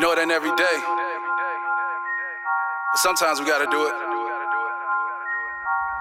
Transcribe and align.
know 0.00 0.12
it 0.12 0.18
ain't 0.18 0.30
every 0.30 0.54
day. 0.56 0.78
But 2.92 2.98
sometimes 2.98 3.38
we 3.38 3.46
gotta 3.46 3.70
do 3.70 3.86
it. 3.86 3.92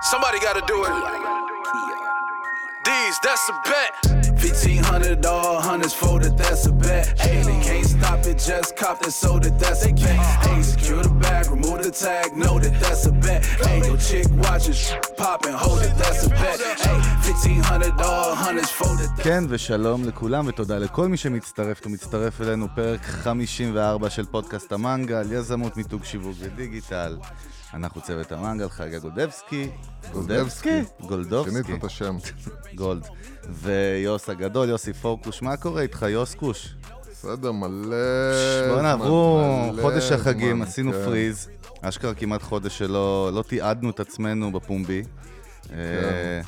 Somebody 0.04 0.40
gotta 0.40 0.64
do 0.66 0.86
it. 0.86 0.92
These, 2.86 3.20
that's 3.22 3.50
a 3.50 3.54
bet. 3.70 4.19
1500 4.40 5.26
all 5.26 5.60
hundreds 5.60 5.94
folded, 5.94 6.38
that's 6.38 6.66
a 6.66 6.72
bet. 6.72 7.20
Hey, 7.20 7.42
they 7.44 7.60
can't 7.68 7.86
stop 7.86 8.26
it, 8.26 8.38
just 8.50 8.76
cop 8.78 9.02
it, 9.06 9.12
sold 9.12 9.46
it, 9.46 9.60
that's 9.60 9.86
a 9.86 9.92
bet. 9.94 10.20
Hey, 10.46 10.62
secure 10.64 11.04
the 11.04 11.10
bag, 11.10 11.44
remove 11.56 11.84
the 11.84 11.92
tag, 11.92 12.28
know 12.42 12.58
that 12.64 12.76
that's 12.80 13.06
a 13.06 13.12
bet. 13.12 13.46
Hey, 13.66 13.80
your 13.88 13.98
chick 13.98 14.28
watching, 14.44 14.78
popping, 15.18 15.58
hold 15.64 15.82
it, 15.82 15.94
that's 16.02 16.26
a 16.26 16.30
bet. 16.30 16.58
Hey, 16.86 17.00
1500 17.28 18.02
all 18.02 18.34
hundreds 18.36 18.72
folded. 18.72 19.10
כן, 19.24 19.44
ושלום 19.50 20.06
לכולם, 20.06 20.48
ותודה 20.48 20.78
לכל 20.78 21.08
מי 21.08 21.18
שמצטרף 21.18 21.82
ומצטרף 21.86 22.42
אלינו, 22.42 22.68
פרק 22.76 23.02
54 23.06 24.10
של 24.10 24.26
פודקאסט 24.26 24.72
המנגל, 24.72 25.32
יזמות 25.32 25.78
מיתוג 25.78 26.04
שיווק 26.04 26.36
ודיגיטל. 26.40 27.18
אנחנו 27.74 28.02
צוות 28.02 28.32
המנגל, 28.32 28.70
חגה 28.70 29.00
גודבסקי. 29.00 29.70
גולדבסקי. 30.12 30.82
גולדובסקי. 31.02 31.52
שינית 31.52 31.80
את 31.80 31.84
השם. 31.84 32.16
גולד. 32.76 33.08
ויוס 33.50 34.30
הגדול, 34.30 34.70
יוסי 34.70 34.94
פורקוש, 34.94 35.42
מה 35.42 35.58
קורה 35.58 35.82
איתך, 35.82 36.06
יוס 36.10 36.36
קוש? 36.36 36.76
בסדר, 37.12 37.52
מלא 37.52 37.96
בוא'נה, 38.70 38.92
עברו 38.92 39.42
חודש 39.82 40.12
החגים, 40.12 40.62
עשינו 40.62 40.92
כן. 40.92 41.04
פריז. 41.06 41.50
אשכרה 41.82 42.14
כמעט 42.14 42.42
חודש 42.42 42.78
שלא 42.78 43.32
לא 43.34 43.44
תיעדנו 43.48 43.90
את 43.90 44.00
עצמנו 44.00 44.52
בפומבי. 44.52 45.04
כן. 45.64 45.74
אה, 45.74 46.42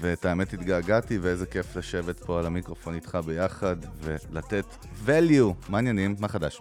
ואת 0.00 0.24
האמת 0.24 0.52
התגעגעתי, 0.52 1.18
ואיזה 1.18 1.46
כיף 1.46 1.76
לשבת 1.76 2.20
פה 2.20 2.38
על 2.38 2.46
המיקרופון 2.46 2.94
איתך 2.94 3.18
ביחד, 3.26 3.76
ולתת 4.02 4.64
value. 5.06 5.68
מה 5.68 5.78
העניינים? 5.78 6.16
מה 6.18 6.28
חדש? 6.28 6.60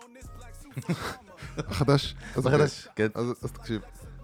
חדש? 1.80 2.16
מה. 2.36 2.42
חדש? 2.42 2.88
כן. 2.96 3.08
אז 3.16 3.52
תקשיב. 3.54 3.82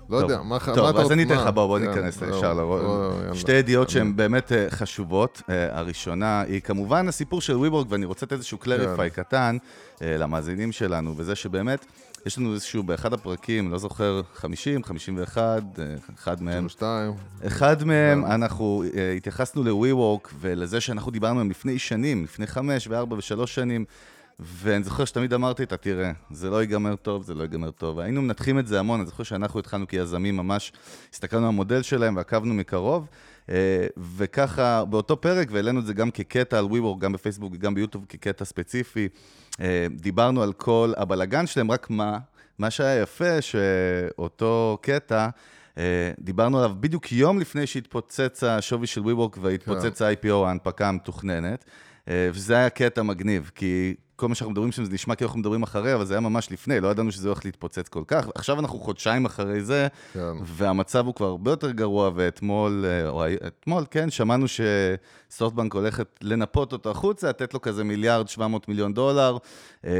לא. 0.09 0.17
יודע, 0.17 0.41
מה 0.41 0.59
ח- 0.59 0.69
מה 0.69 0.75
טוב, 0.75 0.85
אתה 0.87 0.97
אז 0.97 1.03
רוצה- 1.03 1.13
אני 1.13 1.23
אתן? 1.23 1.33
לך, 1.35 1.47
בוא, 1.47 1.51
בוא 1.67 1.79
כן, 1.79 1.87
ניכנס 1.87 2.21
לא, 2.21 2.35
ישר 2.37 2.53
לא, 2.53 2.59
לראות. 2.61 3.13
יאללה. 3.21 3.35
שתי 3.35 3.51
ידיעות 3.51 3.89
שהן 3.89 4.15
באמת 4.15 4.51
אה, 4.51 4.67
חשובות. 4.69 5.41
אה, 5.49 5.79
הראשונה 5.79 6.41
היא 6.41 6.61
כמובן 6.61 7.07
הסיפור 7.07 7.41
של 7.41 7.53
WeWork, 7.55 7.85
ואני 7.89 8.05
רוצה 8.05 8.25
לתת 8.25 8.33
איזשהו 8.33 8.57
קלריפיי 8.57 9.11
כן. 9.11 9.23
קטן 9.23 9.57
אה, 10.01 10.17
למאזינים 10.17 10.71
שלנו, 10.71 11.13
וזה 11.17 11.35
שבאמת, 11.35 11.85
יש 12.25 12.37
לנו 12.37 12.53
איזשהו, 12.53 12.83
באחד 12.83 13.13
הפרקים, 13.13 13.71
לא 13.71 13.77
זוכר, 13.77 14.21
50, 14.35 14.83
51, 14.83 15.63
אה, 15.79 15.85
אחד 16.19 16.43
מהם. 16.43 16.69
שתיים. 16.69 17.11
אחד 17.47 17.83
מהם, 17.83 18.25
אנחנו 18.25 18.83
התייחסנו 19.17 19.63
ל-WeWork 19.63 20.29
ולזה 20.39 20.81
שאנחנו 20.81 21.11
דיברנו 21.11 21.33
עליהם 21.39 21.49
לפני 21.49 21.79
שנים, 21.79 22.23
לפני 22.23 22.47
חמש 22.47 22.87
וארבע 22.87 23.15
ושלוש 23.17 23.55
שנים, 23.55 23.85
ואני 24.39 24.83
זוכר 24.83 25.05
שתמיד 25.05 25.33
אמרתי, 25.33 25.63
אתה 25.63 25.77
תראה, 25.77 26.11
זה 26.31 26.49
לא 26.49 26.61
ייגמר 26.61 26.95
טוב, 26.95 27.23
זה 27.23 27.33
לא 27.33 27.41
ייגמר 27.41 27.71
טוב. 27.71 27.99
היינו 27.99 28.21
מנתחים 28.21 28.59
את 28.59 28.67
זה 28.67 28.79
המון, 28.79 28.99
אני 28.99 29.07
זוכר 29.07 29.23
שאנחנו 29.23 29.59
התחלנו 29.59 29.87
כיזמים 29.87 30.37
ממש, 30.37 30.71
הסתכלנו 31.13 31.43
על 31.43 31.49
המודל 31.49 31.81
שלהם 31.81 32.15
ועקבנו 32.15 32.53
מקרוב, 32.53 33.07
אה, 33.49 33.87
וככה, 34.17 34.85
באותו 34.85 35.21
פרק, 35.21 35.47
והעלינו 35.51 35.79
את 35.79 35.85
זה 35.85 35.93
גם 35.93 36.11
כקטע 36.11 36.59
על 36.59 36.65
WeWork, 36.65 36.99
גם 36.99 37.13
בפייסבוק 37.13 37.53
וגם 37.55 37.75
ביוטיוב 37.75 38.05
כקטע 38.09 38.45
ספציפי, 38.45 39.07
אה, 39.61 39.87
דיברנו 39.91 40.43
על 40.43 40.53
כל 40.53 40.93
הבלגן 40.97 41.47
שלהם, 41.47 41.71
רק 41.71 41.89
מה, 41.89 42.17
מה 42.59 42.71
שהיה 42.71 43.01
יפה, 43.01 43.41
שאותו 43.41 44.77
קטע, 44.81 45.29
אה, 45.77 46.11
דיברנו 46.19 46.57
עליו 46.57 46.71
בדיוק 46.79 47.11
יום 47.11 47.39
לפני 47.39 47.67
שהתפוצץ 47.67 48.43
השווי 48.43 48.87
של 48.87 49.01
WeWork 49.01 49.39
והתפוצץ 49.41 50.01
ה-IPO, 50.01 50.33
ההנפקה 50.33 50.89
המתוכננת, 50.89 51.65
וזה 52.07 52.55
היה 52.55 52.69
קטע 52.69 53.03
מגניב, 53.03 53.51
כי 53.55 53.95
כל 54.23 54.29
מה 54.29 54.35
שאנחנו 54.35 54.51
מדברים 54.51 54.71
שם 54.71 54.85
זה 54.85 54.93
נשמע 54.93 55.15
כאילו 55.15 55.27
אנחנו 55.27 55.39
מדברים 55.39 55.63
אחרי, 55.63 55.95
אבל 55.95 56.05
זה 56.05 56.13
היה 56.13 56.21
ממש 56.21 56.51
לפני, 56.51 56.79
לא 56.79 56.87
ידענו 56.87 57.11
שזה 57.11 57.27
הולך 57.27 57.45
להתפוצץ 57.45 57.87
כל 57.87 58.03
כך. 58.07 58.27
עכשיו 58.35 58.59
אנחנו 58.59 58.79
חודשיים 58.79 59.25
אחרי 59.25 59.61
זה, 59.61 59.87
כן. 60.13 60.19
והמצב 60.43 61.05
הוא 61.05 61.15
כבר 61.15 61.27
הרבה 61.27 61.51
יותר 61.51 61.71
גרוע, 61.71 62.11
ואתמול, 62.15 62.85
אה, 62.87 63.09
או 63.09 63.23
אתמול, 63.47 63.83
כן, 63.91 64.09
שמענו 64.09 64.45
שסופטבנק 64.47 65.73
הולכת 65.73 66.07
לנפות 66.21 66.73
אותו 66.73 66.91
החוצה, 66.91 67.29
לתת 67.29 67.53
לו 67.53 67.61
כזה 67.61 67.83
מיליארד 67.83 68.27
700 68.27 68.67
מיליון 68.67 68.93
דולר, 68.93 69.37
אה, 69.85 69.91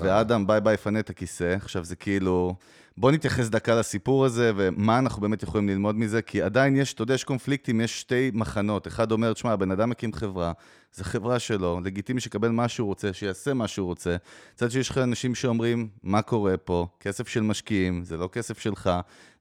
ואדם, 0.00 0.46
ביי 0.46 0.60
ביי, 0.60 0.76
פנה 0.76 0.98
את 0.98 1.10
הכיסא. 1.10 1.54
עכשיו 1.56 1.84
זה 1.84 1.96
כאילו... 1.96 2.54
בוא 2.96 3.10
נתייחס 3.10 3.48
דקה 3.48 3.74
לסיפור 3.74 4.24
הזה, 4.24 4.52
ומה 4.56 4.98
אנחנו 4.98 5.22
באמת 5.22 5.42
יכולים 5.42 5.68
ללמוד 5.68 5.96
מזה, 5.96 6.22
כי 6.22 6.42
עדיין 6.42 6.76
יש, 6.76 6.92
אתה 6.92 7.02
יודע, 7.02 7.14
יש 7.14 7.24
קונפליקטים, 7.24 7.80
יש 7.80 8.00
שתי 8.00 8.30
מחנות. 8.34 8.86
אחד 8.86 9.12
אומר, 9.12 9.32
תשמע, 9.32 9.52
הבן 9.52 9.70
אדם 9.70 9.90
מקים 9.90 10.12
חברה, 10.12 10.52
זו 10.94 11.04
חברה 11.04 11.38
שלו, 11.38 11.80
לגיטימי 11.84 12.20
שיקבל 12.20 12.48
מה 12.48 12.68
שהוא 12.68 12.86
רוצה, 12.86 13.12
שיעשה 13.12 13.54
מה 13.54 13.68
שהוא 13.68 13.86
רוצה. 13.86 14.16
מצד 14.54 14.70
שיש 14.70 14.90
לך 14.90 14.98
אנשים 14.98 15.34
שאומרים, 15.34 15.88
מה 16.02 16.22
קורה 16.22 16.56
פה? 16.56 16.86
כסף 17.00 17.28
של 17.28 17.40
משקיעים, 17.40 18.04
זה 18.04 18.16
לא 18.16 18.28
כסף 18.32 18.58
שלך, 18.58 18.90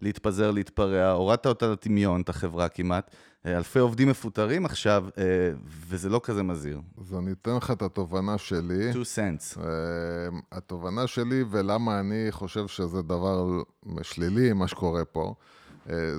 להתפזר, 0.02 0.52
להתפרע, 0.52 1.12
הורדת 1.12 1.46
אותה 1.46 1.68
לטמיון, 1.68 2.22
את 2.22 2.30
החברה 2.30 2.70
כמעט. 2.70 3.16
אה, 3.46 3.58
אלפי 3.58 3.80
עובדים 3.80 4.10
מפוטרים 4.10 4.66
עכשיו, 4.66 5.06
אה, 5.18 5.24
וזה 5.88 6.10
לא 6.10 6.22
כזה 6.24 6.44
מזהיר. 6.44 6.82
אז 7.02 7.16
אני 7.16 7.32
אתן 7.32 7.56
לך 7.56 7.72
את 7.72 7.82
התובנה 7.82 8.38
שלי. 8.38 8.92
two 8.92 8.96
cents. 9.16 9.60
אה, 9.60 9.68
התובנה 10.52 11.08
שלי 11.08 11.44
ולמה 11.50 12.00
אני 12.00 12.28
חושב 12.32 12.68
שזה 12.68 13.02
דבר 13.02 13.62
שלילי, 14.02 14.54
מה 14.54 14.68
שקורה 14.68 15.06
פה, 15.06 15.34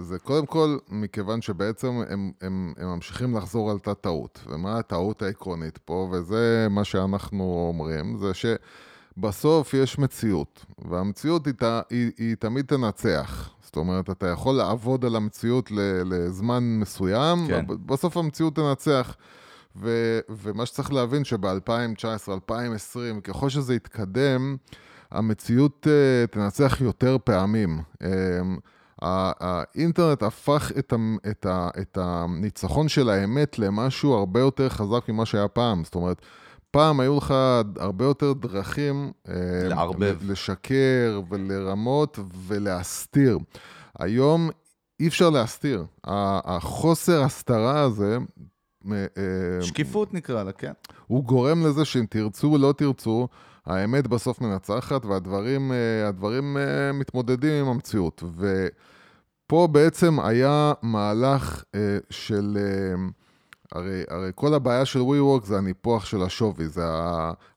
זה 0.01 0.19
קודם 0.23 0.47
כל 0.47 0.79
מכיוון 0.89 1.43
שבעצם 1.43 1.89
הם, 2.09 2.33
הם, 2.41 2.75
הם 2.77 2.89
ממשיכים 2.89 3.37
לחזור 3.37 3.71
על 3.71 3.77
אותה 3.77 3.95
טעות. 3.95 4.41
ומה 4.47 4.79
הטעות 4.79 5.23
העקרונית 5.23 5.79
פה, 5.79 6.09
וזה 6.13 6.67
מה 6.71 6.85
שאנחנו 6.85 7.67
אומרים, 7.69 8.19
זה 8.19 8.33
שבסוף 8.35 9.75
יש 9.75 9.99
מציאות, 9.99 10.65
והמציאות 10.79 11.47
היא, 11.47 11.55
היא, 11.91 12.11
היא 12.19 12.35
תמיד 12.35 12.67
תנצח. 12.67 13.51
זאת 13.73 13.77
אומרת, 13.77 14.11
אתה 14.11 14.27
יכול 14.27 14.55
לעבוד 14.55 15.05
על 15.05 15.17
המציאות 15.17 15.71
לזמן 16.05 16.65
מסוים, 16.81 17.47
כן. 17.49 17.65
בסוף 17.87 18.17
המציאות 18.17 18.57
תנצח. 18.57 19.17
ו, 19.77 20.19
ומה 20.29 20.67
שצריך 20.67 20.93
להבין 20.93 21.25
שב-2019, 21.25 22.33
2020, 22.33 23.21
ככל 23.21 23.49
שזה 23.49 23.75
יתקדם, 23.75 24.57
המציאות 25.11 25.87
uh, 25.87 26.31
תנצח 26.31 26.81
יותר 26.81 27.17
פעמים. 27.25 27.81
Um, 28.03 28.07
האינטרנט 29.03 30.23
הפך 30.23 30.73
את, 30.79 30.93
ה, 30.93 30.97
את, 31.31 31.47
ה, 31.47 31.69
את 31.81 31.99
הניצחון 32.01 32.89
של 32.89 33.11
האמת 33.11 33.59
למשהו 33.59 34.15
הרבה 34.15 34.41
יותר 34.41 34.69
חזק 34.69 35.09
ממה 35.09 35.27
שהיה 35.27 35.49
פעם. 35.49 35.85
זאת 35.85 35.95
אומרת, 35.95 36.23
פעם 36.73 37.01
היו 37.01 37.17
לך 37.17 37.35
הרבה 37.77 38.05
יותר 38.05 38.33
דרכים 38.33 39.13
אה, 39.29 39.35
לערבב. 39.69 40.19
לשקר 40.23 41.21
ולרמות 41.29 42.19
ולהסתיר. 42.47 43.39
היום 43.99 44.51
אי 45.01 45.09
אפשר 45.09 45.31
להסתיר. 45.31 45.85
החוסר 46.05 47.23
הסתרה 47.23 47.81
הזה, 47.81 48.19
אה, 48.93 49.07
אה, 49.19 49.63
שקיפות 49.63 50.15
נקרא 50.15 50.43
לה, 50.43 50.53
כן? 50.53 50.73
הוא 51.07 51.25
גורם 51.25 51.67
לזה 51.67 51.85
שאם 51.85 52.05
תרצו 52.11 52.53
או 52.53 52.59
לא 52.59 52.75
תרצו, 52.77 53.29
האמת 53.67 54.07
בסוף 54.07 54.41
מנצחת 54.41 55.05
והדברים 55.05 55.73
הדברים, 56.09 56.57
מתמודדים 56.95 57.53
עם 57.53 57.69
המציאות. 57.69 58.23
ופה 58.37 59.69
בעצם 59.73 60.21
היה 60.21 60.73
מהלך 60.83 61.65
של... 62.11 62.59
אה, 63.75 63.81
הרי, 63.81 64.03
הרי 64.09 64.31
כל 64.35 64.55
הבעיה 64.55 64.85
של 64.85 65.01
WeWork 65.01 65.47
זה 65.47 65.59
הניפוח 65.59 66.05
של 66.05 66.23
השווי, 66.23 66.69
זה 66.69 66.83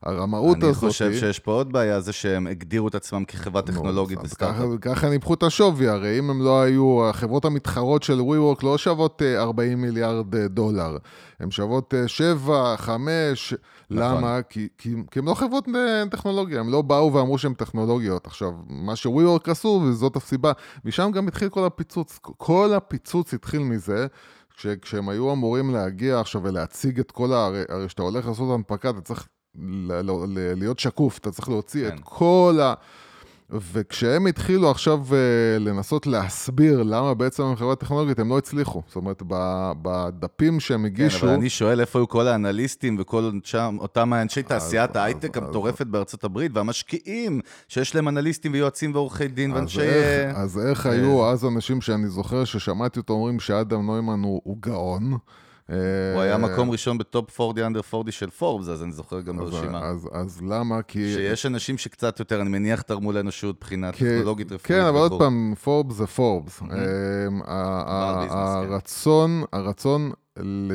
הרמאות 0.02 0.56
אני 0.56 0.66
הזאת. 0.66 0.84
חושב 0.90 1.12
שיש 1.12 1.38
פה 1.38 1.52
עוד 1.52 1.72
בעיה, 1.72 2.00
זה 2.00 2.12
שהם 2.12 2.46
הגדירו 2.46 2.88
את 2.88 2.94
עצמם 2.94 3.24
כחברה 3.24 3.62
טכנולוגית 3.62 4.18
וסטארט-אפ. 4.24 4.80
ככה- 4.80 5.08
ניפחו 5.08 5.34
את 5.34 5.42
השווי, 5.42 5.88
הרי 5.88 6.18
אם 6.18 6.30
הם 6.30 6.42
לא 6.42 6.62
היו, 6.62 7.08
החברות 7.08 7.44
המתחרות 7.44 8.02
של 8.02 8.20
WeWork 8.20 8.60
לא 8.62 8.78
שוות 8.78 9.22
אה, 9.22 9.42
40 9.42 9.82
מיליארד 9.82 10.34
אה, 10.34 10.48
דולר, 10.48 10.96
הן 11.40 11.50
שוות 11.50 11.94
7, 12.06 12.76
5, 12.76 13.54
נכון. 13.90 14.14
למה? 14.18 14.42
כי, 14.42 14.68
כי, 14.78 14.94
כי 15.10 15.18
הן 15.18 15.24
לא 15.24 15.34
חברות 15.34 15.64
אה, 15.74 16.02
טכנולוגיה, 16.10 16.60
הם 16.60 16.72
לא 16.72 16.82
באו 16.82 17.12
ואמרו 17.14 17.38
שהן 17.38 17.54
טכנולוגיות. 17.54 18.26
עכשיו, 18.26 18.50
מה 18.68 18.96
ש-WeWork 18.96 19.50
עשו, 19.50 19.82
וזאת 19.84 20.16
הסיבה, 20.16 20.52
משם 20.84 21.10
גם 21.14 21.28
התחיל 21.28 21.48
כל 21.48 21.64
הפיצוץ, 21.64 22.18
כל 22.22 22.70
הפיצוץ 22.76 23.34
התחיל 23.34 23.60
מזה. 23.60 24.06
כש, 24.56 24.66
כשהם 24.66 25.08
היו 25.08 25.32
אמורים 25.32 25.70
להגיע 25.70 26.20
עכשיו 26.20 26.42
ולהציג 26.42 27.00
את 27.00 27.10
כל 27.10 27.32
ה... 27.32 27.50
הרי, 27.68 27.86
כשאתה 27.86 28.02
הולך 28.02 28.26
לעשות 28.26 28.54
הנפקה, 28.54 28.90
אתה 28.90 29.00
צריך 29.00 29.28
ל, 29.54 29.92
ל, 29.92 30.10
ל, 30.10 30.54
להיות 30.58 30.78
שקוף, 30.78 31.18
אתה 31.18 31.30
צריך 31.30 31.48
להוציא 31.48 31.90
כן. 31.90 31.96
את 31.96 32.00
כל 32.04 32.58
ה... 32.62 32.74
וכשהם 33.50 34.26
התחילו 34.26 34.70
עכשיו 34.70 35.00
אה, 35.12 35.58
לנסות 35.58 36.06
להסביר 36.06 36.82
למה 36.82 37.14
בעצם 37.14 37.42
הם 37.42 37.56
חברה 37.56 37.76
טכנולוגית, 37.76 38.18
הם 38.18 38.28
לא 38.28 38.38
הצליחו. 38.38 38.82
זאת 38.86 38.96
אומרת, 38.96 39.22
בדפים 39.82 40.60
שהם 40.60 40.80
כן, 40.80 40.84
הגישו... 40.84 41.26
אבל 41.26 41.34
אני 41.34 41.48
שואל 41.48 41.80
איפה 41.80 41.98
היו 41.98 42.08
כל 42.08 42.28
האנליסטים 42.28 42.96
וכל 43.00 43.30
שם, 43.44 43.76
אותם 43.80 44.14
אנשי 44.14 44.42
תעשיית 44.42 44.96
ההייטק 44.96 45.36
המטורפת 45.36 45.86
בארצות 45.86 46.24
הברית, 46.24 46.52
והמשקיעים, 46.54 47.40
שיש 47.68 47.94
להם 47.94 48.08
אנליסטים 48.08 48.52
ויועצים 48.52 48.94
ועורכי 48.94 49.28
דין 49.28 49.50
אז 49.50 49.56
ואנשי... 49.56 49.80
איך, 49.80 50.36
אה, 50.36 50.42
אז 50.42 50.58
איך 50.58 50.86
היו 50.86 51.26
אז 51.30 51.44
אנשים 51.44 51.80
שאני 51.80 52.08
זוכר 52.08 52.44
ששמעתי 52.44 52.98
אותו 52.98 53.12
אומרים 53.12 53.40
שאדם 53.40 53.86
נוימן 53.86 54.22
הוא, 54.22 54.40
הוא 54.44 54.56
גאון, 54.60 55.16
הוא 55.68 55.76
היה 56.22 56.38
מקום 56.38 56.70
ראשון 56.70 56.98
ב-top 56.98 57.40
40 57.40 57.66
under 57.66 57.80
40 57.94 58.10
של 58.12 58.30
פורבס, 58.30 58.68
אז 58.68 58.82
אני 58.82 58.92
זוכר 58.92 59.20
גם 59.20 59.36
ברשימה. 59.36 59.80
אז, 59.84 60.08
אז 60.12 60.42
למה? 60.42 60.82
כי... 60.82 61.14
שיש 61.14 61.46
אנשים 61.46 61.78
שקצת 61.78 62.18
יותר, 62.18 62.40
אני 62.40 62.48
מניח, 62.48 62.82
תרמו 62.82 63.12
לאנושות 63.12 63.56
מבחינה 63.56 63.92
כי- 63.92 64.04
טכנולוגית 64.04 64.46
רפואית. 64.46 64.62
כן, 64.66 64.86
אבל 64.86 64.98
עוד. 64.98 65.12
פעם, 65.18 65.54
פורבס 65.64 65.96
זה 65.96 66.06
פורבס. 66.06 66.62
אמ, 66.62 66.68
כן. 66.68 66.76
הרצון, 69.52 70.10
אמ, 70.40 70.70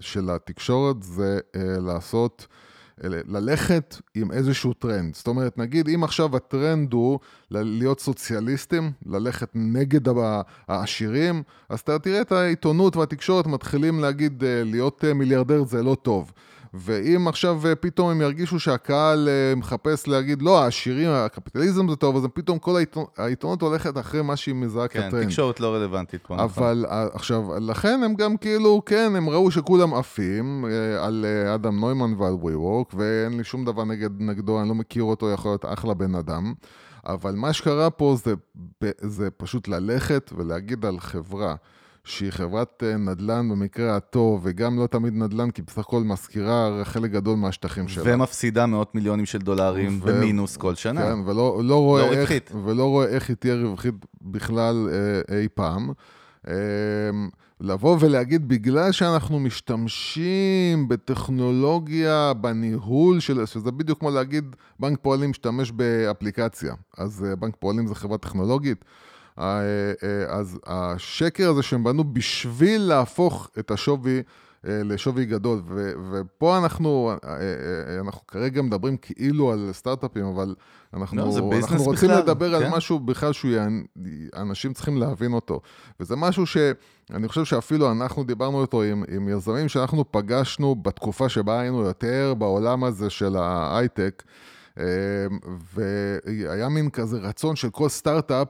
של 0.00 0.30
התקשורת 0.30 1.02
זה 1.02 1.38
אה, 1.56 1.60
לעשות, 1.80 2.46
אה, 2.50 2.54
ללכת 3.02 3.96
עם 4.14 4.32
איזשהו 4.32 4.72
טרנד. 4.72 5.14
זאת 5.14 5.26
אומרת, 5.26 5.58
נגיד, 5.58 5.88
אם 5.88 6.04
עכשיו 6.04 6.36
הטרנד 6.36 6.92
הוא 6.92 7.18
להיות 7.50 8.00
סוציאליסטים, 8.00 8.92
ללכת 9.06 9.50
נגד 9.54 10.00
העשירים, 10.68 11.42
אז 11.68 11.80
אתה 11.80 11.98
תראה 11.98 12.20
את 12.20 12.32
העיתונות 12.32 12.96
והתקשורת 12.96 13.46
מתחילים 13.46 14.00
להגיד, 14.00 14.44
אה, 14.44 14.62
להיות 14.64 15.04
אה, 15.04 15.14
מיליארדר 15.14 15.64
זה 15.64 15.82
לא 15.82 15.96
טוב. 16.02 16.32
ואם 16.76 17.28
עכשיו 17.28 17.60
אה, 17.66 17.74
פתאום 17.74 18.10
הם 18.10 18.20
ירגישו 18.20 18.60
שהקהל 18.60 19.28
אה, 19.28 19.54
מחפש 19.54 20.08
להגיד, 20.08 20.42
לא, 20.42 20.62
העשירים, 20.62 21.10
הקפיטליזם 21.10 21.88
זה 21.88 21.96
טוב, 21.96 22.16
אז 22.16 22.26
פתאום 22.34 22.58
כל 22.58 22.82
העיתונות, 23.16 23.62
הולכת 23.62 23.98
אחרי 23.98 24.22
מה 24.22 24.36
שהיא 24.36 24.54
מזהה 24.54 24.88
כן, 24.88 25.08
כטרנד. 25.08 25.24
תקשורת 25.24 25.60
לא 25.60 25.74
רלוונטית 25.74 26.26
פה. 26.26 26.34
נכון. 26.34 26.44
אבל 26.44 26.86
אה, 26.90 27.06
עכשיו, 27.12 27.42
לכן 27.60 28.00
הם 28.04 28.14
גם 28.14 28.36
כאילו, 28.36 28.82
כן, 28.86 29.12
הם 29.16 29.28
ראו 29.30 29.50
שכולם 29.50 29.94
עפים 29.94 30.64
על 31.00 31.26
אדם 31.54 31.80
נוימן 31.80 32.14
ועל 32.14 32.34
WeWork, 32.42 32.96
ואין 32.96 33.36
לי 33.36 33.44
שום 33.44 33.64
דבר 33.64 33.84
נגד, 33.84 34.10
נגדו, 34.20 34.60
אני 34.60 34.68
לא 34.68 34.74
מכיר 34.74 35.02
אותו, 35.02 35.30
יכול 35.30 35.50
להיות 35.50 35.64
אחלה 35.64 35.94
בן 35.94 36.14
אדם. 36.14 36.54
אבל 37.06 37.34
מה 37.34 37.52
שקרה 37.52 37.90
פה 37.90 38.16
זה, 38.24 38.34
זה 39.00 39.30
פשוט 39.30 39.68
ללכת 39.68 40.30
ולהגיד 40.36 40.84
על 40.84 41.00
חברה 41.00 41.54
שהיא 42.04 42.30
חברת 42.30 42.82
אה, 42.86 42.96
נדל"ן 42.96 43.48
במקרה 43.48 43.96
הטוב, 43.96 44.40
וגם 44.44 44.78
לא 44.78 44.86
תמיד 44.86 45.14
נדל"ן, 45.14 45.50
כי 45.50 45.62
בסך 45.62 45.78
הכל 45.78 46.02
משכירה 46.02 46.80
חלק 46.84 47.10
גדול 47.10 47.36
מהשטחים 47.36 47.88
שלה. 47.88 48.04
ומפסידה 48.06 48.66
מאות 48.66 48.94
מיליונים 48.94 49.26
של 49.26 49.38
דולרים 49.38 50.00
ו- 50.02 50.06
במינוס 50.06 50.56
כל 50.56 50.74
שנה. 50.74 51.02
כן, 51.02 51.18
ולא 51.26 51.60
לא 51.64 51.82
רואה, 51.82 52.02
לא 52.02 52.12
איך, 52.12 52.18
רווחית. 52.18 52.50
ולא 52.64 52.84
רואה 52.84 53.06
איך 53.06 53.28
היא 53.28 53.36
תהיה 53.36 53.54
רווחית 53.54 53.94
בכלל 54.22 54.88
אה, 54.92 55.38
אי 55.38 55.48
פעם. 55.54 55.92
אה, 56.48 56.54
לבוא 57.60 57.96
ולהגיד, 58.00 58.48
בגלל 58.48 58.92
שאנחנו 58.92 59.40
משתמשים 59.40 60.88
בטכנולוגיה, 60.88 62.32
בניהול 62.40 63.20
של... 63.20 63.46
שזה 63.46 63.70
בדיוק 63.70 63.98
כמו 63.98 64.10
להגיד, 64.10 64.56
בנק 64.80 64.98
פועלים 65.02 65.30
משתמש 65.30 65.70
באפליקציה. 65.70 66.74
אז 66.98 67.26
אה, 67.28 67.36
בנק 67.36 67.54
פועלים 67.58 67.86
זה 67.86 67.94
חברה 67.94 68.18
טכנולוגית. 68.18 68.84
אה, 69.38 69.44
אה, 70.02 70.24
אז 70.28 70.58
השקר 70.66 71.50
הזה 71.50 71.62
שהם 71.62 71.84
בנו 71.84 72.04
בשביל 72.04 72.80
להפוך 72.80 73.50
את 73.58 73.70
השווי 73.70 74.22
אה, 74.66 74.80
לשווי 74.84 75.24
גדול, 75.24 75.62
ו- 75.66 75.92
ופה 76.12 76.58
אנחנו, 76.58 77.12
אנחנו 78.00 78.26
כרגע 78.26 78.62
מדברים 78.62 78.96
כאילו 78.96 79.52
על 79.52 79.70
סטארט-אפים, 79.72 80.24
אבל 80.24 80.54
אנחנו, 80.94 81.16
לא, 81.16 81.50
אנחנו 81.56 81.84
רוצים 81.84 82.08
בכלל, 82.08 82.22
לדבר 82.22 82.58
כן. 82.58 82.64
על 82.64 82.76
משהו 82.76 82.98
בכלל 82.98 83.32
שאנשים 83.32 84.72
צריכים 84.72 84.96
להבין 84.96 85.32
אותו. 85.32 85.60
וזה 86.00 86.16
משהו 86.16 86.46
שאני 86.46 87.28
חושב 87.28 87.44
שאפילו 87.44 87.92
אנחנו 87.92 88.24
דיברנו 88.24 88.60
אותו 88.60 88.82
עם, 88.82 89.04
עם 89.08 89.28
יזמים 89.28 89.68
שאנחנו 89.68 90.12
פגשנו 90.12 90.74
בתקופה 90.74 91.28
שבה 91.28 91.60
היינו 91.60 91.80
יותר 91.80 92.34
בעולם 92.38 92.84
הזה 92.84 93.10
של 93.10 93.36
ההייטק, 93.36 94.22
והיה 95.74 96.68
מין 96.68 96.90
כזה 96.90 97.18
רצון 97.18 97.56
של 97.56 97.70
כל 97.70 97.88
סטארט-אפ 97.88 98.48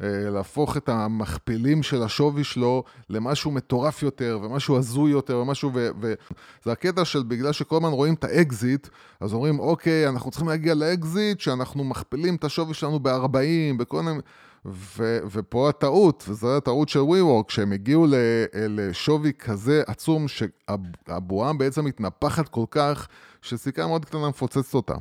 להפוך 0.00 0.76
את 0.76 0.88
המכפילים 0.88 1.82
של 1.82 2.02
השווי 2.02 2.44
שלו 2.44 2.84
למשהו 3.10 3.50
מטורף 3.50 4.02
יותר, 4.02 4.38
ומשהו 4.42 4.76
הזוי 4.76 5.10
יותר, 5.10 5.38
ומשהו, 5.38 5.70
ו... 5.74 5.88
וזה 6.00 6.72
הקטע 6.72 7.04
של 7.04 7.22
בגלל 7.22 7.52
שכל 7.52 7.76
הזמן 7.76 7.88
רואים 7.88 8.14
את 8.14 8.24
האקזיט, 8.24 8.88
אז 9.20 9.34
אומרים, 9.34 9.58
אוקיי, 9.58 10.08
אנחנו 10.08 10.30
צריכים 10.30 10.48
להגיע 10.48 10.74
לאקזיט, 10.74 11.40
שאנחנו 11.40 11.84
מכפילים 11.84 12.34
את 12.34 12.44
השווי 12.44 12.74
שלנו 12.74 13.00
ב-40, 13.00 13.76
בכל 13.78 14.02
מיני... 14.02 14.18
ו- 14.66 15.18
ופה 15.30 15.68
הטעות, 15.68 16.24
וזו 16.28 16.56
הטעות 16.56 16.88
של 16.88 17.00
WeWork, 17.00 17.52
שהם 17.52 17.72
הגיעו 17.72 18.06
ל- 18.06 18.44
לשווי 18.54 19.32
כזה 19.38 19.82
עצום, 19.86 20.26
שהבועה 20.28 21.52
בעצם 21.52 21.84
מתנפחת 21.84 22.48
כל 22.48 22.64
כך, 22.70 23.08
שסיכה 23.42 23.86
מאוד 23.86 24.04
קטנה 24.04 24.28
מפוצצת 24.28 24.74
אותה. 24.74 24.94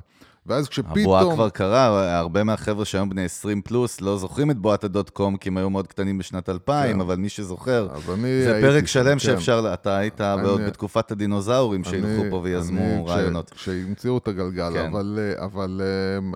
ואז 0.46 0.70
כשפתאום... 0.70 1.00
הבועה 1.00 1.34
כבר 1.36 1.50
קרה, 1.50 2.18
הרבה 2.20 2.44
מהחבר'ה 2.44 2.86
שהיום 2.86 3.10
בני 3.10 3.26
20 3.26 3.62
פלוס 3.62 4.02
לא 4.02 4.18
זוכרים 4.18 4.52
את 4.52 4.58
בועת 4.58 4.84
הדוט 4.84 5.10
קום, 5.10 5.38
כי 5.38 5.50
הם 5.50 5.58
היו 5.58 5.70
מאוד 5.70 5.88
קטנים 5.88 6.18
בשנת 6.18 6.50
2000, 6.50 6.94
כן. 6.96 7.02
אבל 7.02 7.16
מי 7.16 7.30
שזוכר, 7.30 7.88
אז 7.94 8.10
אני 8.10 8.44
זה 8.44 8.54
הייתי 8.56 8.68
פרק 8.68 8.88
שלם 8.88 9.12
כן. 9.14 9.20
שאפשר, 9.20 9.72
אתה 9.74 9.98
היית 9.98 10.22
עוד 10.22 10.62
בתקופת 10.62 11.12
הדינוזאורים 11.12 11.82
אני- 11.82 11.90
שילכו 11.90 12.24
פה 12.30 12.40
ויזמו 12.44 12.80
אני- 12.82 13.04
רעיונות. 13.08 13.50
כשהמציאו 13.50 14.18
את 14.18 14.28
הגלגל, 14.28 14.74
כן. 14.74 14.86
אבל, 14.86 15.20
אה, 15.40 15.46
אבל, 15.46 15.82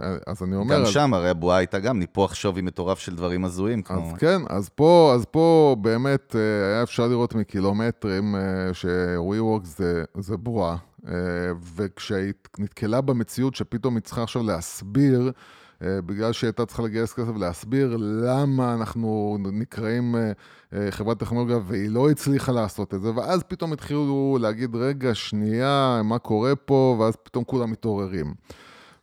אה, 0.01 0.15
אז 0.27 0.43
אני 0.43 0.55
אומר... 0.55 0.75
גם 0.75 0.81
אז- 0.81 0.87
שם, 0.89 1.13
הרי 1.13 1.29
הבועה 1.29 1.57
הייתה 1.57 1.79
גם 1.79 1.99
ניפוח 1.99 2.33
שווי 2.35 2.61
מטורף 2.61 2.99
של 2.99 3.15
דברים 3.15 3.45
הזויים, 3.45 3.79
אז 3.89 3.97
כמו... 3.97 4.13
כן, 4.19 4.41
אז 4.49 4.69
פה, 4.69 5.11
אז 5.15 5.25
פה 5.31 5.75
באמת 5.81 6.35
אה, 6.35 6.39
היה 6.73 6.83
אפשר 6.83 7.07
לראות 7.07 7.35
מקילומטרים 7.35 8.35
אה, 8.35 8.41
ש-WeWork 8.73 9.65
זה, 9.65 10.03
זה 10.17 10.37
בועה. 10.37 10.75
אה, 11.07 11.13
וכשהיא 11.75 12.33
נתקלה 12.59 13.01
במציאות 13.01 13.55
שפתאום 13.55 13.95
היא 13.95 14.03
צריכה 14.03 14.23
עכשיו 14.23 14.43
להסביר, 14.43 15.31
אה, 15.81 16.01
בגלל 16.01 16.33
שהיא 16.33 16.47
הייתה 16.47 16.65
צריכה 16.65 16.83
לגייס 16.83 17.13
כסף 17.13 17.35
להסביר 17.39 17.97
למה 17.99 18.73
אנחנו 18.73 19.37
נקראים 19.53 20.15
אה, 20.15 20.91
חברת 20.91 21.19
טכנולוגיה 21.19 21.57
והיא 21.67 21.89
לא 21.89 22.09
הצליחה 22.09 22.51
לעשות 22.51 22.93
את 22.93 23.01
זה, 23.01 23.09
ואז 23.15 23.43
פתאום 23.43 23.73
התחילו 23.73 24.37
להגיד, 24.41 24.75
רגע, 24.75 25.15
שנייה, 25.15 26.01
מה 26.03 26.19
קורה 26.19 26.55
פה, 26.55 26.97
ואז 26.99 27.15
פתאום 27.23 27.43
כולם 27.43 27.71
מתעוררים. 27.71 28.33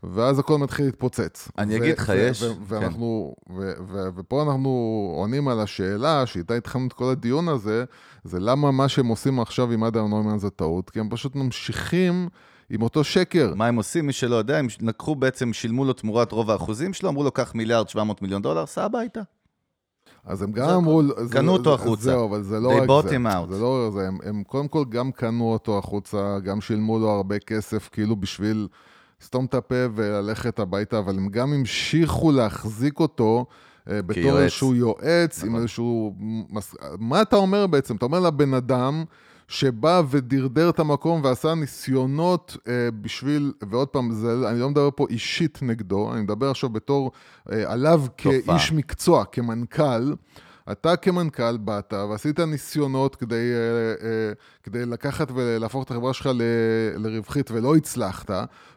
ואז 0.02 0.38
הכל 0.38 0.58
מתחיל 0.58 0.84
להתפוצץ. 0.84 1.48
אני 1.58 1.76
אגיד 1.76 1.98
לך, 1.98 2.12
יש- 2.16 2.42
כן. 2.44 2.52
ואנחנו, 2.66 3.34
ו- 3.56 3.72
ופה 4.16 4.42
אנחנו 4.42 4.68
עונים 5.16 5.48
על 5.48 5.60
השאלה 5.60 6.26
שאיתה 6.26 6.54
התחלנו 6.54 6.86
את 6.86 6.92
כל 6.92 7.04
הדיון 7.10 7.48
הזה, 7.48 7.84
זה 8.24 8.40
למה 8.40 8.70
מה 8.70 8.88
שהם 8.88 9.06
עושים 9.06 9.40
עכשיו 9.40 9.72
עם 9.72 9.84
אדם 9.84 10.10
נוימן 10.10 10.38
זה 10.38 10.50
טעות, 10.50 10.90
כי 10.90 11.00
הם 11.00 11.08
פשוט 11.10 11.34
ממשיכים 11.36 12.28
עם 12.70 12.82
אותו 12.82 13.04
שקר. 13.04 13.52
מה 13.56 13.66
הם 13.66 13.76
עושים? 13.76 14.06
מי 14.06 14.12
שלא 14.12 14.36
יודע, 14.36 14.58
הם 14.58 14.66
לקחו 14.80 15.14
בעצם, 15.14 15.52
שילמו 15.52 15.84
לו 15.84 15.92
תמורת 15.92 16.32
רוב 16.32 16.50
האחוזים 16.50 16.92
שלו, 16.92 17.08
אמרו 17.08 17.24
לו, 17.24 17.30
קח 17.30 17.54
מיליארד 17.54 17.88
700 17.88 18.22
מיליון 18.22 18.42
דולר, 18.42 18.66
סע 18.66 18.84
הביתה. 18.84 19.20
אז 20.24 20.42
הם 20.42 20.52
גם 20.52 20.68
אמרו... 20.70 21.02
קנו 21.30 21.52
אותו 21.52 21.74
החוצה. 21.74 22.02
זהו, 22.02 22.28
אבל 22.28 22.42
זה 22.42 22.60
לא 22.60 22.70
They 22.70 22.80
רק 22.82 22.88
bought 22.88 23.08
זה. 23.08 23.16
him 23.16 23.26
out. 23.34 23.52
זה 23.52 23.60
לא 23.62 23.90
זה, 23.94 24.08
הם, 24.08 24.18
הם 24.24 24.42
קודם 24.46 24.68
כל 24.68 24.84
גם 24.88 25.12
קנו 25.12 25.52
אותו 25.52 25.78
החוצה, 25.78 26.38
גם 26.44 26.60
שילמו 26.60 26.98
לו 26.98 27.10
הרבה 27.10 27.38
כסף, 27.38 27.88
כאילו 27.92 28.16
בשביל 28.16 28.68
לסתום 29.22 29.44
את 29.44 29.54
הפה 29.54 29.74
וללכת 29.94 30.58
הביתה, 30.58 30.98
אבל 30.98 31.16
הם 31.16 31.28
גם 31.28 31.52
המשיכו 31.52 32.32
להחזיק 32.32 33.00
אותו. 33.00 33.46
אה, 33.90 34.02
בתור. 34.02 34.38
איזשהו 34.38 34.74
יועץ, 34.74 35.42
עם 35.42 35.48
נכון. 35.48 35.60
איזשהו... 35.60 36.14
מס... 36.50 36.74
מה 36.98 37.22
אתה 37.22 37.36
אומר 37.36 37.66
בעצם? 37.66 37.96
אתה 37.96 38.04
אומר 38.04 38.20
לבן 38.20 38.54
אדם 38.54 39.04
שבא 39.48 40.02
ודרדר 40.10 40.70
את 40.70 40.78
המקום 40.78 41.20
ועשה 41.24 41.54
ניסיונות 41.54 42.56
אה, 42.68 42.88
בשביל, 43.00 43.52
ועוד 43.70 43.88
פעם, 43.88 44.12
זה, 44.12 44.48
אני 44.48 44.60
לא 44.60 44.70
מדבר 44.70 44.88
פה 44.96 45.06
אישית 45.10 45.58
נגדו, 45.62 46.12
אני 46.12 46.20
מדבר 46.20 46.50
עכשיו 46.50 46.70
בתור 46.70 47.12
אה, 47.52 47.72
עליו 47.72 48.02
תופעה. 48.16 48.32
כאיש 48.58 48.72
מקצוע, 48.72 49.24
כמנכ"ל. 49.24 50.12
אתה 50.72 50.96
כמנכ"ל 50.96 51.56
באת 51.56 51.92
ועשית 52.10 52.40
ניסיונות 52.40 53.16
כדי, 53.16 53.34
אה, 53.54 54.06
אה, 54.06 54.32
כדי 54.62 54.86
לקחת 54.86 55.28
ולהפוך 55.34 55.84
את 55.84 55.90
החברה 55.90 56.12
שלך 56.12 56.26
ל- 56.34 56.42
לרווחית 56.96 57.50
ולא 57.50 57.76
הצלחת, 57.76 58.30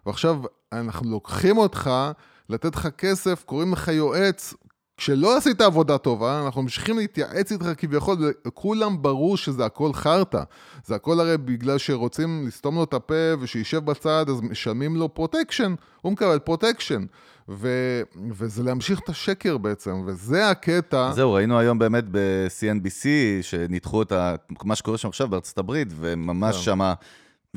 ועכשיו 0.05 0.41
אנחנו 0.71 1.11
לוקחים 1.11 1.57
אותך, 1.57 1.91
לתת 2.49 2.75
לך 2.75 2.87
כסף, 2.97 3.43
קוראים 3.45 3.73
לך 3.73 3.87
יועץ, 3.87 4.53
כשלא 4.97 5.37
עשית 5.37 5.61
עבודה 5.61 5.97
טובה, 5.97 6.45
אנחנו 6.45 6.61
ממשיכים 6.61 6.97
להתייעץ 6.97 7.51
איתך 7.51 7.65
כביכול, 7.77 8.17
וכולם 8.47 9.01
ברור 9.01 9.37
שזה 9.37 9.65
הכל 9.65 9.93
חרטא. 9.93 10.43
זה 10.85 10.95
הכל 10.95 11.19
הרי 11.19 11.37
בגלל 11.37 11.77
שרוצים 11.77 12.47
לסתום 12.47 12.75
לו 12.75 12.83
את 12.83 12.93
הפה 12.93 13.33
ושישב 13.39 13.85
בצד, 13.85 14.25
אז 14.29 14.41
משלמים 14.41 14.95
לו 14.95 15.13
פרוטקשן, 15.13 15.75
הוא 16.01 16.11
מקבל 16.11 16.39
פרוטקשן. 16.39 17.05
ו- 17.49 18.01
וזה 18.31 18.63
להמשיך 18.63 18.99
את 18.99 19.09
השקר 19.09 19.57
בעצם, 19.57 20.03
וזה 20.05 20.49
הקטע. 20.49 21.11
זהו, 21.11 21.33
ראינו 21.33 21.59
היום 21.59 21.79
באמת 21.79 22.03
ב-CNBC, 22.11 23.07
שניתחו 23.41 24.01
את 24.01 24.11
ה... 24.11 24.35
מה 24.63 24.75
שקורה 24.75 24.97
שם 24.97 25.07
עכשיו 25.07 25.27
בארצות 25.27 25.57
הברית, 25.57 25.87
וממש 25.95 26.55
כן. 26.55 26.61
שמה... 26.61 26.93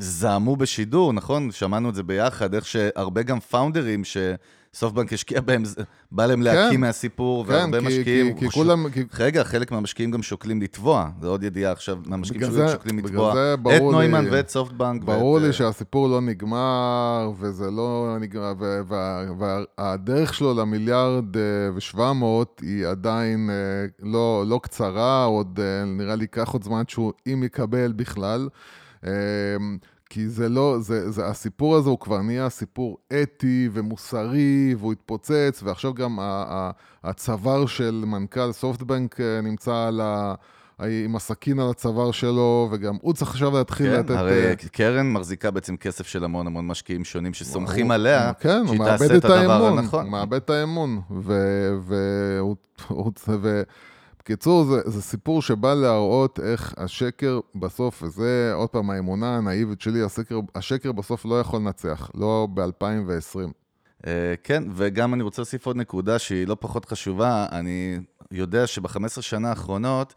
זעמו 0.01 0.55
בשידור, 0.55 1.13
נכון? 1.13 1.51
שמענו 1.51 1.89
את 1.89 1.95
זה 1.95 2.03
ביחד, 2.03 2.53
איך 2.53 2.65
שהרבה 2.65 3.23
גם 3.23 3.39
פאונדרים 3.39 4.03
שסופטבנק 4.79 5.13
השקיע 5.13 5.41
בהם, 5.41 5.63
בא 6.11 6.25
להם 6.25 6.41
להקים 6.41 6.81
מהסיפור, 6.81 7.45
כן, 7.45 7.51
והרבה 7.51 7.79
כי- 7.79 7.85
משקיעים... 7.87 8.33
כי- 8.33 8.39
כי 8.39 8.49
כולם... 8.49 8.89
כי- 8.89 9.03
רגע, 9.19 9.43
חלק 9.43 9.71
מהמשקיעים 9.71 10.11
גם 10.11 10.21
שוקלים 10.23 10.61
לתבוע, 10.61 11.09
זו 11.21 11.27
עוד 11.29 11.43
ידיעה 11.43 11.71
עכשיו, 11.71 11.97
מהמשקיעים 12.05 12.41
שוקלים- 12.45 12.67
זה- 12.67 12.73
שוקלים 12.73 12.99
לתבוע 12.99 13.53
את 13.53 13.59
ברור 13.59 13.91
נוימן 13.91 14.23
לי- 14.23 14.29
ואת 14.31 14.49
סופטבנק. 14.49 15.03
ברור 15.03 15.31
ואת, 15.33 15.41
לי 15.41 15.47
אה, 15.47 15.53
שהסיפור 15.53 16.09
לא 16.09 16.21
נגמר, 16.21 17.31
וזה 17.39 17.71
לא 17.71 18.17
נגמר, 18.19 18.53
והדרך 19.77 20.33
שלו 20.33 20.53
למיליארד 20.53 21.37
אה, 21.37 21.41
ושבע 21.75 22.13
מאות 22.13 22.61
היא 22.63 22.87
עדיין 22.87 23.49
אה, 23.49 23.55
לא, 24.09 24.43
לא 24.47 24.59
קצרה, 24.63 25.23
עוד 25.23 25.59
אה, 25.63 25.85
נראה 25.85 26.15
לי 26.15 26.23
ייקח 26.23 26.49
עוד 26.49 26.63
זמן 26.63 26.83
שהוא, 26.87 27.13
אם 27.27 27.43
יקבל 27.43 27.91
בכלל. 27.95 28.49
כי 30.09 30.29
זה 30.29 30.49
לא, 30.49 30.75
זה, 30.79 31.11
זה, 31.11 31.25
הסיפור 31.25 31.75
הזה 31.75 31.89
הוא 31.89 31.99
כבר 31.99 32.21
נהיה 32.21 32.49
סיפור 32.49 32.97
אתי 33.21 33.69
ומוסרי, 33.73 34.75
והוא 34.79 34.91
התפוצץ, 34.93 35.61
ועכשיו 35.63 35.93
גם 35.93 36.19
ה, 36.19 36.23
ה, 36.49 36.71
הצוואר 37.03 37.65
של 37.65 38.03
מנכ"ל 38.07 38.51
סופטבנק 38.51 39.21
אה, 39.21 39.41
נמצא 39.41 39.75
על 39.87 40.01
ה... 40.01 40.33
עם 41.05 41.15
הסכין 41.15 41.59
על 41.59 41.69
הצוואר 41.69 42.11
שלו, 42.11 42.69
וגם 42.71 42.97
הוא 43.01 43.13
צריך 43.13 43.31
עכשיו 43.31 43.51
להתחיל 43.57 43.87
כן, 43.91 43.99
לתת... 43.99 44.09
הרי 44.11 44.45
אה, 44.47 44.53
קרן 44.71 45.11
מחזיקה 45.11 45.51
בעצם 45.51 45.77
כסף 45.77 46.07
של 46.07 46.23
המון 46.23 46.47
המון 46.47 46.67
משקיעים 46.67 47.03
שונים 47.05 47.33
שסומכים 47.33 47.85
הוא- 47.85 47.93
עליה, 47.93 48.31
כן, 48.39 48.67
שהיא 48.67 48.79
תעשה 48.79 49.05
את 49.05 49.11
את 49.11 49.25
הדבר 49.25 49.33
האמון, 49.51 49.77
הנכון. 49.77 50.03
הוא 50.03 50.11
מאבד 50.11 50.33
את 50.33 50.49
האמון. 50.49 51.01
ו- 51.11 51.77
והוא- 51.81 52.55
הוא- 52.87 53.11
ו- 53.27 53.61
בקיצור, 54.29 54.63
זה, 54.63 54.81
זה 54.85 55.01
סיפור 55.01 55.41
שבא 55.41 55.73
להראות 55.73 56.39
איך 56.39 56.73
השקר 56.77 57.39
בסוף, 57.55 58.03
וזה 58.03 58.51
עוד 58.53 58.69
פעם 58.69 58.89
האמונה 58.89 59.37
הנאיבית 59.37 59.81
שלי, 59.81 60.01
השקר, 60.03 60.39
השקר 60.55 60.91
בסוף 60.91 61.25
לא 61.25 61.39
יכול 61.39 61.59
לנצח, 61.59 62.09
לא 62.15 62.47
ב-2020. 62.53 63.39
אה, 64.07 64.33
כן, 64.43 64.63
וגם 64.75 65.13
אני 65.13 65.23
רוצה 65.23 65.41
להוסיף 65.41 65.65
עוד 65.65 65.75
נקודה 65.75 66.19
שהיא 66.19 66.47
לא 66.47 66.57
פחות 66.59 66.85
חשובה. 66.85 67.45
אני 67.51 67.99
יודע 68.31 68.67
שב-15 68.67 69.21
שנה 69.21 69.49
האחרונות, 69.49 70.13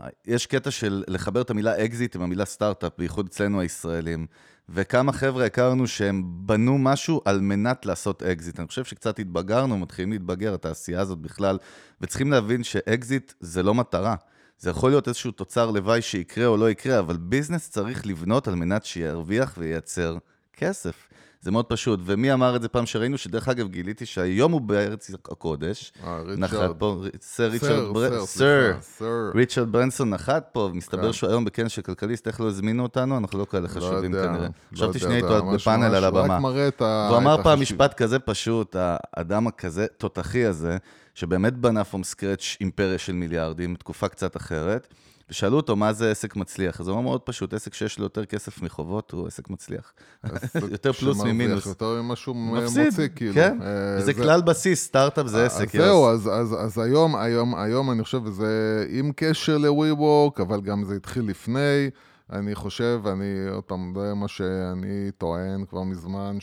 אה, 0.00 0.08
יש 0.26 0.46
קטע 0.46 0.70
של 0.70 1.04
לחבר 1.08 1.40
את 1.40 1.50
המילה 1.50 1.84
אקזיט 1.84 2.16
עם 2.16 2.22
המילה 2.22 2.44
סטארט-אפ, 2.44 2.92
בייחוד 2.98 3.26
אצלנו 3.26 3.60
הישראלים. 3.60 4.26
וכמה 4.68 5.12
חבר'ה 5.12 5.46
הכרנו 5.46 5.86
שהם 5.86 6.22
בנו 6.26 6.78
משהו 6.78 7.20
על 7.24 7.40
מנת 7.40 7.86
לעשות 7.86 8.22
אקזיט. 8.22 8.60
אני 8.60 8.68
חושב 8.68 8.84
שקצת 8.84 9.18
התבגרנו, 9.18 9.78
מתחילים 9.78 10.12
להתבגר, 10.12 10.54
התעשייה 10.54 11.00
הזאת 11.00 11.18
בכלל, 11.18 11.58
וצריכים 12.00 12.30
להבין 12.30 12.64
שאקזיט 12.64 13.32
זה 13.40 13.62
לא 13.62 13.74
מטרה. 13.74 14.14
זה 14.58 14.70
יכול 14.70 14.90
להיות 14.90 15.08
איזשהו 15.08 15.30
תוצר 15.30 15.70
לוואי 15.70 16.02
שיקרה 16.02 16.46
או 16.46 16.56
לא 16.56 16.70
יקרה, 16.70 16.98
אבל 16.98 17.16
ביזנס 17.16 17.70
צריך 17.70 18.06
לבנות 18.06 18.48
על 18.48 18.54
מנת 18.54 18.84
שירוויח 18.84 19.54
וייצר 19.58 20.18
כסף. 20.52 21.07
זה 21.40 21.50
מאוד 21.50 21.64
פשוט. 21.64 22.00
ומי 22.04 22.32
אמר 22.32 22.56
את 22.56 22.62
זה 22.62 22.68
פעם 22.68 22.86
שראינו? 22.86 23.18
שדרך 23.18 23.48
אגב, 23.48 23.68
גיליתי 23.68 24.06
שהיום 24.06 24.52
הוא 24.52 24.60
בארץ 24.60 25.10
הקודש. 25.10 25.92
אה, 26.04 26.20
ריצ'רד. 26.22 26.76
פה, 26.78 27.02
סר 27.20 27.46
ריצ'רד 27.46 27.94
בר... 27.94 28.26
סר, 28.26 28.72
סר. 28.80 29.30
ריצ'רד 29.34 29.72
ברנסון 29.72 30.10
נחת 30.10 30.48
פה, 30.52 30.60
ומסתבר 30.60 31.06
כן. 31.06 31.12
שהוא 31.12 31.30
היום 31.30 31.44
בכנס 31.44 31.72
של 31.72 31.82
כלכליסט, 31.82 32.26
איך 32.26 32.40
לא 32.40 32.46
הזמינו 32.46 32.82
אותנו? 32.82 33.18
אנחנו 33.18 33.38
לא 33.38 33.46
כאלה 33.50 33.62
לא 33.62 33.68
חשובים 33.68 34.12
כנראה. 34.12 34.38
לא 34.38 34.48
חשבתי 34.74 34.98
שנהיה 34.98 35.20
זה 35.20 35.36
איתו 35.36 35.52
בפאנל 35.52 35.94
על 35.94 36.04
הבמה. 36.04 36.34
רק 36.34 36.40
מראה 36.40 36.68
את 36.68 36.82
ה... 36.82 37.06
והוא 37.10 37.18
אמר 37.18 37.42
פעם 37.42 37.60
משפט 37.60 37.94
כזה 37.94 38.18
פשוט, 38.18 38.76
האדם 38.78 39.46
הכזה 39.46 39.86
תותחי 39.98 40.44
הזה, 40.44 40.76
שבאמת 41.14 41.54
בנה 41.54 41.84
פום 41.84 42.04
סקרץ' 42.04 42.56
אימפריה 42.60 42.98
של 42.98 43.12
מיליארדים, 43.12 43.74
תקופה 43.74 44.08
קצת 44.08 44.36
אחרת, 44.36 44.94
ושאלו 45.30 45.56
אותו 45.56 45.76
מה 45.76 45.92
זה 45.92 46.10
עסק 46.10 46.36
מצליח. 46.36 46.80
אז 46.80 46.88
הוא 46.88 46.94
אמר 46.94 47.02
מאוד 47.02 47.20
פשוט, 47.20 47.54
עסק 47.54 47.74
שיש 47.74 47.98
לו 47.98 48.04
יותר 48.04 48.24
כסף 48.24 48.62
מחובות 48.62 49.10
הוא 49.12 49.26
עסק 49.26 49.50
מצליח. 49.50 49.92
יותר 50.70 50.92
פלוס 50.92 51.20
ממינוס. 51.22 51.66
יותר 51.66 52.02
ממה 52.02 52.16
שהוא 52.16 52.36
מוציא, 52.36 53.08
כאילו. 53.16 53.34
כן, 53.34 53.58
אה, 53.62 53.96
וזה 53.98 54.04
זה- 54.06 54.14
כלל 54.14 54.42
בסיס, 54.42 54.84
סטארט-אפ 54.84 55.26
זה 55.26 55.44
אז 55.44 55.52
עסק. 55.56 55.76
זהו. 55.76 56.08
אז, 56.08 56.30
אז, 56.32 56.54
אז 56.58 56.78
היום, 56.78 57.16
היום, 57.16 57.54
היום 57.54 57.90
אני 57.90 58.04
חושב 58.04 58.20
שזה 58.26 58.84
עם 58.90 59.10
קשר 59.16 59.58
ל-WeWork, 59.58 60.42
אבל 60.42 60.60
גם 60.60 60.84
זה 60.84 60.96
התחיל 60.96 61.24
לפני. 61.28 61.90
אני 62.32 62.54
חושב, 62.54 63.00
אני 63.12 63.24
עוד 63.52 63.64
פעם, 63.64 63.92
זה 63.96 64.14
מה 64.14 64.28
שאני 64.28 65.10
טוען 65.18 65.64
כבר 65.70 65.82
מזמן, 65.82 66.36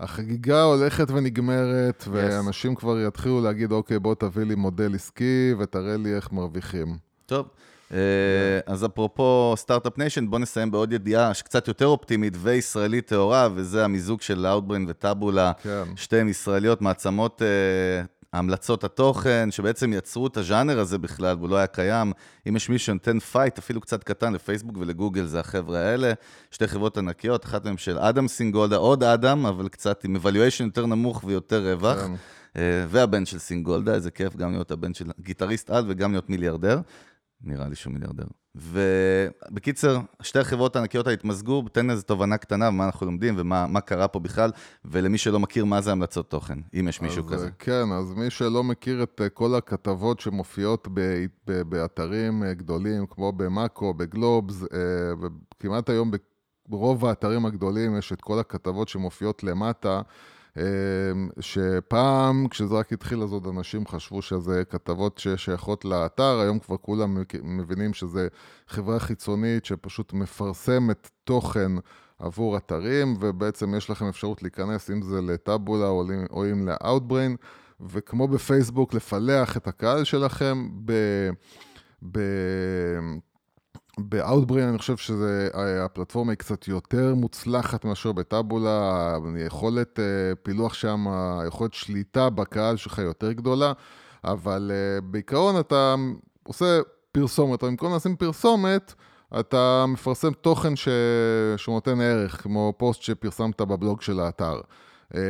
שהחגיגה 0.00 0.62
הולכת 0.62 1.10
ונגמרת, 1.10 2.04
ואנשים 2.10 2.74
כבר 2.74 3.00
יתחילו 3.00 3.40
להגיד, 3.40 3.72
אוקיי, 3.72 3.98
בוא 3.98 4.14
תביא 4.14 4.44
לי 4.44 4.54
מודל 4.54 4.94
עסקי 4.94 5.54
ותראה 5.58 5.96
לי 5.96 6.14
איך 6.16 6.32
מרוויחים. 6.32 7.05
טוב, 7.26 7.48
אה, 7.92 7.98
אז 8.66 8.84
אפרופו 8.84 9.54
Start-Up 9.56 9.98
Nation, 9.98 10.30
בואו 10.30 10.42
נסיים 10.42 10.70
בעוד 10.70 10.92
ידיעה 10.92 11.34
שקצת 11.34 11.68
יותר 11.68 11.86
אופטימית 11.86 12.34
וישראלית 12.42 13.06
טהורה, 13.06 13.48
וזה 13.54 13.84
המיזוג 13.84 14.22
של 14.22 14.46
Outbrain 14.46 14.84
ו-Taboola, 14.88 15.52
כן. 15.62 15.82
שתיהן 15.96 16.28
ישראליות, 16.28 16.82
מעצמות 16.82 17.42
אה, 17.42 18.04
המלצות 18.32 18.84
התוכן, 18.84 19.48
שבעצם 19.50 19.92
יצרו 19.92 20.26
את 20.26 20.36
הז'אנר 20.36 20.78
הזה 20.78 20.98
בכלל, 20.98 21.36
והוא 21.36 21.48
לא 21.48 21.56
היה 21.56 21.66
קיים. 21.66 22.12
אם 22.48 22.56
יש 22.56 22.68
מישהו 22.68 22.86
שנותן 22.86 23.18
פייט, 23.18 23.58
אפילו 23.58 23.80
קצת 23.80 24.04
קטן, 24.04 24.32
לפייסבוק 24.32 24.76
ולגוגל, 24.78 25.24
זה 25.24 25.40
החבר'ה 25.40 25.78
האלה. 25.78 26.12
שתי 26.50 26.66
חברות 26.66 26.98
ענקיות, 26.98 27.44
אחת 27.44 27.64
מהן 27.64 27.76
של 27.76 27.98
אדם 27.98 28.28
סינגולדה, 28.28 28.76
עוד 28.76 29.02
אדם, 29.02 29.46
אבל 29.46 29.68
קצת 29.68 30.04
עם 30.04 30.16
evaluation 30.16 30.62
יותר 30.64 30.86
נמוך 30.86 31.24
ויותר 31.24 31.72
רווח. 31.72 31.98
כן. 31.98 32.12
אה, 32.56 32.84
והבן 32.88 33.26
של 33.26 33.38
סינגולדה, 33.38 33.94
איזה 33.94 34.10
כיף 34.10 34.36
גם 34.36 34.52
להיות 34.52 34.70
הבן 34.70 34.94
של 34.94 35.04
גיטריסט-על 35.20 35.84
וגם 35.88 36.12
להיות 36.12 36.30
מיליארדר. 36.30 36.80
נראה 37.40 37.68
לי 37.68 37.74
שהוא 37.74 37.92
מיליארדר. 37.92 38.26
ובקיצר, 38.56 40.00
שתי 40.22 40.38
החברות 40.38 40.76
הענקיות 40.76 41.06
האלה 41.06 41.14
התמזגו, 41.14 41.64
תן 41.72 41.90
איזו 41.90 42.02
תובנה 42.02 42.38
קטנה 42.38 42.68
ומה 42.68 42.84
אנחנו 42.86 43.06
לומדים 43.06 43.34
ומה 43.38 43.66
מה 43.66 43.80
קרה 43.80 44.08
פה 44.08 44.18
בכלל, 44.18 44.50
ולמי 44.84 45.18
שלא 45.18 45.40
מכיר 45.40 45.64
מה 45.64 45.80
זה 45.80 45.92
המלצות 45.92 46.30
תוכן, 46.30 46.58
אם 46.80 46.88
יש 46.88 47.00
מישהו 47.00 47.24
אז, 47.24 47.32
כזה. 47.32 47.46
אה, 47.46 47.50
כן, 47.58 47.92
אז 47.92 48.14
מי 48.14 48.30
שלא 48.30 48.64
מכיר 48.64 49.02
את 49.02 49.20
אה, 49.24 49.28
כל 49.28 49.54
הכתבות 49.54 50.20
שמופיעות 50.20 50.88
ב, 50.94 51.24
ב, 51.46 51.62
באתרים 51.62 52.42
אה, 52.42 52.54
גדולים, 52.54 53.06
כמו 53.06 53.32
במאקו, 53.32 53.94
בגלובס, 53.94 54.64
וכמעט 55.20 55.90
היום 55.90 56.10
ברוב 56.68 57.06
האתרים 57.06 57.46
הגדולים 57.46 57.98
יש 57.98 58.12
את 58.12 58.20
כל 58.20 58.38
הכתבות 58.38 58.88
שמופיעות 58.88 59.44
למטה. 59.44 60.02
אה, 60.58 60.62
שפעם, 61.40 62.48
כשזה 62.48 62.74
רק 62.74 62.92
התחיל, 62.92 63.22
אז 63.22 63.32
עוד 63.32 63.46
אנשים 63.46 63.86
חשבו 63.86 64.22
שזה 64.22 64.62
כתבות 64.70 65.18
ששייכות 65.18 65.84
לאתר, 65.84 66.40
היום 66.40 66.58
כבר 66.58 66.76
כולם 66.76 67.18
מבינים 67.42 67.94
שזה 67.94 68.28
חברה 68.68 68.98
חיצונית 68.98 69.64
שפשוט 69.64 70.12
מפרסמת 70.12 71.10
תוכן 71.24 71.72
עבור 72.18 72.56
אתרים, 72.56 73.16
ובעצם 73.20 73.74
יש 73.74 73.90
לכם 73.90 74.04
אפשרות 74.04 74.42
להיכנס, 74.42 74.90
אם 74.90 75.02
זה 75.02 75.20
לטאבולה 75.20 75.88
או, 75.88 76.44
אם 76.52 76.68
ל-Outbrain, 76.68 77.36
וכמו 77.80 78.28
בפייסבוק, 78.28 78.94
לפלח 78.94 79.56
את 79.56 79.68
הקהל 79.68 80.04
שלכם. 80.04 80.68
ב... 80.84 80.92
ב... 82.12 82.18
ב-Outbrain 84.00 84.68
אני 84.68 84.78
חושב 84.78 84.96
שהפלטפורמה 84.96 86.32
היא 86.32 86.38
קצת 86.38 86.68
יותר 86.68 87.14
מוצלחת 87.14 87.84
מאשר 87.84 88.12
בטאבולה, 88.12 89.18
היכולת 89.34 90.00
אה, 90.00 90.04
פילוח 90.42 90.74
שם, 90.74 91.06
היכולת 91.40 91.74
שליטה 91.74 92.30
בקהל 92.30 92.76
שלך 92.76 92.98
יותר 92.98 93.32
גדולה, 93.32 93.72
אבל 94.24 94.72
אה, 94.74 95.00
בעיקרון 95.00 95.60
אתה 95.60 95.94
עושה 96.42 96.80
פרסומת, 97.12 97.62
או 97.62 97.68
במקום 97.68 97.94
לשים 97.94 98.16
פרסומת, 98.16 98.94
אתה 99.40 99.84
מפרסם 99.88 100.32
תוכן 100.32 100.76
ש... 100.76 100.88
שהוא 101.56 101.74
נותן 101.74 102.00
ערך, 102.00 102.42
כמו 102.42 102.72
פוסט 102.76 103.02
שפרסמת 103.02 103.60
בבלוג 103.60 104.02
של 104.02 104.20
האתר. 104.20 104.60
אה, 105.14 105.20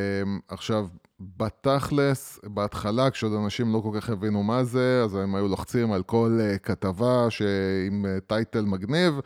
עכשיו, 0.48 0.86
בתכלס, 1.20 2.40
בהתחלה, 2.44 3.10
כשעוד 3.10 3.32
אנשים 3.32 3.72
לא 3.72 3.80
כל 3.80 4.00
כך 4.00 4.10
הבינו 4.10 4.42
מה 4.42 4.64
זה, 4.64 5.00
אז 5.04 5.14
הם 5.14 5.34
היו 5.34 5.48
לוחצים 5.48 5.92
על 5.92 6.02
כל 6.02 6.38
uh, 6.40 6.58
כתבה 6.58 7.26
ש... 7.30 7.42
עם 7.86 8.04
uh, 8.04 8.20
טייטל 8.26 8.64
מגניב. 8.64 9.20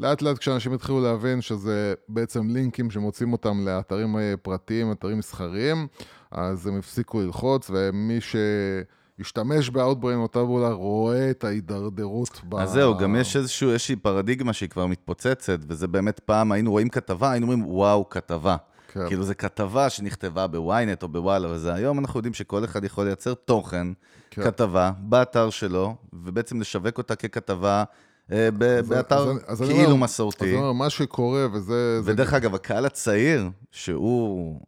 לאט 0.00 0.22
לאט 0.22 0.38
כשאנשים 0.38 0.72
התחילו 0.72 1.00
להבין 1.00 1.40
שזה 1.40 1.94
בעצם 2.08 2.48
לינקים 2.48 2.90
שמוצאים 2.90 3.32
אותם 3.32 3.64
לאתרים 3.64 4.16
uh, 4.16 4.18
פרטיים, 4.42 4.92
אתרים 4.92 5.18
מסחריים, 5.18 5.86
אז 6.30 6.66
הם 6.66 6.78
הפסיקו 6.78 7.20
ללחוץ, 7.20 7.70
ומי 7.74 8.18
שהשתמש 8.20 9.70
ב-Outbrain 9.70 10.18
או 10.18 10.28
Taboola 10.28 10.72
רואה 10.72 11.30
את 11.30 11.44
ההידרדרות 11.44 12.40
ב... 12.48 12.54
אז 12.54 12.70
זהו, 12.70 12.98
גם 12.98 13.16
יש 13.16 13.36
איזושהי 13.36 13.96
פרדיגמה 13.96 14.52
שהיא 14.52 14.68
כבר 14.68 14.86
מתפוצצת, 14.86 15.58
וזה 15.68 15.88
באמת 15.88 16.20
פעם 16.20 16.52
היינו 16.52 16.70
רואים 16.70 16.88
כתבה, 16.88 17.30
היינו 17.30 17.46
אומרים, 17.46 17.66
וואו, 17.66 18.08
כתבה. 18.08 18.56
כן. 18.94 19.06
כאילו, 19.08 19.24
זו 19.24 19.32
כתבה 19.38 19.90
שנכתבה 19.90 20.46
בוויינט 20.46 21.02
או 21.02 21.08
בוואלה 21.08 21.48
וזה. 21.50 21.74
היום 21.74 21.98
אנחנו 21.98 22.18
יודעים 22.18 22.34
שכל 22.34 22.64
אחד 22.64 22.84
יכול 22.84 23.04
לייצר 23.04 23.34
תוכן, 23.34 23.86
כן. 24.30 24.42
כתבה, 24.44 24.90
באתר 24.98 25.50
שלו, 25.50 25.94
ובעצם 26.12 26.60
לשווק 26.60 26.98
אותה 26.98 27.14
ככתבה 27.16 27.84
אה, 28.32 28.48
ב- 28.58 28.62
אז- 28.62 28.88
באתר 28.88 29.30
אז 29.30 29.36
אז 29.46 29.58
כאילו 29.68 29.82
אומר- 29.84 29.92
אז 29.94 30.00
מסורתי. 30.00 30.44
אני 30.44 30.56
אומר, 30.56 30.72
מה 30.72 30.90
שקורה, 30.90 31.46
וזה... 31.52 32.02
זה 32.02 32.12
ודרך 32.12 32.34
אגב, 32.34 32.54
הקהל 32.54 32.86
הצעיר, 32.86 33.48
שהוא 33.70 34.60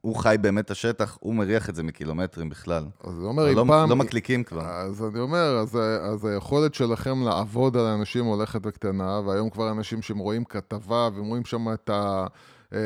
הוא 0.00 0.16
חי 0.16 0.36
באמת 0.40 0.70
השטח, 0.70 1.18
הוא 1.20 1.34
מריח 1.34 1.68
את 1.68 1.74
זה 1.74 1.82
מקילומטרים 1.82 2.48
בכלל. 2.48 2.84
אז 3.04 3.18
אני 3.18 3.24
אומר, 3.24 3.50
אם 3.50 3.56
לא, 3.56 3.64
פעם... 3.68 3.90
לא 3.90 3.96
מקליקים 3.96 4.44
כבר. 4.44 4.66
אז 4.66 5.04
אני 5.04 5.20
אומר, 5.20 5.58
אז, 5.58 5.78
אז 6.02 6.24
היכולת 6.24 6.74
שלכם 6.74 7.22
לעבוד 7.24 7.76
על 7.76 7.86
אנשים 7.86 8.24
הולכת 8.24 8.60
וקטנה, 8.64 9.20
והיום 9.26 9.50
כבר 9.50 9.70
אנשים 9.70 10.02
שהם 10.02 10.18
רואים 10.18 10.44
כתבה, 10.44 11.08
והם 11.14 11.26
רואים 11.26 11.44
שם 11.44 11.72
את 11.72 11.90
ה... 11.90 12.26
אה, 12.74 12.78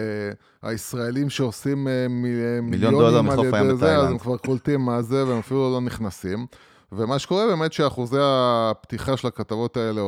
הישראלים 0.62 1.30
שעושים 1.30 1.88
אה, 1.88 2.06
מיליון 2.62 2.94
דולר 2.94 3.22
מחוף 3.22 3.38
הים 3.38 3.76
בתאילנד. 3.76 3.82
אז 3.82 4.10
הם 4.10 4.18
כבר 4.18 4.36
קולטים 4.36 4.80
מה 4.80 5.02
זה, 5.02 5.26
והם 5.26 5.38
אפילו 5.38 5.72
לא 5.72 5.80
נכנסים. 5.80 6.46
ומה 6.92 7.18
שקורה 7.18 7.46
באמת 7.46 7.72
שאחוזי 7.72 8.16
הפתיחה 8.20 9.16
של 9.16 9.28
הכתבות 9.28 9.76
האלה 9.76 10.00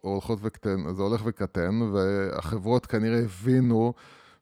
הולכות 0.00 0.38
וקטן, 0.42 0.94
זה 0.94 1.02
הולך 1.02 1.22
וקטן, 1.24 1.80
והחברות 1.82 2.86
כנראה 2.86 3.18
הבינו 3.18 3.92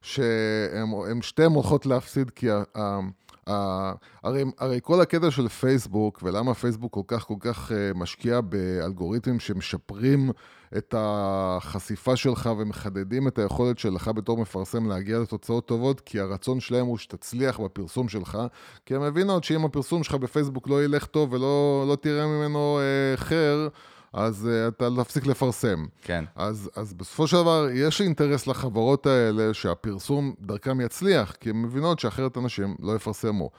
שהן 0.01 1.21
שתיהן 1.21 1.51
הולכות 1.51 1.85
להפסיד, 1.85 2.29
כי 2.29 2.47
ה, 2.51 2.99
הרי, 3.47 4.43
הרי 4.59 4.79
כל 4.83 5.01
הקטע 5.01 5.31
של 5.31 5.47
פייסבוק, 5.47 6.19
ולמה 6.23 6.53
פייסבוק 6.53 6.93
כל 6.93 7.01
כך 7.07 7.23
כל 7.23 7.35
כך 7.39 7.71
אה, 7.71 7.91
משקיע 7.95 8.41
באלגוריתמים 8.41 9.39
שמשפרים 9.39 10.31
את 10.77 10.95
החשיפה 10.97 12.15
שלך 12.15 12.49
ומחדדים 12.57 13.27
את 13.27 13.39
היכולת 13.39 13.79
שלך 13.79 14.07
בתור 14.07 14.37
מפרסם 14.37 14.89
להגיע 14.89 15.19
לתוצאות 15.19 15.65
טובות, 15.65 15.99
כי 16.01 16.19
הרצון 16.19 16.59
שלהם 16.59 16.85
הוא 16.85 16.97
שתצליח 16.97 17.59
בפרסום 17.59 18.09
שלך, 18.09 18.37
כי 18.85 18.95
הם 18.95 19.01
מבינות 19.01 19.43
שאם 19.43 19.65
הפרסום 19.65 20.03
שלך 20.03 20.15
בפייסבוק 20.15 20.69
לא 20.69 20.83
ילך 20.83 21.05
טוב 21.05 21.33
ולא 21.33 21.85
לא 21.87 21.95
תראה 21.95 22.27
ממנו 22.27 22.79
אה, 22.79 23.17
חר, 23.17 23.67
אז 24.15 24.49
uh, 24.51 24.67
אתה 24.67 25.03
תפסיק 25.03 25.25
לפרסם. 25.25 25.85
כן. 26.01 26.25
אז, 26.35 26.69
אז 26.75 26.93
בסופו 26.93 27.27
של 27.27 27.37
דבר, 27.37 27.67
יש 27.73 28.01
אינטרס 28.01 28.47
לחברות 28.47 29.05
האלה 29.05 29.53
שהפרסום 29.53 30.33
דרכם 30.41 30.81
יצליח, 30.81 31.31
כי 31.31 31.49
הן 31.49 31.61
מבינות 31.61 31.99
שאחרת 31.99 32.37
אנשים 32.37 32.75
לא 32.79 32.95
יפרסמו. 32.95 33.49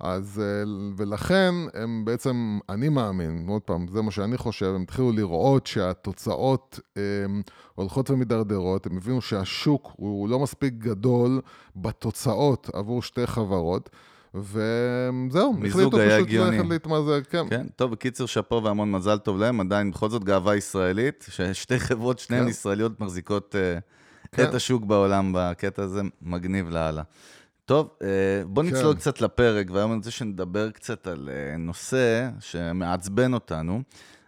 אז, 0.00 0.42
uh, 0.42 0.68
ולכן 0.96 1.54
הם 1.74 2.04
בעצם, 2.04 2.58
אני 2.68 2.88
מאמין, 2.88 3.44
עוד 3.48 3.62
פעם, 3.62 3.86
זה 3.88 4.02
מה 4.02 4.10
שאני 4.10 4.36
חושב, 4.36 4.66
הם 4.74 4.82
התחילו 4.82 5.12
לראות 5.12 5.66
שהתוצאות 5.66 6.80
um, 6.94 6.98
הולכות 7.74 8.10
ומידרדרות, 8.10 8.86
הם 8.86 8.96
הבינו 8.96 9.20
שהשוק 9.20 9.92
הוא 9.96 10.28
לא 10.28 10.38
מספיק 10.38 10.74
גדול 10.74 11.40
בתוצאות 11.76 12.70
עבור 12.72 13.02
שתי 13.02 13.26
חברות. 13.26 13.90
וזהו, 14.34 15.56
החליטו 15.66 15.90
פשוט 15.90 16.30
ללכת 16.30 16.64
להתמזג, 16.70 17.20
כן. 17.30 17.48
כן, 17.50 17.66
טוב, 17.76 17.90
בקיצר, 17.90 18.26
שאפו 18.26 18.62
והמון 18.64 18.90
מזל 18.90 19.18
טוב 19.18 19.38
להם, 19.38 19.60
עדיין 19.60 19.90
בכל 19.90 20.10
זאת 20.10 20.24
גאווה 20.24 20.56
ישראלית, 20.56 21.26
ששתי 21.30 21.78
חברות, 21.78 22.18
שניהן 22.18 22.44
כן. 22.44 22.50
ישראליות, 22.50 23.00
מחזיקות 23.00 23.54
uh, 23.54 23.80
כן. 24.32 24.48
את 24.48 24.54
השוק 24.54 24.84
בעולם 24.84 25.32
בקטע 25.36 25.82
הזה, 25.82 26.00
מגניב 26.22 26.70
לאללה. 26.70 27.02
טוב, 27.64 27.90
uh, 27.98 28.04
בוא 28.46 28.62
נצלול 28.62 28.94
כן. 28.94 29.00
קצת 29.00 29.20
לפרק, 29.20 29.66
והיום 29.70 29.90
אני 29.90 29.98
רוצה 29.98 30.10
שנדבר 30.10 30.70
קצת 30.70 31.06
על 31.06 31.28
uh, 31.28 31.58
נושא 31.58 32.28
שמעצבן 32.40 33.34
אותנו. 33.34 33.82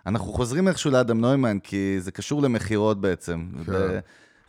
אנחנו 0.07 0.33
חוזרים 0.33 0.69
איכשהו 0.69 0.91
לאדם 0.91 1.21
נוימן, 1.21 1.59
כי 1.59 1.97
זה 2.01 2.13
קשור 2.13 2.43
למכירות 2.43 3.01
בעצם. 3.01 3.47
כן. 3.67 3.73
ו... 3.73 3.99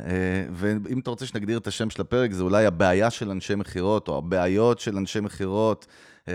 אה, 0.02 0.08
ואם 0.52 1.00
אתה 1.00 1.10
רוצה 1.10 1.26
שנגדיר 1.26 1.58
את 1.58 1.68
השם 1.68 1.90
של 1.90 2.02
הפרק, 2.02 2.32
זה 2.32 2.44
אולי 2.44 2.66
הבעיה 2.66 3.10
של 3.10 3.30
אנשי 3.30 3.56
מכירות, 3.56 4.08
או 4.08 4.18
הבעיות 4.18 4.80
של 4.80 4.98
אנשי 4.98 5.20
מכירות, 5.20 5.88
אה, 6.28 6.34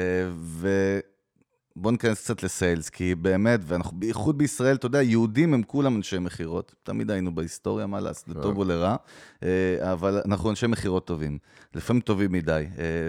ובואו 1.76 1.92
ניכנס 1.92 2.20
קצת 2.20 2.42
לסיילס, 2.42 2.88
כי 2.88 3.14
באמת, 3.14 3.60
ואנחנו 3.64 3.96
בייחוד 4.00 4.38
בישראל, 4.38 4.76
אתה 4.76 4.86
יודע, 4.86 5.02
יהודים 5.02 5.54
הם 5.54 5.62
כולם 5.62 5.96
אנשי 5.96 6.18
מכירות, 6.18 6.74
תמיד 6.82 7.10
היינו 7.10 7.34
בהיסטוריה, 7.34 7.86
מה 7.86 8.00
לעשות, 8.00 8.28
לטוב 8.28 8.58
או 8.58 8.64
לרע, 8.64 8.96
אה, 9.42 9.92
אבל 9.92 10.20
אנחנו 10.24 10.50
אנשי 10.50 10.66
מכירות 10.66 11.06
טובים, 11.06 11.38
לפעמים 11.74 12.00
טובים 12.00 12.32
מדי, 12.32 12.64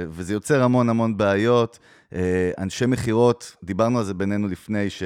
וזה 0.09 0.33
יוצר 0.33 0.63
המון 0.63 0.89
המון 0.89 1.17
בעיות. 1.17 1.79
אנשי 2.57 2.85
מכירות, 2.85 3.55
דיברנו 3.63 3.99
על 3.99 4.05
זה 4.05 4.13
בינינו 4.13 4.47
לפני, 4.47 4.89
ש... 4.89 5.03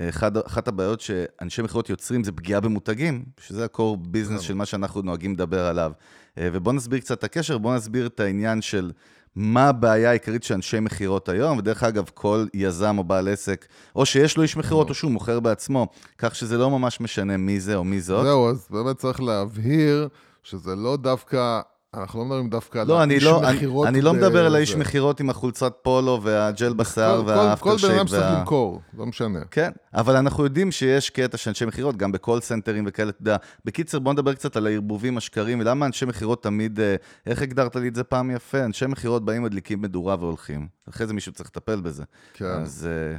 אחד, 0.00 0.36
אחת 0.36 0.68
הבעיות 0.68 1.00
שאנשי 1.00 1.62
מכירות 1.62 1.90
יוצרים 1.90 2.24
זה 2.24 2.32
פגיעה 2.32 2.60
במותגים, 2.60 3.24
שזה 3.40 3.64
ה-core 3.64 4.06
business 4.12 4.40
של 4.40 4.54
מה 4.54 4.66
שאנחנו 4.66 5.02
נוהגים 5.02 5.32
לדבר 5.32 5.66
עליו. 5.66 5.92
אה, 6.38 6.48
ובואו 6.52 6.74
נסביר 6.74 7.00
קצת 7.00 7.18
את 7.18 7.24
הקשר, 7.24 7.58
בואו 7.58 7.74
נסביר 7.74 8.06
את 8.06 8.20
העניין 8.20 8.62
של 8.62 8.92
מה 9.36 9.68
הבעיה 9.68 10.10
העיקרית 10.10 10.44
של 10.44 10.54
אנשי 10.54 10.80
מכירות 10.80 11.28
היום, 11.28 11.58
ודרך 11.58 11.82
אגב, 11.82 12.10
כל 12.14 12.46
יזם 12.54 12.98
או 12.98 13.04
בעל 13.04 13.28
עסק, 13.28 13.66
או 13.96 14.06
שיש 14.06 14.36
לו 14.36 14.42
איש 14.42 14.56
מכירות 14.56 14.88
או 14.88 14.94
שהוא 14.94 15.10
מוכר 15.10 15.40
בעצמו, 15.40 15.86
כך 16.18 16.34
שזה 16.34 16.58
לא 16.58 16.70
ממש 16.70 17.00
משנה 17.00 17.36
מי 17.36 17.60
זה 17.60 17.76
או 17.76 17.84
מי 17.84 18.00
זאת. 18.00 18.24
זהו, 18.24 18.50
אז 18.50 18.66
באמת 18.70 18.96
צריך 18.96 19.20
להבהיר 19.20 20.08
שזה 20.42 20.76
לא 20.76 20.96
דווקא 20.96 21.60
אנחנו 21.94 22.18
לא 22.18 22.24
מדברים 22.24 22.48
דווקא 22.50 22.84
לא, 22.86 23.02
על 23.02 23.10
האיש 23.10 23.24
לא, 23.24 23.42
מכירות. 23.42 23.86
אני, 23.86 23.98
אני 23.98 24.04
לא 24.04 24.14
מדבר 24.14 24.46
על 24.46 24.54
האיש 24.54 24.74
מכירות 24.74 25.20
עם 25.20 25.30
החולצת 25.30 25.72
פולו 25.82 26.20
והג'ל 26.22 26.72
בשיער 26.72 27.22
והאפטר 27.26 27.76
שייב. 27.76 27.80
כל 27.80 27.88
בן 27.88 27.98
אדם 27.98 28.06
צריך 28.06 28.38
למכור, 28.38 28.80
לא 28.98 29.06
משנה. 29.06 29.40
כן, 29.50 29.70
אבל 29.94 30.16
אנחנו 30.16 30.44
יודעים 30.44 30.72
שיש 30.72 31.10
קטע 31.10 31.36
של 31.36 31.50
אנשי 31.50 31.64
מכירות, 31.64 31.96
גם 31.96 32.12
בקול 32.12 32.40
סנטרים 32.40 32.84
וכאלה, 32.86 33.10
אתה 33.10 33.22
יודע. 33.22 33.36
בקיצר, 33.64 33.98
בוא 33.98 34.12
נדבר 34.12 34.34
קצת 34.34 34.56
על 34.56 34.66
הערבובים 34.66 35.16
השקרים, 35.16 35.60
ולמה 35.60 35.86
אנשי 35.86 36.04
מכירות 36.04 36.42
תמיד, 36.42 36.80
אה, 36.80 36.96
איך 37.26 37.42
הגדרת 37.42 37.76
לי 37.76 37.88
את 37.88 37.94
זה 37.94 38.04
פעם 38.04 38.30
יפה? 38.30 38.64
אנשי 38.64 38.86
מכירות 38.86 39.24
באים, 39.24 39.42
מדליקים 39.42 39.82
מדורה 39.82 40.16
והולכים. 40.20 40.68
אחרי 40.88 41.06
זה 41.06 41.14
מישהו 41.14 41.32
צריך 41.32 41.48
לטפל 41.48 41.80
בזה. 41.80 42.04
כן. 42.34 42.44
אז 42.44 42.88
אה, 42.90 43.18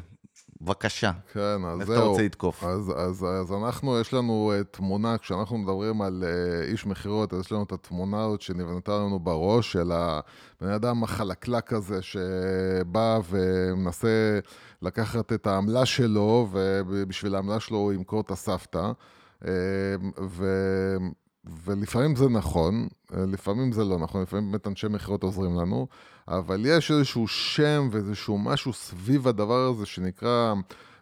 בבקשה. 0.62 1.12
כן, 1.34 1.39
אז 1.39 1.60
זהו. 1.60 1.80
איך 1.82 1.89
אתה 1.89 2.00
רוצה 2.00 2.22
לתקוף? 2.22 2.63
אז, 2.63 2.93
אז, 2.98 3.26
אז 3.26 3.54
אנחנו, 3.54 4.00
יש 4.00 4.13
לנו 4.13 4.54
uh, 4.54 4.63
תמונה, 4.63 5.17
כשאנחנו 5.17 5.58
מדברים 5.58 6.02
על 6.02 6.24
uh, 6.24 6.72
איש 6.72 6.86
מכירות, 6.86 7.34
אז 7.34 7.39
יש 7.39 7.52
לנו 7.52 7.63
את 7.63 7.72
התמונה 7.72 8.26
הזאת 8.26 8.41
שנבנתה 8.41 8.91
לנו 8.91 9.20
בראש, 9.20 9.72
של 9.72 9.91
הבן 9.91 10.70
אדם 10.70 11.04
החלקלק 11.04 11.74
הזה, 11.74 12.02
שבא 12.02 13.20
ומנסה 13.30 14.39
לקחת 14.82 15.34
את 15.34 15.48
העמלה 15.48 15.86
שלו, 15.86 16.48
ובשביל 16.52 17.36
העמלה 17.36 17.60
שלו 17.60 17.78
הוא 17.78 17.93
ימכור 17.93 18.22
את 18.22 18.32
הסבתא. 18.32 18.91
Uh, 19.41 19.46
ו... 20.28 20.46
ולפעמים 21.65 22.15
זה 22.15 22.29
נכון, 22.29 22.88
לפעמים 23.12 23.71
זה 23.71 23.83
לא 23.83 23.99
נכון, 23.99 24.21
לפעמים 24.21 24.51
באמת 24.51 24.67
אנשי 24.67 24.88
מכירות 24.88 25.23
עוזרים 25.23 25.55
לנו, 25.55 25.88
אבל 26.27 26.65
יש 26.65 26.91
איזשהו 26.91 27.27
שם 27.27 27.89
ואיזשהו 27.91 28.38
משהו 28.38 28.73
סביב 28.73 29.27
הדבר 29.27 29.67
הזה 29.67 29.86
שנקרא, 29.86 30.53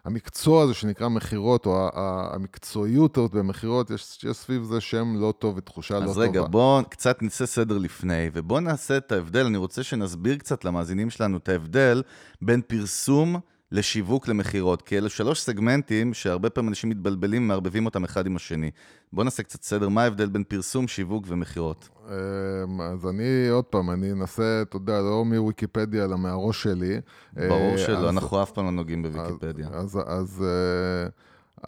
המקצוע 0.04 0.62
הזה 0.62 0.74
שנקרא 0.74 1.08
מכירות, 1.08 1.66
או 1.66 1.88
המקצועיות 2.34 3.18
הזאת 3.18 3.32
במכירות, 3.32 3.90
יש, 3.90 4.24
יש 4.24 4.36
סביב 4.36 4.62
זה 4.62 4.80
שם 4.80 5.14
לא 5.16 5.34
טוב 5.38 5.56
ותחושה 5.56 5.94
לא 5.94 6.00
טובה. 6.00 6.10
אז 6.10 6.18
רגע, 6.18 6.42
בואו 6.42 6.84
קצת 6.88 7.22
נעשה 7.22 7.46
סדר 7.46 7.78
לפני, 7.78 8.30
ובואו 8.32 8.60
נעשה 8.60 8.96
את 8.96 9.12
ההבדל, 9.12 9.46
אני 9.46 9.56
רוצה 9.58 9.82
שנסביר 9.82 10.36
קצת 10.36 10.64
למאזינים 10.64 11.10
שלנו 11.10 11.36
את 11.36 11.48
ההבדל 11.48 12.02
בין 12.42 12.62
פרסום... 12.66 13.36
לשיווק 13.72 14.28
למכירות, 14.28 14.82
כי 14.82 14.98
אלה 14.98 15.08
שלוש 15.08 15.40
סגמנטים 15.40 16.14
שהרבה 16.14 16.50
פעמים 16.50 16.68
אנשים 16.68 16.90
מתבלבלים, 16.90 17.48
מערבבים 17.48 17.86
אותם 17.86 18.04
אחד 18.04 18.26
עם 18.26 18.36
השני. 18.36 18.70
בואו 19.12 19.24
נעשה 19.24 19.42
קצת 19.42 19.62
סדר, 19.62 19.88
מה 19.88 20.02
ההבדל 20.02 20.26
בין 20.26 20.44
פרסום, 20.44 20.88
שיווק 20.88 21.24
ומכירות? 21.28 21.88
אמ, 22.08 22.80
אז 22.80 23.06
אני, 23.06 23.48
עוד 23.48 23.64
פעם, 23.64 23.90
אני 23.90 24.12
אנסה, 24.12 24.62
אתה 24.62 24.76
יודע, 24.76 25.00
לא 25.00 25.24
מוויקיפדיה, 25.24 26.04
אלא 26.04 26.18
מהראש 26.18 26.62
שלי. 26.62 27.00
ברור 27.32 27.72
אה, 27.72 27.78
שלא, 27.78 28.08
אנחנו 28.08 28.42
אף 28.42 28.50
פעם 28.50 28.64
לא 28.64 28.70
נוגעים 28.70 29.02
בוויקיפדיה. 29.02 29.68
אז, 29.72 29.98
אז, 30.06 30.44
אה, 30.46 31.08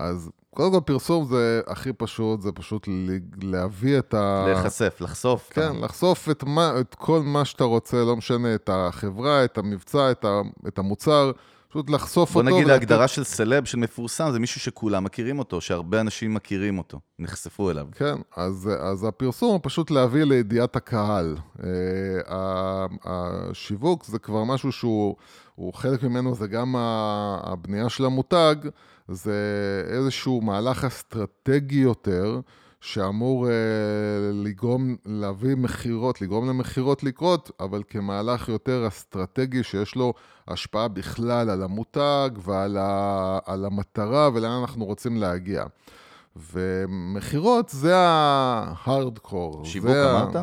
אז 0.07 0.31
קודם 0.51 0.73
כל 0.73 0.81
פרסום 0.85 1.25
זה 1.25 1.61
הכי 1.67 1.93
פשוט, 1.93 2.41
זה 2.41 2.53
פשוט 2.53 2.89
להביא 3.43 3.99
את 3.99 4.15
ה... 4.15 4.45
להיחשף, 4.47 4.97
לחשוף. 5.01 5.51
כן, 5.53 5.73
לחשוף 5.81 6.31
את, 6.31 6.45
מה, 6.45 6.81
את 6.81 6.95
כל 6.95 7.21
מה 7.23 7.45
שאתה 7.45 7.65
רוצה, 7.65 8.05
לא 8.05 8.17
משנה, 8.17 8.55
את 8.55 8.71
החברה, 8.73 9.45
את 9.45 9.59
המבצע, 9.59 10.11
את, 10.11 10.25
ה, 10.25 10.41
את 10.69 10.79
המוצר. 10.79 11.31
פשוט 11.69 11.91
לחשוף 11.91 12.33
בוא 12.33 12.41
אותו. 12.41 12.51
בוא 12.51 12.59
נגיד, 12.61 12.71
ההגדרה 12.71 13.09
של 13.09 13.25
סלב, 13.25 13.65
של 13.65 13.79
מפורסם, 13.79 14.31
זה 14.33 14.39
מישהו 14.39 14.61
שכולם 14.61 15.05
מכירים 15.05 15.39
אותו, 15.39 15.61
שהרבה 15.61 16.01
אנשים 16.01 16.35
מכירים 16.35 16.79
אותו, 16.79 17.01
נחשפו 17.19 17.71
אליו. 17.71 17.87
כן, 17.93 18.15
אז, 18.37 18.71
אז 18.81 19.05
הפרסום 19.05 19.53
הוא 19.53 19.61
פשוט 19.63 19.91
להביא 19.91 20.25
לידיעת 20.25 20.77
הקהל. 20.77 21.37
אה, 21.65 22.87
השיווק 23.05 24.05
זה 24.05 24.19
כבר 24.19 24.45
משהו 24.45 24.73
שהוא, 24.73 25.15
חלק 25.75 26.03
ממנו 26.03 26.35
זה 26.35 26.47
גם 26.47 26.75
הבנייה 26.77 27.89
של 27.89 28.05
המותג, 28.05 28.57
זה 29.09 29.37
איזשהו 29.89 30.41
מהלך 30.41 30.85
אסטרטגי 30.85 31.79
יותר. 31.79 32.41
שאמור 32.81 33.47
uh, 33.47 33.51
לגרום, 34.33 34.97
להביא 35.07 35.55
מכירות, 35.57 36.23
לגרום 36.23 36.49
למכירות 36.49 37.03
לקרות, 37.03 37.51
אבל 37.61 37.83
כמהלך 37.89 38.49
יותר 38.49 38.89
אסטרטגי 38.89 39.63
שיש 39.63 39.95
לו 39.95 40.15
השפעה 40.49 40.89
בכלל 40.89 41.51
על 41.51 41.63
המותג 41.63 42.31
ועל 42.43 42.77
ה, 42.77 43.39
על 43.47 43.65
המטרה 43.65 44.31
ולאן 44.35 44.51
אנחנו 44.51 44.85
רוצים 44.85 45.17
להגיע. 45.17 45.65
ומכירות 46.37 47.69
זה 47.69 47.97
ההארדקור. 47.97 49.65
שיווק 49.65 49.91
אמרת? 49.91 50.37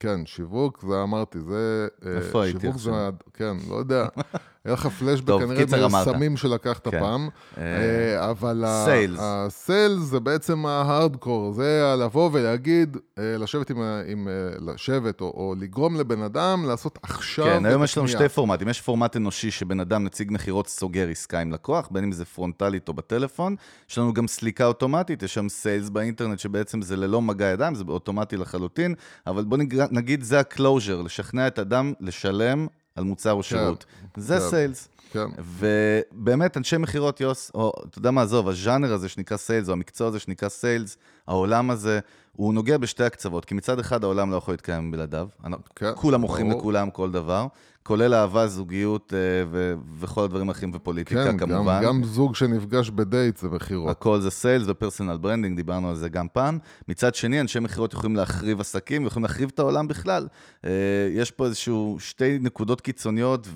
כן, 0.00 0.26
שיווק, 0.26 0.84
זה 0.88 1.02
אמרתי, 1.02 1.40
זה... 1.40 1.88
אה, 2.06 2.16
איפה 2.16 2.44
הייתי 2.44 2.68
עכשיו? 2.68 2.94
זה, 2.94 3.10
כן, 3.34 3.56
לא 3.68 3.74
יודע. 3.74 4.06
היה 4.64 4.74
לך 4.74 4.86
פלשבק 4.86 5.34
כנראה. 5.40 5.88
בסמים 5.88 6.36
שלקחת 6.36 6.88
כן. 6.88 7.00
פעם, 7.00 7.28
אה, 7.58 7.62
אה, 7.62 8.30
אבל 8.30 8.64
סיילס. 8.84 9.18
הסיילס 9.22 10.02
זה 10.02 10.20
בעצם 10.20 10.66
ההארדקור, 10.66 11.52
זה 11.52 11.94
לבוא 11.98 12.30
ולהגיד, 12.32 12.96
אה, 13.18 13.36
לשבת 13.38 13.70
עם, 13.70 13.82
עם 14.06 14.28
לשבת 14.60 15.20
או, 15.20 15.26
או 15.26 15.54
לגרום 15.60 15.96
לבן 15.96 16.22
אדם 16.22 16.64
לעשות 16.66 16.98
עכשיו 17.02 17.44
כן, 17.44 17.66
היום 17.66 17.84
יש 17.84 17.98
לנו. 17.98 18.08
שתי 18.08 18.28
פורמטים. 18.28 18.68
יש 18.68 18.80
פורמט 18.80 19.16
אנושי 19.16 19.50
שבן 19.50 19.80
אדם, 19.80 20.04
נציג 20.04 20.32
מכירות, 20.32 20.68
סוגר 20.68 21.08
עסקה 21.08 21.40
עם 21.40 21.52
לקוח, 21.52 21.88
בין 21.90 22.04
אם 22.04 22.12
זה 22.12 22.24
פרונטלית 22.24 22.88
או 22.88 22.94
בטלפון. 22.94 23.56
יש 23.90 23.98
לנו 23.98 24.14
גם 24.14 24.28
סליקה 24.28 24.66
אוטומטית, 24.66 25.22
יש 25.22 25.34
שם 25.34 25.48
sales 25.48 25.88
באינטרנט, 25.88 26.38
שבעצם 26.38 26.82
זה 26.82 26.96
ללא 26.96 27.22
מגע 27.22 27.46
ידיים, 27.46 27.74
זה 27.74 27.84
אוטומטי 27.88 28.36
לחלוטין, 28.36 28.94
אבל 29.26 29.44
בוא 29.44 29.58
נג... 29.58 29.82
נגיד 29.90 30.22
זה 30.22 30.40
ה-closure, 30.40 31.02
לשכנע 31.02 31.46
את 31.46 31.58
אדם 31.58 31.92
לשלם 32.00 32.66
על 33.00 33.06
מוצר 33.06 33.32
או 33.32 33.42
שירות. 33.42 33.84
זה 34.16 34.38
כן. 34.38 34.50
sales. 34.50 34.88
כן, 35.12 35.26
ובאמת, 35.38 36.56
אנשי 36.56 36.76
מכירות, 36.76 37.20
יוס, 37.20 37.50
או 37.54 37.72
אתה 37.90 37.98
יודע 37.98 38.10
מה, 38.10 38.22
עזוב, 38.22 38.48
הז'אנר 38.48 38.92
הזה 38.92 39.08
שנקרא 39.08 39.36
sales, 39.36 39.68
או 39.68 39.72
המקצוע 39.72 40.08
הזה 40.08 40.18
שנקרא 40.18 40.48
sales, 40.48 40.96
העולם 41.30 41.70
הזה, 41.70 42.00
הוא 42.32 42.54
נוגע 42.54 42.78
בשתי 42.78 43.04
הקצוות, 43.04 43.44
כי 43.44 43.54
מצד 43.54 43.78
אחד 43.78 44.04
העולם 44.04 44.30
לא 44.30 44.36
יכול 44.36 44.54
להתקיים 44.54 44.90
בלעדיו, 44.90 45.28
כן, 45.76 45.92
כולם 45.94 46.20
מוכרים. 46.20 46.50
לכולם 46.50 46.90
כל 46.90 47.10
דבר, 47.10 47.46
כולל 47.82 48.14
אהבה, 48.14 48.46
זוגיות 48.46 49.14
אה, 49.14 49.18
ו- 49.50 49.74
וכל 49.98 50.24
הדברים 50.24 50.48
האחרים 50.48 50.70
ופוליטיקה 50.74 51.24
כן, 51.24 51.36
גם, 51.36 51.48
כמובן. 51.48 51.82
גם 51.84 52.04
זוג 52.04 52.34
שנפגש 52.34 52.90
בדייט 52.90 53.36
זה 53.36 53.48
מכירות. 53.48 53.90
הכל 53.90 54.20
זה 54.20 54.30
sales 54.30 54.64
ו-personal 54.68 55.16
branding, 55.16 55.56
דיברנו 55.56 55.88
על 55.88 55.96
זה 55.96 56.08
גם 56.08 56.26
פעם. 56.32 56.58
מצד 56.88 57.14
שני, 57.14 57.40
אנשי 57.40 57.60
מכירות 57.60 57.92
יכולים 57.92 58.16
להחריב 58.16 58.60
עסקים, 58.60 59.04
ויכולים 59.04 59.24
להחריב 59.24 59.50
את 59.54 59.58
העולם 59.58 59.88
בכלל. 59.88 60.28
אה, 60.64 60.70
יש 61.12 61.30
פה 61.30 61.46
איזשהו 61.46 61.96
שתי 62.00 62.38
נקודות 62.40 62.80
קיצוניות, 62.80 63.48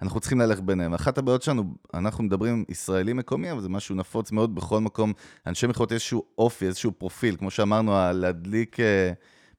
ואנחנו 0.00 0.20
צריכים 0.20 0.40
ללכת 0.40 0.62
ביניהם. 0.62 0.94
אחת 0.94 1.18
הבעיות 1.18 1.42
שלנו, 1.42 1.74
אנחנו 1.94 2.24
מדברים 2.24 2.64
ישראלי 2.68 3.12
מקומי, 3.12 3.52
אבל 3.52 3.60
זה 3.60 3.68
משהו 3.68 3.94
נפוץ 3.94 4.32
מאוד 4.32 4.54
בכל 4.54 4.80
מקום. 4.80 5.12
אנשי 5.46 5.66
מכירות 5.66 5.92
איזשהו 5.92 6.22
אופי, 6.38 6.66
איזשהו 6.66 6.92
פרופיל, 6.92 7.36
כמו 7.36 7.50
שאמרנו, 7.50 7.92
להדליק 8.12 8.80
אה, 8.80 9.12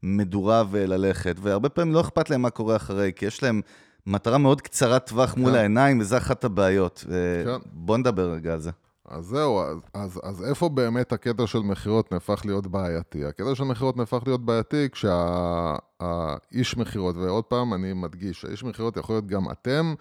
מדורה 0.04 0.64
וללכת, 0.72 1.36
והרבה 1.42 1.70
פעמים 1.70 1.94
לא 1.94 2.02
אכפת 2.02 2.30
להם 2.30 2.42
מה 2.42 2.50
קורה 2.50 2.76
אחרי, 2.76 3.12
כי 3.16 3.26
יש 3.26 3.44
להם... 3.44 3.62
מטרה 4.08 4.38
מאוד 4.38 4.62
קצרת 4.62 5.08
טווח 5.08 5.38
מול 5.38 5.52
כן. 5.52 5.58
העיניים, 5.58 6.00
וזו 6.00 6.18
אחת 6.18 6.44
הבעיות. 6.44 7.06
אה, 7.12 7.46
כן. 7.46 7.70
בוא 7.72 7.98
נדבר 7.98 8.32
רגע 8.32 8.54
על 8.54 8.60
זה. 8.60 8.72
אז 9.08 9.26
זהו, 9.26 9.62
אז, 9.62 9.78
אז, 9.94 10.20
אז 10.24 10.44
איפה 10.44 10.70
באמת 10.70 11.14
הקטע 11.14 11.48
של 11.48 11.60
מכירות 11.60 12.12
נהפך 12.12 12.42
להיות 12.46 12.68
בעייתי? 12.68 13.26
הקטע 13.26 13.56
של 13.56 13.64
מכירות 13.64 13.98
נהפך 13.98 14.20
להיות 14.26 14.46
בעייתי 14.46 14.90
כשהאיש 14.92 16.78
מכירות, 16.78 17.16
ועוד 17.16 17.44
פעם 17.44 17.74
אני 17.74 17.94
מדגיש, 17.94 18.46
האיש 18.46 18.64
מכירות 18.64 18.98
יכול 18.98 19.16
להיות 19.16 19.28
גם 19.28 19.52
אתם, 19.52 19.94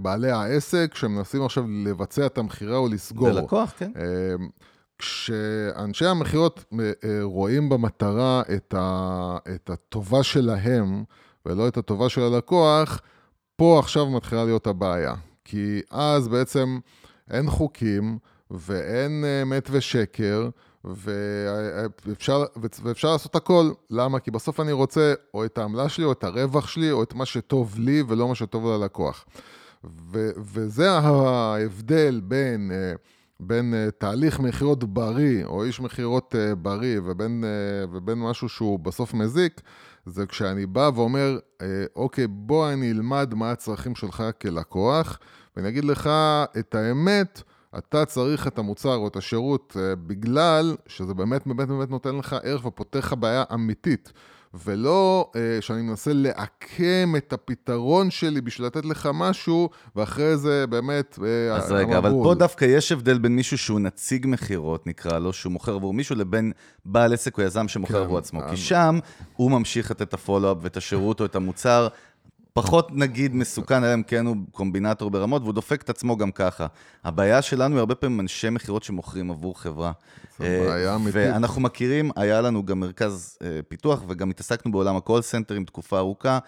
בעלי 0.00 0.30
העסק, 0.30 0.94
שמנסים 0.94 1.44
עכשיו 1.44 1.64
לבצע 1.84 2.26
את 2.26 2.38
המכירה 2.38 2.76
או 2.76 2.88
לסגור. 2.88 3.32
זה 3.32 3.40
לקוח, 3.40 3.72
כן. 3.78 3.90
אה, 3.96 4.34
כשאנשי 4.98 6.06
המכירות 6.06 6.64
אה, 6.80 6.92
אה, 7.04 7.18
רואים 7.22 7.68
במטרה 7.68 8.42
את, 8.56 8.74
ה, 8.78 9.36
את 9.54 9.70
הטובה 9.70 10.22
שלהם 10.22 11.04
ולא 11.46 11.68
את 11.68 11.76
הטובה 11.76 12.08
של 12.08 12.20
הלקוח, 12.20 13.00
פה 13.56 13.78
עכשיו 13.78 14.10
מתחילה 14.10 14.44
להיות 14.44 14.66
הבעיה. 14.66 15.14
כי 15.44 15.80
אז 15.90 16.28
בעצם 16.28 16.78
אין 17.30 17.50
חוקים 17.50 18.18
ואין 18.50 19.24
אמת 19.42 19.68
ושקר, 19.70 20.48
ואפשר, 20.84 22.44
ואפשר 22.82 23.12
לעשות 23.12 23.36
הכל. 23.36 23.70
למה? 23.90 24.20
כי 24.20 24.30
בסוף 24.30 24.60
אני 24.60 24.72
רוצה 24.72 25.14
או 25.34 25.44
את 25.44 25.58
העמלה 25.58 25.88
שלי, 25.88 26.04
או 26.04 26.12
את 26.12 26.24
הרווח 26.24 26.68
שלי, 26.68 26.90
או 26.90 27.02
את 27.02 27.14
מה 27.14 27.26
שטוב 27.26 27.74
לי 27.78 28.02
ולא 28.08 28.28
מה 28.28 28.34
שטוב 28.34 28.66
ללקוח. 28.66 29.24
ו- 29.84 30.30
וזה 30.36 30.90
ההבדל 30.90 32.20
בין, 32.24 32.70
אה, 32.74 32.92
בין 33.40 33.74
אה, 33.74 33.90
תהליך 33.90 34.40
מכירות 34.40 34.84
בריא, 34.84 35.44
או 35.44 35.64
איש 35.64 35.80
מכירות 35.80 36.34
אה, 36.38 36.54
בריא, 36.54 37.00
ובין, 37.04 37.44
ובין 37.92 38.18
משהו 38.18 38.48
שהוא 38.48 38.78
בסוף 38.78 39.14
מזיק, 39.14 39.60
זה 40.06 40.26
כשאני 40.26 40.66
בא 40.66 40.90
ואומר, 40.94 41.38
אוקיי, 41.96 42.26
בוא 42.26 42.72
אני 42.72 42.90
אלמד 42.90 43.34
מה 43.34 43.50
הצרכים 43.50 43.94
שלך 43.94 44.24
כלקוח, 44.40 45.18
ואני 45.56 45.68
אגיד 45.68 45.84
לך 45.84 46.10
את 46.58 46.74
האמת, 46.74 47.42
אתה 47.78 48.04
צריך 48.04 48.46
את 48.46 48.58
המוצר 48.58 48.94
או 48.94 49.08
את 49.08 49.16
השירות 49.16 49.76
אה, 49.80 49.96
בגלל 49.96 50.76
שזה 50.86 51.14
באמת 51.14 51.46
באמת 51.46 51.68
באמת 51.68 51.90
נותן 51.90 52.16
לך 52.16 52.36
ערך 52.42 52.66
ופותר 52.66 52.98
לך 52.98 53.14
בעיה 53.18 53.44
אמיתית. 53.54 54.12
ולא 54.64 55.30
אה, 55.36 55.40
שאני 55.60 55.82
מנסה 55.82 56.10
לעקם 56.14 57.14
את 57.16 57.32
הפתרון 57.32 58.10
שלי 58.10 58.40
בשביל 58.40 58.66
לתת 58.66 58.84
לך 58.84 59.08
משהו, 59.14 59.70
ואחרי 59.96 60.36
זה 60.36 60.66
באמת... 60.66 61.18
אה, 61.24 61.56
אז 61.56 61.72
רגע, 61.72 61.98
אבל. 61.98 62.10
פה 62.10 62.34
דווקא 62.34 62.64
יש 62.64 62.92
הבדל 62.92 63.18
בין 63.18 63.36
מישהו 63.36 63.58
שהוא 63.58 63.80
נציג 63.80 64.26
מכירות, 64.28 64.86
נקרא 64.86 65.18
לו, 65.18 65.32
שהוא 65.32 65.52
מוכר 65.52 65.74
עבור 65.74 65.94
מישהו, 65.94 66.16
לבין 66.16 66.52
בעל 66.84 67.12
עסק 67.12 67.38
או 67.38 67.42
יזם 67.42 67.68
שמוכר 67.68 67.94
כן, 67.94 68.04
עבור 68.04 68.18
עצמו. 68.18 68.40
כי 68.50 68.56
שם 68.56 68.98
הוא 69.36 69.50
ממשיך 69.50 69.90
לתת 69.90 70.02
את 70.02 70.14
הפולו-אפ 70.14 70.58
ואת 70.60 70.76
השירות 70.76 71.20
או 71.20 71.24
את 71.24 71.36
המוצר. 71.36 71.88
פחות 72.52 72.88
נגיד 72.92 73.34
מסוכן, 73.34 73.84
אלא 73.84 73.94
אם 73.94 74.02
כן 74.02 74.26
הוא 74.26 74.36
קומבינטור 74.52 75.10
ברמות, 75.10 75.42
והוא 75.42 75.54
דופק 75.54 75.82
את 75.82 75.90
עצמו 75.90 76.16
גם 76.16 76.30
ככה. 76.32 76.66
הבעיה 77.04 77.42
שלנו 77.42 77.74
היא 77.74 77.80
הרבה 77.80 77.94
פעמים 77.94 78.20
אנשי 78.20 78.50
מכירות 78.50 78.82
שמוכרים 78.82 79.30
עבור 79.30 79.60
חברה. 79.60 79.92
זו 80.38 80.44
אה, 80.44 80.64
בעיה 80.68 80.94
אמיתית. 80.94 81.14
ואנחנו 81.14 81.60
מכירים, 81.60 82.10
היה 82.16 82.40
לנו 82.40 82.66
גם 82.66 82.80
מרכז 82.80 83.38
אה, 83.42 83.60
פיתוח, 83.68 84.02
וגם 84.08 84.30
התעסקנו 84.30 84.72
בעולם 84.72 84.96
הקול 84.96 85.22
סנטרים 85.22 85.64
תקופה 85.64 85.98
ארוכה. 85.98 86.38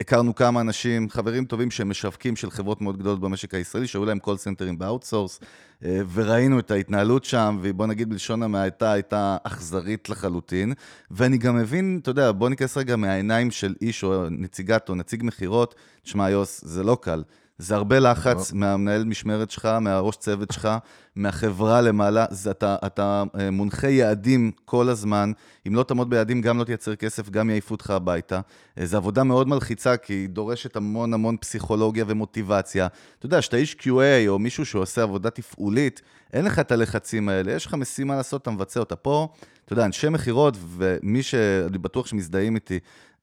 הכרנו 0.00 0.34
כמה 0.34 0.60
אנשים, 0.60 1.10
חברים 1.10 1.44
טובים 1.44 1.70
שהם 1.70 1.88
משווקים 1.88 2.36
של 2.36 2.50
חברות 2.50 2.80
מאוד 2.80 2.98
גדולות 2.98 3.20
במשק 3.20 3.54
הישראלי, 3.54 3.86
שהיו 3.86 4.04
להם 4.04 4.18
call 4.18 4.36
centerים 4.36 4.78
ב-outsource, 4.78 5.40
אה, 5.84 6.00
וראינו 6.12 6.58
את 6.58 6.70
ההתנהלות 6.70 7.24
שם, 7.24 7.58
ובוא 7.62 7.86
נגיד 7.86 8.10
בלשון 8.10 8.42
המעטה, 8.42 8.92
הייתה 8.92 9.36
אכזרית 9.44 10.08
לחלוטין. 10.08 10.72
ואני 11.10 11.38
גם 11.38 11.56
מבין, 11.56 11.98
אתה 12.02 12.10
יודע, 12.10 12.32
בוא 12.32 12.48
ניכנס 12.48 12.76
רגע 12.76 12.96
מהעיניים 12.96 13.50
של 13.50 13.74
איש 13.82 14.04
או 14.04 14.30
נציגת 14.30 14.88
או 14.88 14.94
נציג 14.94 15.22
מכירות, 15.24 15.74
תשמע, 16.02 16.30
יוס, 16.30 16.60
זה 16.64 16.82
לא 16.82 16.98
קל. 17.00 17.22
זה 17.60 17.74
הרבה 17.74 17.98
לחץ 17.98 18.52
מהמנהל 18.52 19.04
משמרת 19.04 19.50
שלך, 19.50 19.68
מהראש 19.80 20.16
צוות 20.16 20.50
שלך, 20.50 20.68
מהחברה 21.16 21.80
למעלה. 21.80 22.26
זה, 22.30 22.50
אתה, 22.50 22.76
אתה 22.86 23.22
אה, 23.38 23.50
מונחה 23.50 23.88
יעדים 23.88 24.50
כל 24.64 24.88
הזמן. 24.88 25.32
אם 25.68 25.74
לא 25.74 25.82
תעמוד 25.82 26.10
ביעדים, 26.10 26.40
גם 26.40 26.58
לא 26.58 26.64
תייצר 26.64 26.94
כסף, 26.94 27.30
גם 27.30 27.50
יעיפו 27.50 27.74
אותך 27.74 27.90
הביתה. 27.90 28.40
אה, 28.78 28.86
זו 28.86 28.96
עבודה 28.96 29.24
מאוד 29.24 29.48
מלחיצה, 29.48 29.96
כי 29.96 30.12
היא 30.12 30.28
דורשת 30.28 30.76
המון 30.76 31.14
המון 31.14 31.36
פסיכולוגיה 31.36 32.04
ומוטיבציה. 32.08 32.86
אתה 33.18 33.26
יודע, 33.26 33.42
שאתה 33.42 33.56
איש 33.56 33.76
QA 33.80 34.28
או 34.28 34.38
מישהו 34.38 34.66
שעושה 34.66 35.02
עבודה 35.02 35.30
תפעולית, 35.30 36.02
אין 36.32 36.44
לך 36.44 36.58
את 36.58 36.72
הלחצים 36.72 37.28
האלה, 37.28 37.52
יש 37.52 37.66
לך 37.66 37.74
משימה 37.74 38.16
לעשות, 38.16 38.42
אתה 38.42 38.50
מבצע 38.50 38.80
אותה 38.80 38.96
פה. 38.96 39.28
אתה 39.64 39.72
יודע, 39.72 39.84
אנשי 39.84 40.08
מכירות, 40.08 40.56
ומי 40.76 41.22
שאני 41.22 41.78
בטוח 41.78 42.06
שמזדהים 42.06 42.54
איתי, 42.54 42.78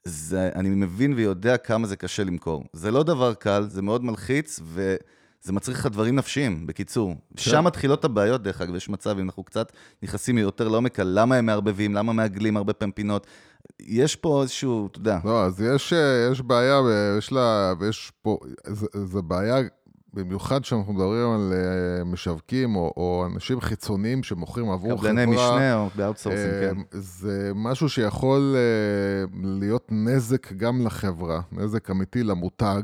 זה, 0.08 0.50
אני 0.56 0.70
מבין 0.70 1.14
ויודע 1.14 1.58
כמה 1.58 1.88
זה 1.88 1.96
קשה 1.96 2.24
למכור. 2.24 2.64
זה 2.74 2.92
לא 2.92 3.04
דבר 3.04 3.34
קל, 3.34 3.66
זה 3.70 3.82
מאוד 3.82 4.04
מלחיץ, 4.04 4.60
וזה 4.64 5.54
מצריך 5.54 5.80
לך 5.80 5.86
דברים 5.86 6.16
נפשיים, 6.16 6.68
בקיצור. 6.68 7.16
שם 7.38 7.64
מתחילות 7.64 8.06
הבעיות, 8.06 8.44
דרך 8.44 8.62
אגב, 8.62 8.76
יש 8.76 8.90
מצב, 8.90 9.20
אם 9.20 9.26
אנחנו 9.26 9.44
קצת 9.44 9.72
נכנסים 10.04 10.38
יותר 10.38 10.68
לעומק, 10.68 11.00
על 11.00 11.20
למה 11.20 11.36
הם 11.36 11.46
מערבבים, 11.46 11.94
למה 11.94 12.14
מעגלים 12.14 12.58
הרבה 12.58 12.74
פעמים 12.74 12.92
פינות. 12.92 13.28
יש 13.80 14.16
פה 14.16 14.42
איזשהו, 14.42 14.88
אתה 14.88 15.00
יודע, 15.00 15.20
לא, 15.26 15.44
אז 15.44 15.62
יש, 15.62 15.94
אה, 15.94 16.30
יש 16.32 16.42
בעיה, 16.42 16.82
ויש 16.82 17.32
לה, 17.32 17.74
ויש 17.80 18.12
פה, 18.22 18.38
זה 19.06 19.22
בעיה, 19.22 19.56
במיוחד 20.18 20.62
כשאנחנו 20.62 20.94
מדברים 20.94 21.32
על 21.32 21.54
אה, 21.54 22.04
משווקים 22.04 22.76
או, 22.76 22.94
או 22.98 23.26
אנשים 23.34 23.62
חיצוניים 23.62 24.24
שמוכרים 24.24 24.70
עבור 24.70 24.98
חברה. 24.98 25.12
קבלני 25.12 25.26
משנה 25.26 25.76
או 25.78 25.90
ב-outsourcing, 25.96 26.54
אה, 26.64 26.70
כן. 26.70 26.82
זה 26.92 27.52
משהו 27.56 27.90
שיכול 27.90 28.56
אה, 28.56 29.40
להיות 29.44 29.88
נזק 29.92 30.54
גם 30.54 30.86
לחברה, 30.86 31.42
נזק 31.52 31.92
אמיתי 31.92 32.24
למותג, 32.24 32.82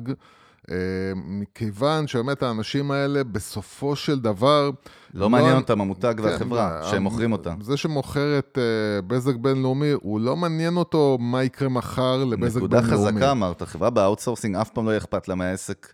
מכיוון 1.16 2.08
שבאמת 2.08 2.44
האנשים 2.44 2.92
האלה 2.92 3.24
בסופו 3.24 3.96
של 3.96 4.20
דבר... 4.20 4.70
לא 5.14 5.30
מעניין 5.30 5.54
לא- 5.54 5.58
אותם 5.58 5.82
המותג 5.82 6.14
כן, 6.18 6.24
והחברה, 6.24 6.82
שהם 6.84 7.04
מוכרים 7.04 7.32
אותה. 7.32 7.54
זה 7.62 7.78
שמוכר 7.78 8.40
את 8.40 8.58
אה, 8.58 9.02
בזק 9.02 9.36
בינלאומי, 9.36 9.92
הוא 9.92 10.20
לא 10.20 10.36
מעניין 10.36 10.78
אותו 10.78 11.18
מה 11.22 11.44
יקרה 11.44 11.70
מחר 11.70 12.24
לבזק 12.24 12.58
נקודה 12.58 12.82
בינלאומי. 12.82 13.12
חזקה 13.12 13.32
אמרת, 13.32 13.62
חברה 13.62 13.90
ב-outsourcing 13.90 14.56
אף 14.56 14.70
פעם 14.70 14.86
לא 14.86 14.90
יהיה 14.90 14.98
אכפת 14.98 15.28
לה 15.28 15.36
מהעסק. 15.36 15.94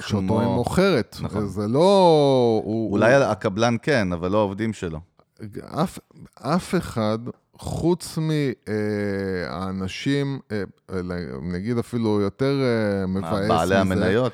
שאותו 0.00 0.40
היא 0.40 0.48
מוכרת. 0.48 1.16
נכון. 1.20 1.46
זה 1.48 1.68
לא... 1.68 1.80
הוא- 2.64 2.92
אולי 2.92 3.14
הקבלן 3.14 3.76
כן, 3.82 4.12
אבל 4.12 4.30
לא 4.30 4.38
העובדים 4.38 4.72
שלו. 4.72 5.00
אף, 5.64 5.98
אף 6.34 6.74
אחד, 6.74 7.18
חוץ 7.58 8.18
מהאנשים, 9.48 10.38
נגיד 11.42 11.78
אפילו 11.78 12.20
יותר 12.20 12.60
אה, 12.62 13.06
מבאס 13.06 13.34
מזה, 13.34 13.48
בעלי 13.48 13.76
המניות. 13.76 14.32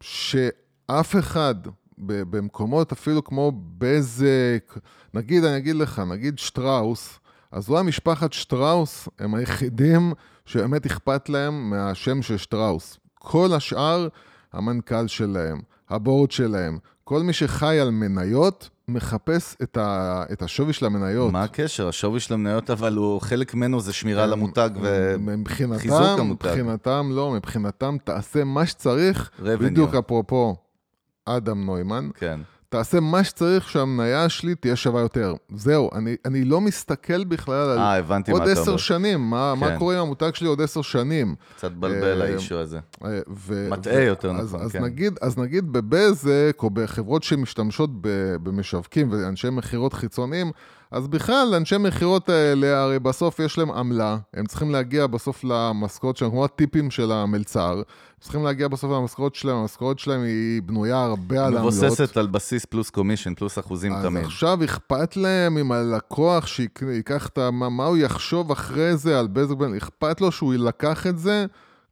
שאף 0.00 1.16
אחד 1.18 1.54
במקומות 1.98 2.92
אפילו 2.92 3.24
כמו 3.24 3.52
בזק, 3.78 4.78
נגיד, 5.14 5.44
אני 5.44 5.56
אגיד 5.56 5.76
לך, 5.76 6.02
נגיד 6.10 6.38
שטראוס, 6.38 7.18
אז 7.52 7.68
אולי 7.68 7.82
משפחת 7.82 8.32
שטראוס 8.32 9.08
הם 9.18 9.34
היחידים 9.34 10.12
שבאמת 10.46 10.86
אכפת 10.86 11.28
להם 11.28 11.70
מהשם 11.70 12.22
של 12.22 12.36
שטראוס. 12.36 12.98
כל 13.14 13.50
השאר 13.56 14.08
המנכ"ל 14.52 15.06
שלהם, 15.06 15.60
הבורד 15.88 16.30
שלהם, 16.30 16.78
כל 17.04 17.22
מי 17.22 17.32
שחי 17.32 17.80
על 17.80 17.90
מניות, 17.90 18.70
מחפש 18.88 19.56
את, 19.62 19.76
ה, 19.76 20.24
את 20.32 20.42
השווי 20.42 20.72
של 20.72 20.86
המניות. 20.86 21.32
מה 21.32 21.42
הקשר? 21.42 21.88
השווי 21.88 22.20
של 22.20 22.34
המניות, 22.34 22.70
אבל 22.70 22.96
הוא, 22.96 23.20
חלק 23.20 23.54
ממנו 23.54 23.80
זה 23.80 23.92
שמירה 23.92 24.24
על 24.24 24.32
המותג 24.32 24.70
וחיזוק 25.70 26.18
המותג. 26.18 26.46
מבחינתם, 26.48 27.10
לא, 27.12 27.32
מבחינתם 27.32 27.96
תעשה 28.04 28.44
מה 28.44 28.66
שצריך, 28.66 29.30
Revenue. 29.38 29.44
בדיוק 29.62 29.94
אפרופו 29.94 30.56
אדם 31.24 31.64
נוימן. 31.64 32.08
כן. 32.14 32.40
תעשה 32.70 33.00
מה 33.00 33.24
שצריך 33.24 33.68
שהמניה 33.68 34.28
שלי 34.28 34.54
תהיה 34.54 34.76
שווה 34.76 35.00
יותר. 35.00 35.34
זהו, 35.54 35.90
אני, 35.94 36.16
אני 36.24 36.44
לא 36.44 36.60
מסתכל 36.60 37.24
בכלל 37.24 37.68
על 37.70 37.78
אה, 37.78 37.96
הבנתי 37.96 38.32
מה 38.32 38.38
עוד 38.38 38.48
עשר 38.48 38.66
אומר. 38.66 38.76
שנים, 38.76 39.30
מה, 39.30 39.54
כן. 39.56 39.60
מה 39.60 39.78
קורה 39.78 39.94
עם 39.94 40.00
המותג 40.00 40.30
שלי 40.34 40.48
עוד 40.48 40.60
עשר 40.60 40.82
שנים. 40.82 41.34
קצת 41.56 41.72
בלבל 41.72 42.22
אה, 42.22 42.28
האישו 42.28 42.58
הזה. 42.58 42.78
אה, 43.04 43.18
ו- 43.36 43.68
מטעה 43.70 43.94
ו- 43.96 44.02
יותר 44.02 44.30
אז, 44.30 44.54
נכון, 44.54 44.60
אז 44.66 44.72
כן. 44.72 44.84
נגיד, 44.84 45.18
אז 45.20 45.38
נגיד 45.38 45.72
בבזק, 45.72 46.56
או 46.58 46.70
בחברות 46.70 47.22
שמשתמשות 47.22 47.90
במשווקים 48.42 49.12
ואנשי 49.12 49.50
מכירות 49.50 49.92
חיצוניים, 49.92 50.50
אז 50.90 51.08
בכלל, 51.08 51.54
אנשי 51.56 51.76
מכירות 51.78 52.28
האלה, 52.28 52.82
הרי 52.82 52.98
בסוף 52.98 53.38
יש 53.38 53.58
להם 53.58 53.70
עמלה, 53.70 54.16
הם 54.34 54.46
צריכים 54.46 54.70
להגיע 54.70 55.06
בסוף 55.06 55.44
למשכורת 55.44 56.16
שלהם, 56.16 56.30
כמו 56.30 56.44
הטיפים 56.44 56.90
של 56.90 57.12
המלצר, 57.12 57.82
צריכים 58.20 58.44
להגיע 58.44 58.68
בסוף 58.68 58.90
למשכורת 58.90 59.34
שלהם, 59.34 59.56
המשכורת 59.56 59.98
שלהם 59.98 60.22
היא 60.22 60.62
בנויה 60.62 61.04
הרבה 61.04 61.46
על 61.46 61.56
עמלות. 61.56 61.74
מבוססת 61.74 62.16
על 62.16 62.26
בסיס 62.26 62.64
פלוס 62.64 62.90
קומישן, 62.90 63.34
פלוס 63.34 63.58
אחוזים 63.58 63.92
אז 63.92 64.04
תמיד. 64.04 64.24
עכשיו 64.24 64.64
אכפת 64.64 65.16
להם 65.16 65.58
אם 65.58 65.72
הלקוח 65.72 66.46
שיקח 66.46 67.26
את 67.26 67.38
ה... 67.38 67.50
מה, 67.50 67.84
הוא 67.84 67.96
יחשוב 67.96 68.50
אחרי 68.50 68.96
זה 68.96 69.18
על 69.18 69.26
בזק 69.26 69.56
בן... 69.56 69.74
אכפת 69.74 70.20
לו 70.20 70.32
שהוא 70.32 70.54
לקח 70.54 71.06
את 71.06 71.18
זה, 71.18 71.46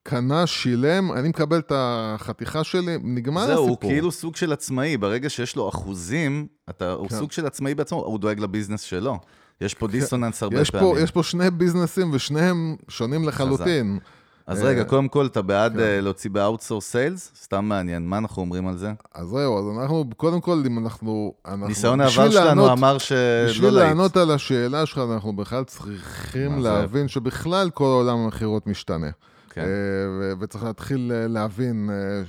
קנה, 0.08 0.46
שילם, 0.46 1.12
אני 1.12 1.28
מקבל 1.28 1.58
את 1.58 1.72
החתיכה 1.74 2.64
שלי, 2.64 2.96
נגמר 3.02 3.46
זהו, 3.46 3.52
הסיפור. 3.54 3.68
הוא 3.68 3.78
כאילו 3.80 4.12
סוג 4.12 4.36
של 4.36 4.52
עצמאי, 4.52 4.96
ברגע 4.96 5.30
שיש 5.30 5.56
לו 5.56 5.68
אחוזים, 5.68 6.46
אתה, 6.70 6.92
הוא 6.92 7.08
כן. 7.08 7.16
סוג 7.16 7.32
של 7.32 7.46
עצמאי 7.46 7.74
בעצמו, 7.74 7.98
הוא 8.04 8.18
דואג 8.18 8.40
לביזנס 8.40 8.80
שלו. 8.80 9.18
יש 9.60 9.74
פה 9.74 9.88
דיסוננס 9.88 10.42
הרבה 10.42 10.60
יש 10.60 10.70
פעמים. 10.70 10.94
פה, 10.94 11.00
יש 11.00 11.10
פה 11.10 11.22
שני 11.22 11.50
ביזנסים 11.50 12.10
ושניהם 12.12 12.76
שונים 12.88 13.28
לחלוטין. 13.28 13.98
אז 14.46 14.62
אה, 14.62 14.68
רגע, 14.68 14.84
קודם 14.84 15.08
כל, 15.08 15.26
אתה 15.26 15.42
בעד 15.42 15.72
כן. 15.72 15.78
אה, 15.80 16.00
להוציא 16.00 16.30
ב-outsource 16.32 16.80
סיילס? 16.80 17.32
סתם 17.42 17.64
מעניין, 17.64 18.06
מה 18.08 18.18
אנחנו 18.18 18.42
אומרים 18.42 18.68
על 18.68 18.76
זה? 18.76 18.92
אז 19.14 19.28
זהו, 19.28 19.58
אז 19.58 19.78
אנחנו, 19.78 20.04
קודם 20.16 20.40
כל, 20.40 20.62
אם 20.66 20.78
אנחנו... 20.78 21.32
אנחנו 21.46 21.66
ניסיון 21.68 22.00
העבר 22.00 22.30
שלנו 22.30 22.44
לענות- 22.44 22.70
אמר 22.78 22.98
שלא 22.98 23.16
בשביל 23.48 23.70
להיט. 23.70 23.88
לענות 23.88 24.16
על 24.16 24.30
השאלה 24.30 24.86
שלך, 24.86 25.00
אנחנו 25.12 25.36
בכלל 25.36 25.64
צריכים 25.64 26.52
מה 26.56 26.62
זה? 26.62 26.68
להבין 26.68 27.08
שבכלל 27.08 27.70
כל 27.70 27.84
עולם 27.84 28.18
המכירות 28.18 28.66
משתנה. 28.66 29.10
כן. 29.56 29.62
אה, 29.62 30.32
וצריך 30.40 30.64
להתחיל 30.64 31.12
אה, 31.14 31.26
להבין 31.26 31.90
אה, 31.92 32.22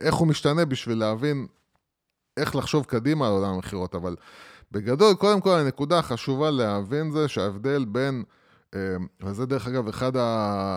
איך 0.00 0.14
הוא 0.14 0.28
משתנה 0.28 0.64
בשביל 0.64 0.98
להבין 0.98 1.46
איך 2.36 2.56
לחשוב 2.56 2.84
קדימה 2.84 3.26
על 3.26 3.32
עולם 3.32 3.54
המכירות. 3.54 3.94
אבל 3.94 4.16
בגדול, 4.72 5.14
קודם 5.14 5.40
כל, 5.40 5.58
הנקודה 5.58 5.98
החשובה 5.98 6.50
להבין 6.50 7.10
זה 7.10 7.28
שההבדל 7.28 7.84
בין, 7.84 8.22
וזה 9.22 9.46
דרך 9.46 9.68
אגב 9.68 9.88
אחד 9.88 10.12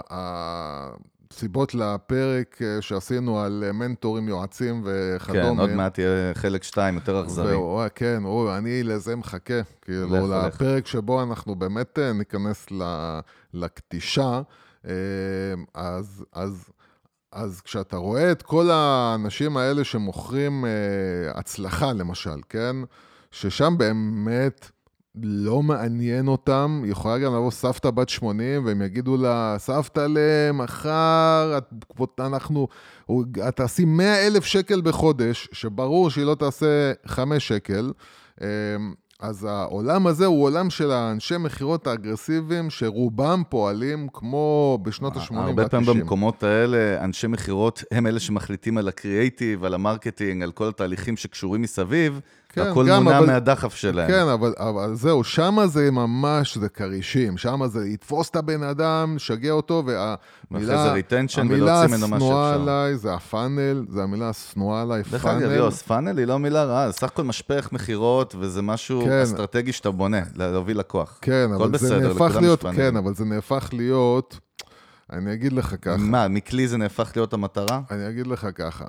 הסיבות 0.09 1.75
לפרק 1.75 2.59
שעשינו 2.81 3.39
על 3.39 3.63
מנטורים, 3.73 4.27
יועצים 4.27 4.83
וכדומה. 4.85 5.41
כן, 5.43 5.59
עוד 5.59 5.69
מעט 5.69 5.97
יהיה 5.97 6.33
חלק 6.33 6.63
2 6.63 6.95
יותר 6.95 7.21
אכזרי. 7.21 7.55
כן, 7.95 8.19
הוא, 8.23 8.51
אני 8.57 8.83
לזה 8.83 9.15
מחכה, 9.15 9.61
כאילו. 9.81 10.27
לפרק 10.27 10.87
שבו 10.87 11.23
אנחנו 11.23 11.55
באמת 11.55 11.99
ניכנס 11.99 12.67
לקטישה, 13.53 14.41
אז, 15.73 16.25
אז, 16.33 16.69
אז 17.31 17.61
כשאתה 17.61 17.97
רואה 17.97 18.31
את 18.31 18.41
כל 18.41 18.69
האנשים 18.71 19.57
האלה 19.57 19.83
שמוכרים 19.83 20.65
אה, 20.65 20.69
הצלחה, 21.39 21.93
למשל, 21.93 22.39
כן? 22.49 22.75
ששם 23.31 23.77
באמת 23.77 24.71
לא 25.23 25.63
מעניין 25.63 26.27
אותם, 26.27 26.83
יכולה 26.85 27.17
גם 27.17 27.33
לבוא 27.33 27.51
סבתא 27.51 27.89
בת 27.89 28.09
80, 28.09 28.65
והם 28.65 28.81
יגידו 28.81 29.17
לה, 29.17 29.55
סבתא 29.57 30.07
למחר, 30.09 31.57
את, 31.57 32.19
אנחנו, 32.19 32.67
את 33.47 33.55
תעשי 33.55 33.85
100 33.85 34.27
אלף 34.27 34.45
שקל 34.45 34.81
בחודש, 34.81 35.49
שברור 35.51 36.09
שהיא 36.09 36.25
לא 36.25 36.35
תעשה 36.35 36.91
5 37.05 37.47
שקל. 37.47 37.91
אז 39.21 39.43
העולם 39.43 40.07
הזה 40.07 40.25
הוא 40.25 40.43
עולם 40.43 40.69
של 40.69 40.91
האנשי 40.91 41.37
מכירות 41.37 41.87
האגרסיביים, 41.87 42.69
שרובם 42.69 43.43
פועלים 43.49 44.07
כמו 44.13 44.79
בשנות 44.83 45.17
ה-80 45.17 45.33
וה-90. 45.33 45.41
הרבה 45.41 45.69
פעמים 45.69 45.85
במקומות 45.85 46.43
האלה, 46.43 47.03
אנשי 47.03 47.27
מכירות 47.27 47.83
הם 47.91 48.07
אלה 48.07 48.19
שמחליטים 48.19 48.77
על 48.77 48.87
ה-creative, 48.87 49.63
על 49.63 49.73
ה-marketing, 49.73 50.43
על 50.43 50.51
כל 50.51 50.67
התהליכים 50.67 51.17
שקשורים 51.17 51.61
מסביב, 51.61 52.19
כן, 52.53 52.61
והכל 52.61 52.89
גם, 52.89 53.03
מונע 53.03 53.17
אבל- 53.17 53.25
מהדחף 53.27 53.75
שלהם. 53.75 54.07
כן, 54.07 54.27
אבל, 54.27 54.53
אבל 54.57 54.95
זהו, 54.95 55.23
שמה 55.23 55.67
זה 55.67 55.91
ממש, 55.91 56.57
זה 56.57 56.69
כרישים. 56.69 57.37
שמה 57.37 57.67
זה 57.67 57.87
יתפוס 57.87 58.29
את 58.29 58.35
הבן 58.35 58.63
אדם, 58.63 59.15
שגע 59.17 59.51
אותו, 59.51 59.83
ואחרי 59.85 60.15
והמילה... 60.51 60.83
זה 60.83 60.93
retention 60.93 61.39
המילה 61.41 61.63
ולהוציא 61.63 61.95
ממנו 61.97 62.07
מה 62.07 62.15
השנואה 62.15 62.49
שאפשר. 62.53 62.61
עליי 62.61 62.97
זה 62.97 63.13
ה-funnel, 63.13 63.85
זה 63.89 64.03
המילה 64.03 64.29
השנואה 64.29 64.81
עליי, 64.81 65.03
דרך 65.11 65.25
אגב, 65.25 65.39
funnel. 65.39 65.51
יוס, 65.51 65.81
פאנל 65.81 66.17
היא 66.17 66.27
לא 66.27 66.39
מילה 66.39 66.63
רעה, 66.63 66.87
זה 66.87 66.97
סך 66.97 67.03
הכל 67.03 67.23
משפך 67.23 67.69
מכירות, 67.71 68.35
וזה 68.39 68.61
משהו 68.61 69.01
כן. 69.05 69.21
אסטרטגי 69.23 69.71
שאתה 69.71 69.91
בונה, 69.91 70.21
להוביל 70.35 70.79
לקוח. 70.79 71.17
כן, 71.21 71.49
הכל 71.55 71.63
אבל 71.63 71.77
זה 71.77 71.85
בסדר, 71.85 72.07
נהפך 72.13 72.35
להיות, 72.41 72.59
יש 72.59 72.63
פאנל. 72.63 72.75
כן, 72.75 72.97
אבל 72.97 73.15
זה 73.15 73.25
נהפך 73.25 73.69
להיות, 73.73 74.39
אני 75.13 75.33
אגיד 75.33 75.53
לך 75.53 75.75
ככה, 75.81 75.97
מה, 75.97 76.27
מכלי 76.27 76.67
זה 76.67 76.77
נהפך 76.77 77.11
להיות 77.15 77.33
המטרה? 77.33 77.81
אני 77.91 78.09
אגיד 78.09 78.27
לך 78.27 78.47
ככה, 78.55 78.85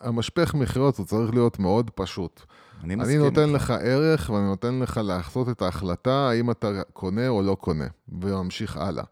המשפך 0.00 0.54
מכירות 0.54 0.98
הוא 0.98 1.06
צריך 1.06 1.34
להיות 1.34 1.58
מאוד 1.58 1.90
פשוט. 1.94 2.40
אני 2.84 2.94
אני 2.94 3.02
מסכים. 3.02 3.20
נותן 3.20 3.40
איתך. 3.48 3.54
לך 3.54 3.70
ערך 3.70 4.30
ואני 4.34 4.46
נותן 4.46 4.78
לך 4.78 5.00
לעשות 5.04 5.48
את 5.48 5.62
ההחלטה 5.62 6.28
האם 6.30 6.50
אתה 6.50 6.82
קונה 6.92 7.28
או 7.28 7.42
לא 7.42 7.54
קונה, 7.60 7.86
וממשיך 8.22 8.76
הלאה. 8.76 9.04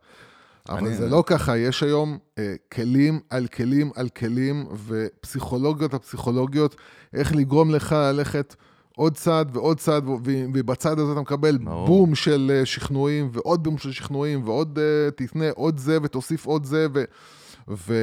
אבל 0.69 0.79
אני- 0.79 0.95
זה 0.97 1.09
לא 1.09 1.23
ככה, 1.27 1.57
יש 1.59 1.83
היום 1.83 2.19
אה, 2.39 2.55
כלים 2.73 3.21
על 3.31 3.47
כלים 3.47 3.91
על 3.97 4.09
כלים, 4.09 4.67
ופסיכולוגיות 4.87 5.93
על 5.93 5.99
פסיכולוגיות, 6.01 6.77
איך 7.15 7.35
לגרום 7.35 7.71
לך 7.71 7.93
ללכת 7.93 8.55
עוד 8.97 9.15
צעד 9.15 9.57
ועוד 9.57 9.79
צעד, 9.79 10.09
ו- 10.09 10.15
ובצד 10.55 10.99
הזה 10.99 11.13
אתה 11.13 11.21
מקבל 11.21 11.59
ברור. 11.59 11.87
בום 11.87 12.15
של 12.15 12.53
אה, 12.55 12.67
שכנועים, 12.67 13.29
ועוד 13.33 13.63
בום 13.65 13.79
של 13.79 13.93
שכנועים, 13.93 14.43
ועוד 14.49 14.79
אה, 14.79 15.11
תתנה 15.11 15.45
עוד 15.55 15.79
זה 15.79 15.99
ותוסיף 16.03 16.47
עוד 16.47 16.65
זה, 16.65 16.87
ו... 16.95 17.05
ו... 17.71 17.95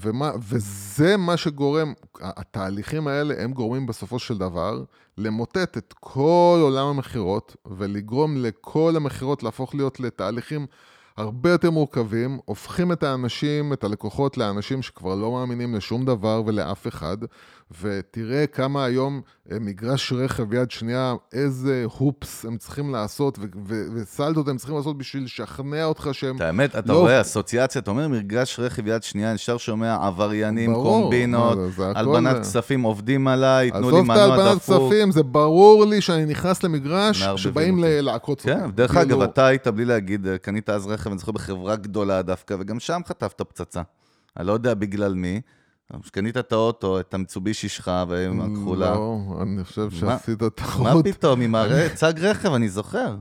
ומה, 0.00 0.30
וזה 0.38 1.16
מה 1.16 1.36
שגורם, 1.36 1.92
התהליכים 2.20 3.08
האלה 3.08 3.34
הם 3.38 3.52
גורמים 3.52 3.86
בסופו 3.86 4.18
של 4.18 4.38
דבר 4.38 4.84
למוטט 5.18 5.78
את 5.78 5.94
כל 6.00 6.58
עולם 6.62 6.86
המכירות 6.86 7.56
ולגרום 7.66 8.36
לכל 8.36 8.92
המכירות 8.96 9.42
להפוך 9.42 9.74
להיות 9.74 10.00
לתהליכים 10.00 10.66
הרבה 11.16 11.50
יותר 11.50 11.70
מורכבים, 11.70 12.38
הופכים 12.44 12.92
את 12.92 13.02
האנשים, 13.02 13.72
את 13.72 13.84
הלקוחות, 13.84 14.36
לאנשים 14.36 14.82
שכבר 14.82 15.14
לא 15.14 15.32
מאמינים 15.32 15.74
לשום 15.74 16.04
דבר 16.04 16.42
ולאף 16.46 16.86
אחד, 16.86 17.16
ותראה 17.82 18.46
כמה 18.46 18.84
היום 18.84 19.20
אה, 19.52 19.58
מגרש 19.60 20.12
רכב 20.12 20.52
יד 20.52 20.70
שנייה, 20.70 21.14
איזה 21.32 21.84
הופס 21.98 22.44
הם 22.44 22.56
צריכים 22.56 22.92
לעשות, 22.92 23.38
ו- 23.38 23.42
ו- 23.66 23.86
וסלטות 23.94 24.48
הם 24.48 24.56
צריכים 24.56 24.76
לעשות 24.76 24.98
בשביל 24.98 25.24
לשכנע 25.24 25.84
אותך 25.84 26.08
שהם... 26.12 26.36
את 26.36 26.40
האמת, 26.40 26.76
אתה 26.76 26.92
לא. 26.92 27.00
רואה 27.00 27.20
אסוציאציה, 27.20 27.80
אתה 27.80 27.90
אומר 27.90 28.08
מרגש 28.08 28.60
רכב 28.60 28.86
יד 28.86 29.02
שנייה, 29.02 29.34
ישר 29.34 29.56
שומע 29.56 30.06
עבריינים, 30.06 30.72
ברור, 30.72 31.02
קומבינות, 31.02 31.58
הלבנת 31.78 32.40
כספים, 32.40 32.82
עובדים 32.82 33.28
עליי, 33.28 33.66
ייתנו 33.66 33.80
לי 33.80 33.86
עזוב 33.86 34.10
את 34.10 34.16
מנוע 34.16 34.22
ההלבנת 34.22 34.56
דפוק. 34.56 34.92
כספים, 34.92 35.10
זה 35.10 35.22
ברור 35.22 35.84
לי 35.84 36.00
שאני 36.00 36.24
נכנס 36.24 36.62
למגרש 36.62 37.22
שבאים 37.22 37.84
לעקוץ 37.84 38.46
אותי. 38.46 38.60
כן, 38.60 38.70
דרך 38.70 38.92
כאילו, 38.92 39.06
אגב, 39.06 39.22
אתה 39.22 39.46
היית, 39.46 39.68
בלי 39.68 39.84
להגיד, 39.84 40.26
אה, 40.26 40.38
קנית 40.38 40.70
אז 40.70 40.86
רכב, 40.86 41.10
אני 41.10 41.18
זוכר, 41.18 41.32
בחברה 41.32 41.76
גדולה 41.76 42.22
דווקא, 42.22 42.56
וגם 42.60 42.80
שם 42.80 43.00
חטפת 43.06 43.42
פצצה. 43.42 43.82
אני 44.36 44.46
לא 44.46 44.52
יודע 44.52 44.74
בגלל 44.74 45.14
מי. 45.14 45.40
כשקנית 46.02 46.36
את 46.36 46.52
האוטו, 46.52 47.00
את 47.00 47.14
המיצובישי 47.14 47.68
שלך, 47.68 47.90
ועם 48.08 48.40
הכחולה. 48.40 48.90
לא, 48.90 49.16
אני 49.42 49.64
חושב 49.64 49.82
מה- 49.82 49.90
שעשית 50.18 50.42
מה 50.42 50.50
טעות. 50.50 51.04
פתאום, 51.08 51.40
עם 51.40 51.54
הר- 51.54 51.88
צג 51.94 52.12
רכב, 52.20 52.52
אני 52.52 52.68
זוכר. 52.68 53.14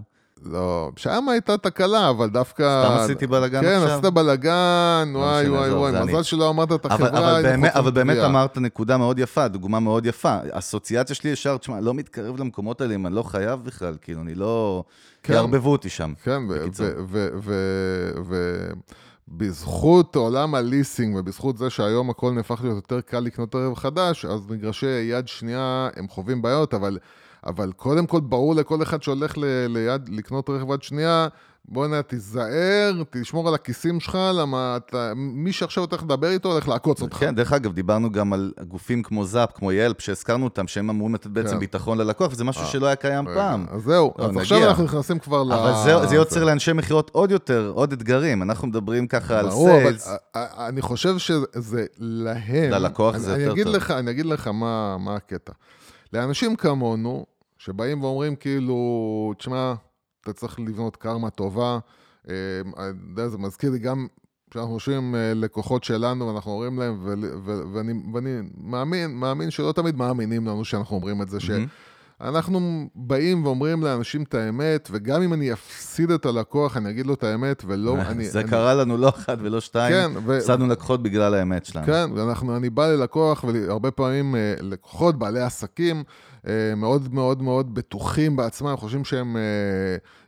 לא, 0.46 0.92
שם 0.96 1.30
הייתה 1.30 1.58
תקלה, 1.58 2.10
אבל 2.10 2.30
דווקא... 2.30 2.84
סתם 2.86 3.04
עשיתי 3.04 3.28
בלאגן 3.28 3.62
כן, 3.62 3.68
עכשיו? 3.82 4.00
עשית 4.00 4.14
בלאגן, 4.14 5.12
לא 5.14 5.20
וואי 5.20 5.50
וואי 5.50 5.72
וואי, 5.74 5.92
מזל. 6.06 6.24
שלא 6.24 6.50
אמרת 6.50 6.72
את 6.72 6.86
אבל, 6.86 6.94
החברה. 7.06 7.20
אבל, 7.20 7.46
היינו 7.46 7.62
באמת, 7.62 7.76
אבל 7.76 7.92
באמת. 7.92 8.18
אמרת 8.18 8.58
נקודה 8.58 8.98
מאוד 8.98 9.20
יפה, 9.20 9.48
דוגמה 9.48 9.80
מאוד 9.80 10.06
יפה. 10.06 10.38
אסוציאציה 10.52 11.16
שלי 11.16 11.30
ישר, 11.30 11.58
תשמע, 11.58 11.80
לא 11.80 11.94
מתקרב 11.94 12.40
למקומות 12.40 12.82
האלה 12.82 12.96
אם 12.96 13.08
אני 13.08 13.16
לא 13.16 13.24
חייב 13.24 13.60
בכלל, 13.64 13.96
כאילו, 14.02 14.22
אני 14.22 14.36
לא... 14.36 14.84
כן. 15.24 15.34
יערבבו 15.34 15.72
אותי 15.72 15.90
שם. 15.90 16.14
כן, 16.24 16.42
ו- 16.50 16.66
ובזכות 19.28 20.16
עולם 20.16 20.56
הליסינג 20.56 21.16
ובזכות 21.16 21.58
זה 21.58 21.70
שהיום 21.70 22.10
הכל 22.10 22.32
נהפך 22.32 22.60
להיות 22.64 22.76
יותר 22.76 23.02
קל 23.02 23.20
לקנות 23.20 23.56
רכב 23.56 23.76
חדש, 23.76 24.26
אז 24.26 24.48
מגרשי 24.50 25.02
יד 25.02 25.28
שנייה 25.28 25.90
הם 25.96 26.08
חווים 26.08 26.42
בעיות, 26.42 26.74
אבל, 26.74 26.98
אבל 27.46 27.72
קודם 27.72 28.08
כל 28.08 28.20
ברור 28.20 28.56
לכל 28.56 28.84
אחד 28.84 29.04
שהולך 29.04 29.34
ליד 29.70 30.10
לקנות 30.10 30.50
רכב 30.50 30.72
יד 30.72 30.84
שנייה, 30.84 31.28
בוא'נה, 31.70 32.02
תיזהר, 32.02 32.92
תשמור 33.10 33.48
על 33.48 33.54
הכיסים 33.56 34.00
שלך, 34.00 34.18
למה 34.34 34.78
אתה, 34.78 35.12
מי 35.16 35.52
שעכשיו 35.52 35.86
הולך 35.92 36.04
לדבר 36.04 36.30
איתו 36.30 36.52
הולך 36.52 36.68
לעקוץ 36.68 37.02
אותך. 37.02 37.18
כן, 37.18 37.36
דרך 37.36 37.54
אגב, 37.54 37.74
דיברנו 37.74 38.12
גם 38.12 38.34
על 38.34 38.52
גופים 38.68 39.04
כמו 39.04 39.26
זאפ, 39.26 39.50
כמו 39.56 39.72
ילפ, 39.72 40.02
שהזכרנו 40.02 40.44
אותם, 40.44 40.68
שהם 40.68 40.90
אמורים 40.90 41.16
לתת 41.16 41.28
בעצם 41.28 41.50
כן. 41.54 41.60
ביטחון 41.60 41.98
ללקוח, 41.98 42.32
וזה 42.32 42.44
משהו 42.44 42.62
אה, 42.62 42.68
שלא 42.68 42.86
היה 42.86 42.96
קיים 42.96 43.28
רגע, 43.28 43.36
פעם. 43.38 43.66
אז 43.70 43.82
זהו, 43.84 44.14
לא, 44.20 44.26
אז 44.26 44.38
עכשיו 44.38 44.58
נגיע. 44.58 44.70
אנחנו 44.70 44.84
נכנסים 44.84 45.20
כבר 45.20 45.44
ל... 45.44 45.54
אבל 45.54 45.74
זה, 45.84 46.08
זה 46.08 46.16
יוצר 46.16 46.44
לאנשי 46.44 46.74
מכירות 46.74 47.10
עוד 47.14 47.32
יותר, 47.32 47.72
עוד 47.76 47.92
אתגרים. 47.94 48.42
אנחנו 48.42 48.68
מדברים 48.68 49.08
ככה 49.08 49.40
על 49.40 49.46
אבל 49.46 49.56
סיילס. 49.56 50.08
א- 50.08 50.16
א- 50.38 50.68
אני 50.68 50.82
חושב 50.82 51.18
שזה 51.18 51.86
להם... 52.00 52.72
ללקוח 52.72 53.16
אני- 53.16 53.24
זה 53.24 53.34
אני 53.34 53.42
יותר 53.44 53.54
אגיד 53.54 53.66
טוב. 53.66 53.76
לך, 53.76 53.92
אני 53.92 54.12
אגיד 54.12 54.26
לך 54.26 54.48
מה, 54.48 54.98
מה 54.98 55.16
הקטע. 55.16 55.54
לאנשים 56.14 56.56
כמונו, 56.56 57.26
שבאים 57.58 58.04
ואומרים 58.04 58.36
כאילו, 58.36 58.76
תשמע, 59.38 59.74
אתה 60.26 60.34
צריך 60.34 60.60
לבנות 60.60 60.96
קרמה 60.96 61.30
טובה, 61.30 61.80
אה, 62.30 62.34
אני 62.78 62.94
יודע, 63.10 63.28
זה 63.28 63.38
מזכיר 63.38 63.72
לי 63.72 63.80
גם 63.80 64.08
כשאנחנו 64.52 64.74
יושבים 64.74 64.98
עם 64.98 65.16
אה, 65.16 65.34
לקוחות 65.36 65.84
שלנו, 65.84 66.28
ואנחנו 66.28 66.52
אומרים 66.52 66.80
להם, 66.80 67.00
ו- 67.04 67.14
ו- 67.46 67.74
ואני, 67.74 67.94
ואני 68.14 68.30
מאמין, 68.58 69.16
מאמין 69.16 69.52
שלא 69.52 69.72
תמיד 69.72 69.98
מאמינים 69.98 70.48
לנו 70.48 70.66
שאנחנו 70.66 70.96
אומרים 70.96 71.22
את 71.22 71.30
זה, 71.30 71.40
ש... 71.40 71.50
מהמם. 71.50 71.66
אנחנו 72.22 72.90
באים 72.96 73.46
ואומרים 73.46 73.84
לאנשים 73.84 74.24
את 74.24 74.34
האמת, 74.34 74.90
וגם 74.92 75.22
אם 75.22 75.34
אני 75.34 75.54
אפסיד 75.54 76.12
את 76.12 76.26
הלקוח, 76.26 76.78
אני 76.78 76.90
אגיד 76.90 77.06
לו 77.06 77.14
את 77.14 77.24
האמת, 77.24 77.64
ולא... 77.68 77.98
אני, 78.12 78.26
זה 78.26 78.40
אני, 78.40 78.50
קרה 78.50 78.74
לנו 78.74 78.98
לא 78.98 79.10
אחת 79.10 79.38
ולא 79.42 79.62
שתיים. 79.62 79.94
כן, 79.94 80.12
ו- 80.26 80.38
הפסדנו 80.38 80.68
לקוחות 80.68 81.04
בגלל 81.04 81.34
האמת 81.34 81.66
שלנו. 81.66 81.86
כן, 81.86 82.10
ואנחנו, 82.16 82.58
אני 82.58 82.70
בא 82.70 82.88
ללקוח, 82.88 83.44
והרבה 83.44 83.92
פעמים 83.92 84.36
אה, 84.36 84.54
לקוחות, 84.62 85.20
בעלי 85.20 85.42
עסקים, 85.42 86.04
מאוד 86.78 87.14
מאוד 87.14 87.42
מאוד 87.42 87.74
בטוחים 87.76 88.36
בעצמם, 88.36 88.76
חושבים 88.78 89.06
שהם, 89.06 89.38
אה, 89.38 89.42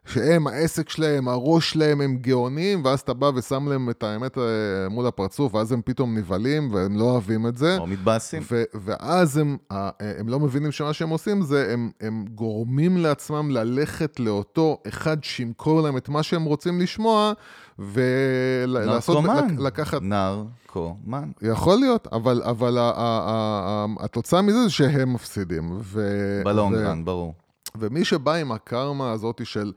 שהם, 0.07 0.47
העסק 0.47 0.89
שלהם, 0.89 1.27
הראש 1.27 1.71
שלהם, 1.71 2.01
הם 2.01 2.17
גאונים, 2.17 2.85
ואז 2.85 2.99
אתה 2.99 3.13
בא 3.13 3.31
ושם 3.35 3.67
להם 3.69 3.89
את 3.89 4.03
האמת 4.03 4.37
אה, 4.37 4.43
מול 4.89 5.07
הפרצוף, 5.07 5.55
ואז 5.55 5.71
הם 5.71 5.81
פתאום 5.85 6.17
נבהלים, 6.17 6.73
והם 6.73 6.97
לא 6.97 7.03
אוהבים 7.03 7.47
את 7.47 7.57
זה. 7.57 7.77
או 7.77 7.87
מתבאסים. 7.87 8.43
ו- 8.51 8.63
ואז 8.73 9.37
הם, 9.37 9.57
אה, 9.71 9.89
הם 9.99 10.29
לא 10.29 10.39
מבינים 10.39 10.71
שמה 10.71 10.93
שהם 10.93 11.09
עושים 11.09 11.41
זה, 11.41 11.73
הם, 11.73 11.91
הם 12.01 12.25
גורמים 12.35 12.97
לעצמם 12.97 13.51
ללכת 13.51 14.19
לאותו 14.19 14.77
אחד 14.87 15.23
שימכור 15.23 15.81
להם 15.81 15.97
את 15.97 16.09
מה 16.09 16.23
שהם 16.23 16.43
רוצים 16.43 16.81
לשמוע, 16.81 17.33
ולעשות, 17.79 19.23
נרקומן. 19.23 19.55
לקחת 19.59 20.01
נרקומן. 20.01 21.31
יכול 21.41 21.77
להיות, 21.79 22.07
אבל, 22.11 22.41
אבל 22.45 22.77
ה- 22.77 22.81
ה- 22.81 22.93
ה- 22.97 23.85
התוצאה 23.99 24.41
מזה 24.41 24.63
זה 24.63 24.69
שהם 24.69 25.13
מפסידים. 25.13 25.77
ו- 25.81 26.41
בלונגרן, 26.45 27.05
ברור. 27.05 27.33
ומי 27.79 28.05
שבא 28.05 28.33
עם 28.33 28.51
הקרמה 28.51 29.11
הזאת 29.11 29.41
של 29.43 29.71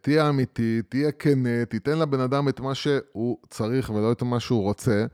תהיה 0.00 0.28
אמיתי, 0.28 0.82
תהיה 0.88 1.12
כנה, 1.12 1.64
תיתן 1.68 1.98
לבן 1.98 2.20
אדם 2.20 2.48
את 2.48 2.60
מה 2.60 2.74
שהוא 2.74 3.38
צריך 3.50 3.90
ולא 3.90 4.12
את 4.12 4.22
מה 4.22 4.40
שהוא 4.40 4.62
רוצה, 4.62 5.06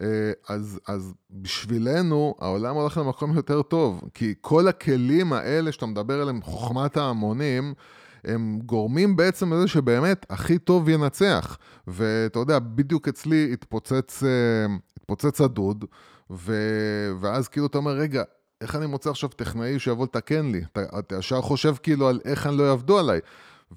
אה, 0.00 0.32
אז, 0.48 0.80
אז 0.88 1.14
בשבילנו 1.30 2.34
העולם 2.40 2.74
הולך 2.74 2.98
למקום 2.98 3.36
יותר 3.36 3.62
טוב. 3.62 4.00
כי 4.14 4.34
כל 4.40 4.68
הכלים 4.68 5.32
האלה 5.32 5.72
שאתה 5.72 5.86
מדבר 5.86 6.20
עליהם, 6.20 6.42
חוכמת 6.42 6.96
ההמונים, 6.96 7.74
הם 8.24 8.58
גורמים 8.66 9.16
בעצם 9.16 9.52
לזה 9.52 9.68
שבאמת 9.68 10.26
הכי 10.30 10.58
טוב 10.58 10.88
ינצח. 10.88 11.58
ואתה 11.86 12.38
יודע, 12.38 12.58
בדיוק 12.58 13.08
אצלי 13.08 13.50
התפוצץ, 13.52 14.22
אה, 14.22 14.74
התפוצץ 14.96 15.40
הדוד, 15.40 15.84
ו... 16.30 16.54
ואז 17.20 17.48
כאילו 17.48 17.66
אתה 17.66 17.78
אומר, 17.78 17.92
רגע, 17.92 18.22
איך 18.60 18.76
אני 18.76 18.86
מוצא 18.86 19.10
עכשיו 19.10 19.28
טכנאי 19.28 19.78
שיבוא 19.78 20.04
לתקן 20.04 20.52
לי? 20.52 20.62
אתה, 20.72 20.98
אתה 20.98 21.16
ישר 21.16 21.40
חושב 21.40 21.74
כאילו 21.82 22.08
על 22.08 22.20
איך 22.24 22.46
הם 22.46 22.58
לא 22.58 22.62
יעבדו 22.62 22.98
עליי. 22.98 23.20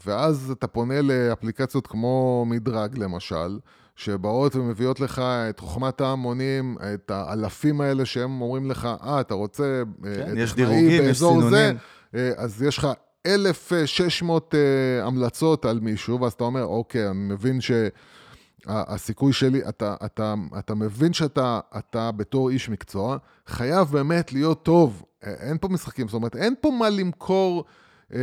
ואז 0.06 0.52
אתה 0.52 0.68
פונה 0.68 1.02
לאפליקציות 1.02 1.88
כמו 1.88 2.46
מדרג 2.48 2.98
למשל, 2.98 3.60
שבאות 3.96 4.56
ומביאות 4.56 5.00
לך 5.00 5.20
את 5.20 5.60
חוכמת 5.60 6.02
ההמונים, 6.02 6.78
את 6.94 7.12
האלפים 7.12 7.82
האלה 7.82 8.06
שהם 8.06 8.42
אומרים 8.42 8.72
לך, 8.72 8.90
אה, 9.04 9.22
אתה 9.22 9.34
רוצה 9.34 9.84
אה, 10.06 10.16
כן, 10.16 10.34
יש 10.38 10.54
דירוגים, 10.54 10.90
יש 10.90 11.00
באזור 11.00 11.42
זה, 11.42 11.50
סינונים. 11.50 11.78
אה, 12.16 12.32
אז 12.38 12.64
יש 12.64 12.78
לך 12.78 12.88
1,600 13.26 14.56
אה, 14.56 15.06
המלצות 15.06 15.66
על 15.66 15.80
מישהו, 15.80 16.22
ואז 16.22 16.32
אתה 16.34 16.44
אומר, 16.44 16.64
אוקיי, 16.64 17.10
אני 17.10 17.20
מבין 17.20 17.60
שהסיכוי 17.62 19.34
שלי, 19.34 19.62
אתה, 19.70 19.96
אתה, 20.06 20.34
אתה 20.60 20.76
מבין 20.76 21.14
שאתה 21.14 21.60
אתה 21.78 22.12
בתור 22.12 22.50
איש 22.50 22.70
מקצוע, 22.70 23.18
חייב 23.48 23.88
באמת 23.88 24.34
להיות 24.34 24.64
טוב. 24.64 25.04
אין 25.24 25.58
פה 25.58 25.68
משחקים, 25.68 26.08
זאת 26.08 26.14
אומרת, 26.14 26.36
אין 26.36 26.54
פה 26.62 26.72
מה 26.80 26.90
למכור 26.90 27.66
אה, 28.14 28.20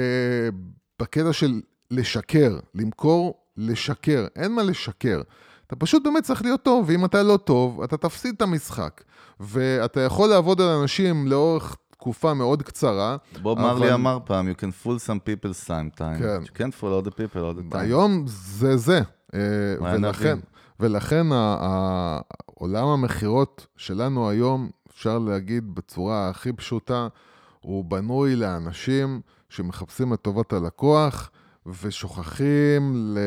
בקטע 1.02 1.32
של 1.32 1.60
לשקר. 1.90 2.58
למכור, 2.74 3.34
לשקר. 3.56 4.26
אין 4.36 4.54
מה 4.54 4.62
לשקר. 4.62 5.20
אתה 5.66 5.76
פשוט 5.76 6.02
באמת 6.04 6.22
צריך 6.24 6.42
להיות 6.42 6.62
טוב, 6.62 6.84
ואם 6.88 7.04
אתה 7.04 7.22
לא 7.22 7.36
טוב, 7.36 7.82
אתה 7.82 7.96
תפסיד 7.96 8.34
את 8.36 8.42
המשחק. 8.42 9.02
ואתה 9.40 10.00
יכול 10.00 10.28
לעבוד 10.28 10.60
על 10.60 10.68
אנשים 10.68 11.26
לאורך 11.26 11.76
תקופה 11.90 12.34
מאוד 12.34 12.62
קצרה. 12.62 13.16
בוב 13.42 13.58
אבל- 13.58 13.68
מרלי 13.68 13.94
אמר 13.94 14.18
פעם, 14.24 14.50
you 14.50 14.54
can 14.54 14.86
fool 14.86 15.08
some 15.08 15.18
people 15.28 15.68
sometimes. 15.68 16.18
כן. 16.18 16.42
You 16.44 16.58
can't 16.58 16.80
fool 16.80 17.04
all 17.04 17.08
the 17.08 17.10
people 17.10 17.36
all 17.36 17.70
the 17.70 17.74
time. 17.74 17.78
היום 17.78 18.24
זה 18.26 18.76
זה. 18.76 19.00
אה, 19.34 19.40
ולכן. 19.80 20.38
ולכן 20.80 21.26
עולם 22.46 22.86
המכירות 22.88 23.66
שלנו 23.76 24.28
היום, 24.30 24.70
אפשר 24.90 25.18
להגיד 25.18 25.74
בצורה 25.74 26.28
הכי 26.28 26.52
פשוטה, 26.52 27.08
הוא 27.60 27.84
בנוי 27.84 28.36
לאנשים 28.36 29.20
שמחפשים 29.52 30.12
את 30.12 30.20
טובת 30.20 30.52
הלקוח. 30.52 31.30
ושוכחים 31.82 32.92
ל... 32.94 33.18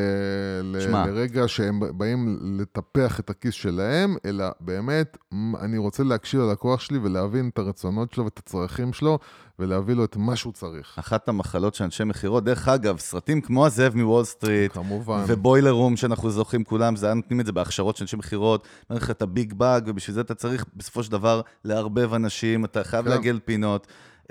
ל... 0.62 1.06
לרגע 1.06 1.48
שהם 1.48 1.80
באים 1.98 2.38
לטפח 2.42 3.20
את 3.20 3.30
הכיס 3.30 3.54
שלהם, 3.54 4.16
אלא 4.24 4.44
באמת, 4.60 5.18
אני 5.60 5.78
רוצה 5.78 6.02
להקשיב 6.02 6.40
ללקוח 6.40 6.80
שלי 6.80 6.98
ולהבין 6.98 7.48
את 7.48 7.58
הרצונות 7.58 8.12
שלו 8.12 8.24
ואת 8.24 8.38
הצרכים 8.38 8.92
שלו, 8.92 9.18
ולהביא 9.58 9.94
לו 9.94 10.04
את 10.04 10.16
מה 10.16 10.36
שהוא 10.36 10.52
צריך. 10.52 10.94
אחת 10.98 11.28
המחלות 11.28 11.74
של 11.74 11.84
אנשי 11.84 12.04
מכירות, 12.04 12.44
דרך 12.44 12.68
אגב, 12.68 12.98
סרטים 12.98 13.40
כמו 13.40 13.66
הזאב 13.66 13.96
מוול 13.96 14.24
סטריט, 14.24 14.72
כמובן. 14.72 15.24
ו 15.26 15.32
Boiler 15.32 15.70
Room 15.70 15.96
שאנחנו 15.96 16.30
זוכרים 16.30 16.64
כולם, 16.64 16.96
זה 16.96 17.06
היה 17.06 17.14
נותנים 17.14 17.40
את 17.40 17.46
זה 17.46 17.52
בהכשרות 17.52 17.96
של 17.96 18.04
אנשי 18.04 18.16
מכירות, 18.16 18.68
אומר 18.90 19.00
לך 19.00 19.10
את 19.10 19.22
ה 19.22 19.30
big 19.30 19.54
bucks, 19.54 19.84
ובשביל 19.86 20.14
זה 20.14 20.20
אתה 20.20 20.34
צריך 20.34 20.64
בסופו 20.76 21.02
של 21.02 21.12
דבר 21.12 21.40
לערבב 21.64 22.14
אנשים, 22.14 22.64
אתה 22.64 22.84
חייב 22.84 23.04
כן. 23.04 23.10
להגיע 23.10 23.32
לפינות. 23.32 23.86
Uh, 24.26 24.28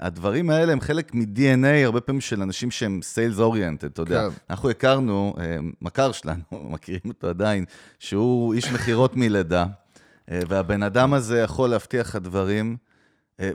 הדברים 0.00 0.50
האלה 0.50 0.72
הם 0.72 0.80
חלק 0.80 1.14
מ-DNA, 1.14 1.84
הרבה 1.84 2.00
פעמים 2.00 2.20
של 2.20 2.42
אנשים 2.42 2.70
שהם 2.70 3.00
sales 3.02 3.38
oriented, 3.38 3.90
אתה 3.90 4.02
יודע. 4.02 4.28
כן. 4.28 4.36
אנחנו 4.50 4.70
הכרנו, 4.70 5.34
uh, 5.36 5.40
מכר 5.82 6.12
שלנו, 6.12 6.42
מכירים 6.72 7.00
אותו 7.08 7.28
עדיין, 7.28 7.64
שהוא 7.98 8.54
איש 8.54 8.72
מכירות 8.72 9.16
מלידה, 9.16 9.64
uh, 9.64 10.32
והבן 10.48 10.82
אדם 10.82 11.14
הזה 11.14 11.40
יכול 11.40 11.70
להבטיח 11.70 12.08
לך 12.08 12.16
דברים. 12.16 12.76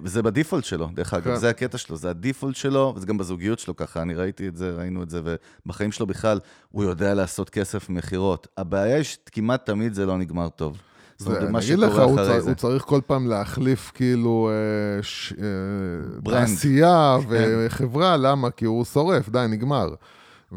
וזה 0.03 0.21
בדיפולט 0.23 0.63
שלו, 0.63 0.89
דרך 0.93 1.13
אגב, 1.13 1.23
כן. 1.23 1.35
זה 1.35 1.49
הקטע 1.49 1.77
שלו, 1.77 1.97
זה 1.97 2.09
הדיפולט 2.09 2.55
שלו, 2.55 2.93
וזה 2.95 3.05
גם 3.05 3.17
בזוגיות 3.17 3.59
שלו 3.59 3.75
ככה, 3.75 4.01
אני 4.01 4.15
ראיתי 4.15 4.47
את 4.47 4.55
זה, 4.55 4.71
ראינו 4.71 5.03
את 5.03 5.09
זה, 5.09 5.21
ובחיים 5.65 5.91
שלו 5.91 6.07
בכלל, 6.07 6.39
הוא 6.71 6.83
יודע 6.83 7.13
לעשות 7.13 7.49
כסף 7.49 7.89
ממכירות. 7.89 8.47
הבעיה 8.57 8.95
היא 8.95 9.03
שכמעט 9.03 9.65
תמיד 9.65 9.93
זה 9.93 10.05
לא 10.05 10.17
נגמר 10.17 10.49
טוב. 10.49 10.77
זה, 11.23 11.39
אני 11.39 11.57
אגיד 11.59 11.79
לך, 11.79 11.99
הוא, 11.99 12.15
צר. 12.15 12.39
הוא 12.39 12.53
צריך 12.53 12.83
כל 12.83 12.99
פעם 13.07 13.27
להחליף 13.27 13.91
כאילו 13.93 14.49
אה, 14.51 15.03
ש, 15.03 15.33
אה. 15.33 16.31
תעשייה 16.31 17.17
כן. 17.29 17.59
וחברה, 17.65 18.17
למה? 18.17 18.49
כי 18.49 18.65
הוא 18.65 18.85
שורף, 18.85 19.29
די, 19.29 19.45
נגמר. 19.49 19.93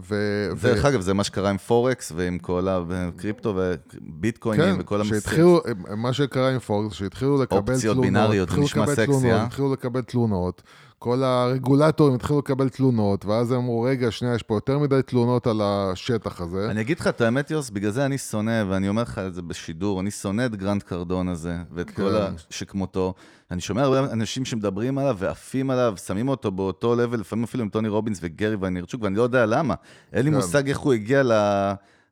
ו, 0.08 0.14
דרך 0.62 0.84
אגב, 0.84 1.00
זה 1.00 1.14
מה 1.14 1.24
שקרה 1.24 1.50
עם 1.50 1.58
פורקס 1.58 2.12
ועם 2.16 2.38
כל 2.38 2.68
הקריפטו 2.70 3.54
וביטקוינים 3.56 4.74
כן, 4.74 4.80
וכל 4.80 5.00
המשחק. 5.00 5.14
שהתחילו, 5.14 5.60
מה 5.96 6.12
שקרה 6.12 6.50
עם 6.50 6.58
פורקס, 6.58 6.94
שהתחילו 6.94 7.42
לקבל 7.42 7.58
אופציות 7.58 7.80
תלונות, 7.80 8.04
בינאריות, 8.04 8.50
זה 8.50 8.60
נשמע 8.60 8.86
סקסי, 8.86 9.32
אה? 9.32 9.42
התחילו 9.44 9.72
לקבל 9.72 10.02
תלונות, 10.02 10.62
כל 10.98 11.22
הרגולטורים 11.22 12.14
התחילו 12.14 12.38
לקבל 12.38 12.68
תלונות, 12.68 13.24
ואז 13.24 13.52
הם 13.52 13.58
אמרו, 13.58 13.82
רגע, 13.82 14.10
שנייה, 14.10 14.34
יש 14.34 14.42
פה 14.42 14.54
יותר 14.54 14.78
מדי 14.78 15.00
תלונות 15.06 15.46
על 15.46 15.60
השטח 15.64 16.40
הזה. 16.40 16.70
אני 16.70 16.80
אגיד 16.80 17.00
לך 17.00 17.06
את 17.06 17.20
האמת, 17.20 17.50
יוס, 17.50 17.70
בגלל 17.70 17.90
זה 17.90 18.06
אני 18.06 18.18
שונא, 18.18 18.64
ואני 18.68 18.88
אומר 18.88 19.02
לך 19.02 19.18
את 19.18 19.34
זה 19.34 19.42
בשידור, 19.42 20.00
אני 20.00 20.10
שונא 20.10 20.46
את 20.46 20.56
גרנט 20.56 20.82
קרדון 20.82 21.28
הזה, 21.28 21.56
ואת 21.72 21.90
כן. 21.90 21.94
כל. 21.94 22.14
שכמותו. 22.50 23.14
אני 23.50 23.60
שומע 23.60 23.82
הרבה 23.82 24.12
אנשים 24.12 24.44
שמדברים 24.44 24.98
עליו 24.98 25.16
ועפים 25.18 25.70
עליו, 25.70 25.94
שמים 26.06 26.28
אותו 26.28 26.50
באותו 26.50 26.94
לבל, 26.94 27.20
לפעמים 27.20 27.44
אפילו 27.44 27.62
עם 27.62 27.68
טוני 27.68 27.88
רובינס 27.88 28.18
וגרי 28.22 28.56
ויינירצ'וק, 28.56 29.02
ואני 29.02 29.16
לא 29.16 29.22
יודע 29.22 29.46
למה. 29.46 29.74
אין 30.12 30.24
לי 30.24 30.30
כן. 30.30 30.36
מושג 30.36 30.68
איך 30.68 30.78
הוא 30.78 30.92
הגיע 30.92 31.22
ל... 31.22 31.32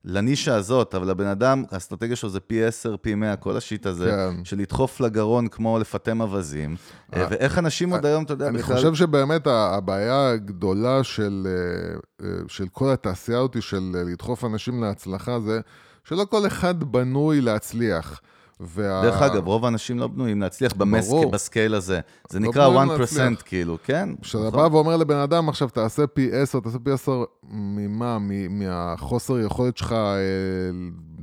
לנישה 0.05 0.55
הזאת, 0.55 0.95
אבל 0.95 1.11
הבן 1.11 1.27
אדם, 1.27 1.65
האסטרטגיה 1.71 2.17
שלו 2.17 2.31
זה 2.31 2.41
פי 2.41 2.65
10, 2.65 2.97
פי 2.97 3.15
100, 3.15 3.37
כל 3.37 3.57
השיט 3.57 3.87
הזה, 3.87 4.11
כן. 4.11 4.45
של 4.45 4.59
לדחוף 4.59 5.01
לגרון 5.01 5.49
כמו 5.49 5.79
לפטם 5.79 6.21
אווזים. 6.21 6.77
אה, 7.15 7.27
ואיך 7.31 7.59
אנשים 7.59 7.91
עוד 7.91 8.07
היום, 8.07 8.25
אתה 8.25 8.33
יודע, 8.33 8.49
אני 8.49 8.59
בכלל... 8.59 8.77
חושב 8.77 8.95
שבאמת 8.95 9.47
הבעיה 9.47 10.31
הגדולה 10.31 11.05
של, 11.05 11.47
אה, 11.47 12.27
אה, 12.27 12.37
של 12.49 12.69
כל 12.73 12.93
התעשייה 12.93 13.39
אותי, 13.39 13.61
של 13.61 13.93
אה, 13.95 14.03
לדחוף 14.03 14.45
אנשים 14.45 14.83
להצלחה, 14.83 15.41
זה 15.41 15.61
שלא 16.05 16.27
כל 16.31 16.47
אחד 16.47 16.85
בנוי 16.85 17.41
להצליח. 17.41 18.21
וה... 18.61 19.03
דרך 19.03 19.23
אגב, 19.23 19.47
רוב 19.47 19.65
האנשים 19.65 19.99
לא 19.99 20.07
בנויים 20.07 20.41
להצליח 20.41 20.73
במסק. 20.73 21.13
בסקייל 21.33 21.75
הזה. 21.75 22.01
זה 22.31 22.41
לא 22.41 22.49
נקרא 22.49 22.69
בנויים 22.69 22.91
1% 22.91 22.93
להצליח. 23.01 23.43
כאילו, 23.45 23.79
כן? 23.85 24.09
כשאתה 24.23 24.49
נכון. 24.49 24.71
בא 24.71 24.77
ואומר 24.77 24.97
לבן 24.97 25.17
אדם, 25.17 25.49
עכשיו 25.49 25.69
תעשה 25.69 26.07
פי 26.07 26.29
עשר, 26.33 26.61
תעשה 26.61 26.79
פי 26.79 26.91
עשר 26.91 27.25
ממה? 27.51 28.19
מ- 28.19 28.59
מהחוסר 28.59 29.39
יכולת 29.41 29.77
שלך 29.77 29.93
אה, 29.93 30.19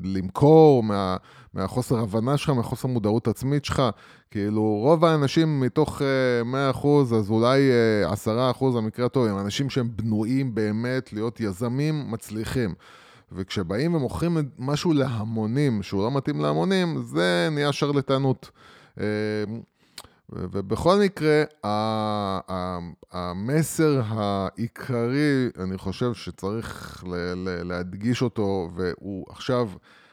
למכור, 0.03 0.83
מה, 0.83 1.17
מהחוסר 1.53 1.99
הבנה 1.99 2.37
שלך, 2.37 2.49
מהחוסר 2.49 2.87
מודעות 2.87 3.27
עצמית 3.27 3.65
שלך. 3.65 3.81
כאילו, 4.31 4.61
רוב 4.61 5.05
האנשים 5.05 5.59
מתוך 5.59 6.01
אה, 6.01 6.71
100%, 6.73 6.87
אז 7.15 7.29
אולי 7.29 7.59
אה, 8.27 8.53
10% 8.53 8.63
במקרה 8.63 9.05
הטוב, 9.05 9.25
הם 9.27 9.37
אנשים 9.39 9.69
שהם 9.69 9.89
בנויים 9.95 10.55
באמת 10.55 11.13
להיות 11.13 11.39
יזמים 11.39 12.11
מצליחים. 12.11 12.73
וכשבאים 13.31 13.93
ומוכרים 13.95 14.37
משהו 14.59 14.93
להמונים, 14.93 15.83
שהוא 15.83 16.03
לא 16.03 16.11
מתאים 16.11 16.41
להמונים, 16.41 17.01
זה 17.03 17.49
נהיה 17.51 17.71
שרלטנות. 17.71 18.51
אה, 18.99 19.05
ובכל 20.29 20.99
מקרה, 20.99 21.43
המסר 23.11 24.01
העיקרי, 24.05 25.49
אני 25.59 25.77
חושב 25.77 26.13
שצריך 26.13 27.03
להדגיש 27.63 28.21
אותו, 28.21 28.69
והוא 28.75 29.25
עכשיו 29.29 29.69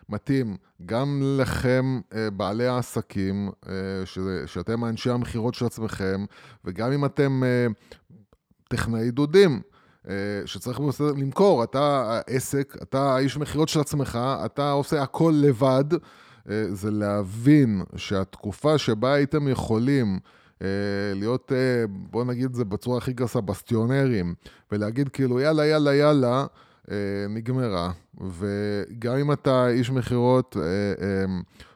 מתאים 0.09 0.57
גם 0.87 1.23
לכם, 1.41 2.01
אה, 2.15 2.31
בעלי 2.31 2.67
העסקים, 2.67 3.51
אה, 3.69 3.73
שאתם 4.47 4.85
אנשי 4.85 5.11
המכירות 5.11 5.55
של 5.55 5.67
עצמכם, 5.67 6.25
וגם 6.65 6.93
אם 6.93 7.05
אתם 7.05 7.43
טכנאי 8.69 9.11
דודים. 9.11 9.61
אה, 10.09 10.15
שצריך 10.47 10.81
למכור, 11.17 11.65
אתה 11.65 12.05
העסק, 12.29 12.77
אתה 12.83 13.15
האיש 13.15 13.37
מכירות 13.37 13.69
של 13.69 13.81
עצמך, 13.81 14.19
אתה 14.45 14.71
עושה 14.71 15.03
הכל 15.03 15.35
לבד, 15.37 15.85
אה, 16.51 16.65
זה 16.73 16.91
להבין 16.91 17.83
שהתקופה 17.97 18.79
שבה 18.79 19.13
הייתם 19.13 19.49
יכולים 19.49 20.19
אה, 20.63 20.69
להיות, 21.15 21.53
בוא 21.89 22.25
נגיד 22.25 22.45
את 22.45 22.55
זה 22.55 22.65
בצורה 22.65 22.99
הכי 22.99 23.13
גסה, 23.13 23.41
בסטיונרים, 23.41 24.35
ולהגיד 24.73 25.09
כאילו 25.09 25.41
יאללה, 25.41 25.67
יאללה, 25.67 25.95
יאללה, 25.95 26.47
נגמרה. 27.29 27.91
וגם 28.21 29.17
אם 29.17 29.33
אתה 29.33 29.69
איש 29.69 29.91
מכירות, 29.91 30.57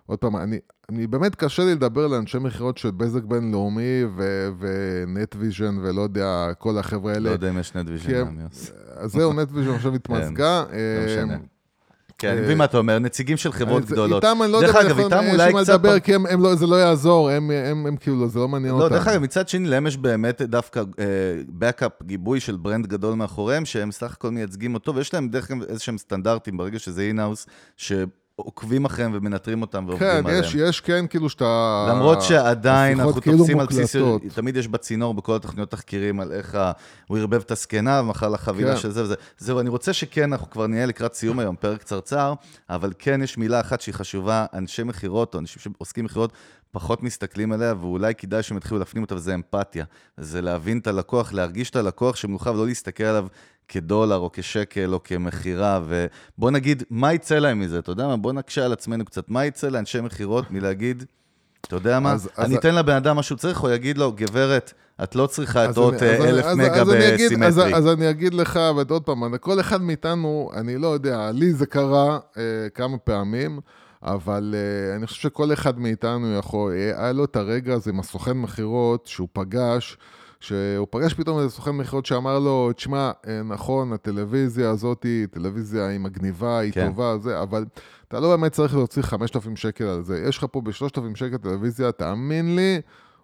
עוד 0.07 0.18
פעם, 0.18 0.37
אני, 0.37 0.59
אני 0.91 1.07
באמת 1.07 1.35
קשה 1.35 1.64
לי 1.64 1.72
לדבר 1.74 2.07
לאנשי 2.07 2.39
מכירות 2.39 2.78
של 2.78 2.91
בזק 2.91 3.22
בינלאומי 3.22 4.05
ו- 4.16 4.49
ונטוויז'ן 4.59 5.78
ולא 5.83 6.03
יודע, 6.03 6.49
כל 6.59 6.78
החבר'ה 6.78 7.12
האלה. 7.12 7.28
לא 7.28 7.35
יודע 7.35 7.51
אם 7.51 7.59
יש 7.59 7.74
נטוויז'ן 7.74 8.12
גם, 8.12 8.39
יוס. 8.41 8.72
אז 8.97 9.12
זהו, 9.12 9.33
נטוויז'ן 9.33 9.70
עכשיו 9.70 9.95
התמזגה. 9.95 10.64
לא 10.70 10.74
אה, 10.76 11.05
משנה. 11.07 11.37
כן, 12.18 12.28
אני 12.28 12.39
אה, 12.39 12.43
מבין 12.45 12.59
מה 12.59 12.64
אתה 12.64 12.78
אומר, 12.78 12.99
נציגים 12.99 13.37
של 13.37 13.53
חברות 13.53 13.85
גדולות. 13.85 14.24
איתם 14.24 14.43
אני 14.43 14.53
לא 14.53 14.61
דרך 14.61 14.74
יודע, 14.74 14.80
אגב, 14.87 14.99
יכול- 14.99 15.05
איתם 15.05 15.24
יש 15.35 15.53
מה. 15.53 15.61
לדבר, 15.61 16.01
כי 16.01 16.12
לא- 16.39 16.55
זה 16.55 16.66
לא 16.66 16.76
יעזור, 16.76 17.30
הם- 17.30 17.51
כאילו, 18.01 18.28
זה 18.28 18.39
לא 18.39 18.49
מעניין 18.49 18.74
לא, 18.74 18.83
אותם. 18.85 18.95
דרך 18.95 19.07
אגב, 19.09 19.22
מצד 19.22 19.49
שני, 19.49 19.68
להם 19.68 19.87
יש 19.87 19.97
באמת 19.97 20.43
דווקא 20.43 20.83
backup, 21.48 22.03
גיבוי 22.03 22.41
של 22.41 22.57
brand 22.57 22.86
גדול 22.87 23.14
מאחוריהם, 23.14 23.64
שהם 23.64 23.93
סך 23.93 24.12
הכל 24.12 24.30
מייצגים 24.30 24.74
אותו, 24.74 24.95
ויש 24.95 25.14
להם 25.14 25.28
דרך 25.28 25.51
אגב 25.51 25.62
איזה 25.62 25.80
שהם 25.80 25.99
סטנדרטים, 25.99 26.57
ברגע 26.57 26.78
שזה 26.78 27.03
in-house, 27.03 27.46
שעוקבים 28.37 28.85
אחריהם 28.85 29.11
ומנטרים 29.14 29.62
אותם 29.62 29.85
ועובדים 29.89 30.09
כן, 30.09 30.26
עליהם. 30.26 30.45
יש, 30.45 30.55
יש 30.55 30.80
כן, 30.80 31.07
כאילו 31.07 31.28
שאתה... 31.28 31.87
למרות 31.91 32.22
שעדיין 32.22 33.01
אנחנו 33.01 33.20
כאילו 33.20 33.39
תופסים 33.39 33.61
על 33.61 33.66
בסיס, 33.66 33.97
מוקלטות. 33.97 34.22
תמיד 34.35 34.57
יש 34.57 34.68
בצינור 34.68 35.14
בכל 35.14 35.37
התוכניות 35.37 35.70
תחקירים 35.70 36.20
על 36.20 36.33
איך 36.33 36.55
ה- 36.55 36.72
הוא 37.09 37.18
ערבב 37.18 37.41
את 37.41 37.51
הזקנה 37.51 38.01
ומכר 38.01 38.28
לה 38.28 38.39
חבילה 38.39 38.74
כן. 38.74 38.80
של 38.80 38.91
זה 38.91 39.03
וזה. 39.03 39.14
זהו, 39.39 39.61
אני 39.61 39.68
רוצה 39.68 39.93
שכן, 39.93 40.33
אנחנו 40.33 40.51
כבר 40.51 40.66
נהיה 40.66 40.87
לקראת 40.87 41.14
סיום 41.14 41.39
היום, 41.39 41.57
פרק 41.57 41.80
קצרצר, 41.80 42.35
אבל 42.70 42.93
כן 42.99 43.22
יש 43.22 43.39
מילה 43.39 43.61
אחת 43.61 43.80
שהיא 43.80 43.95
חשובה, 43.95 44.47
אנשי 44.55 44.83
מכירות 44.83 45.35
או 45.35 45.41
אנשים 45.41 45.62
שעוסקים 45.62 46.05
במכירות 46.05 46.33
פחות 46.70 47.03
מסתכלים 47.03 47.53
עליה, 47.53 47.74
ואולי 47.80 48.14
כדאי 48.14 48.43
שהם 48.43 48.57
יתחילו 48.57 48.78
להפנים 48.78 49.03
אותה, 49.03 49.14
וזה 49.14 49.35
אמפתיה. 49.35 49.85
זה 50.16 50.41
להבין 50.41 50.78
את 50.78 50.87
הלקוח, 50.87 51.33
להרגיש 51.33 51.70
את 51.70 51.76
הלקוח 51.76 52.16
שמנוחה 52.16 52.51
ולא 52.51 52.66
להסתכל 52.66 53.05
עליו 53.05 53.26
כדולר 53.76 54.16
או 54.16 54.30
כשקל 54.32 54.94
או 54.94 55.02
כמכירה, 55.02 55.80
ובוא 56.38 56.50
נגיד, 56.50 56.82
מה 56.90 57.12
יצא 57.12 57.38
להם 57.38 57.60
מזה? 57.60 57.78
אתה 57.78 57.92
יודע 57.92 58.06
מה? 58.06 58.16
בוא 58.16 58.32
נקשה 58.32 58.64
על 58.64 58.72
עצמנו 58.72 59.04
קצת. 59.04 59.28
מה 59.28 59.46
יצא 59.46 59.68
לאנשי 59.68 60.00
מכירות 60.00 60.50
מלהגיד, 60.50 61.04
אתה 61.60 61.76
יודע 61.76 62.00
מה? 62.00 62.12
אז- 62.12 62.28
אז- 62.36 62.46
אני 62.46 62.56
אתן 62.58 62.74
לבן 62.74 62.92
אדם 62.94 63.16
מה 63.16 63.22
שהוא 63.22 63.38
צריך, 63.38 63.62
או 63.62 63.70
יגיד 63.70 63.98
לו, 63.98 64.12
גברת, 64.12 64.72
את 65.02 65.14
לא 65.14 65.26
צריכה 65.26 65.64
את 65.64 65.68
אז 65.68 65.78
עוד 65.78 65.94
אני- 65.94 66.02
אז 66.10 66.20
אה, 66.20 66.24
אני- 66.24 66.30
אלף 66.30 66.44
אז- 66.44 66.56
מגה 66.56 66.80
אז 66.82 66.90
אגיד- 66.90 67.02
אז- 67.42 67.54
בסימטרי. 67.56 67.74
אז 67.74 67.86
אני 67.88 68.10
אגיד 68.10 68.34
לך, 68.34 68.60
ועוד 68.76 69.02
פעם, 69.02 69.36
כל 69.38 69.60
אחד 69.60 69.82
מאיתנו, 69.82 70.50
אני 70.54 70.78
לא 70.78 70.86
יודע, 70.88 71.30
לי 71.30 71.52
זה 71.52 71.66
קרה 71.66 72.18
אה, 72.36 72.42
כמה 72.74 72.98
פעמים, 72.98 73.60
אבל 74.02 74.54
אה, 74.56 74.96
אני 74.96 75.06
חושב 75.06 75.20
שכל 75.22 75.52
אחד 75.52 75.78
מאיתנו 75.78 76.34
יכול, 76.38 76.72
אה, 76.72 77.02
היה 77.02 77.12
לו 77.12 77.24
את 77.24 77.36
הרגע 77.36 77.74
הזה 77.74 77.90
עם 77.90 78.00
הסוכן 78.00 78.32
מכירות 78.36 79.06
שהוא 79.06 79.28
פגש, 79.32 79.96
שהוא 80.43 80.86
פגש 80.90 81.14
פתאום 81.14 81.38
איזה 81.38 81.51
סוכן 81.51 81.70
מכירות 81.70 82.07
שאמר 82.07 82.38
לו, 82.38 82.72
תשמע, 82.76 83.11
אה, 83.26 83.43
נכון, 83.43 83.93
הטלוויזיה 83.93 84.70
הזאת 84.70 85.03
היא 85.03 85.26
טלוויזיה 85.26 85.86
היא 85.86 86.01
מגניבה, 86.01 86.59
היא 86.59 86.72
כן. 86.72 86.88
טובה, 86.88 87.18
זה, 87.18 87.43
אבל 87.43 87.64
אתה 88.09 88.20
לא 88.20 88.36
באמת 88.36 88.53
צריך 88.53 88.74
להוציא 88.74 89.03
5,000 89.03 89.57
שקל 89.57 89.84
על 89.84 90.03
זה. 90.03 90.24
יש 90.28 90.38
לך 90.38 90.47
פה 90.53 90.61
ב-3,000 90.61 91.14
שקל 91.14 91.36
טלוויזיה, 91.36 91.93
תאמין 91.93 92.57
לי, 92.57 92.80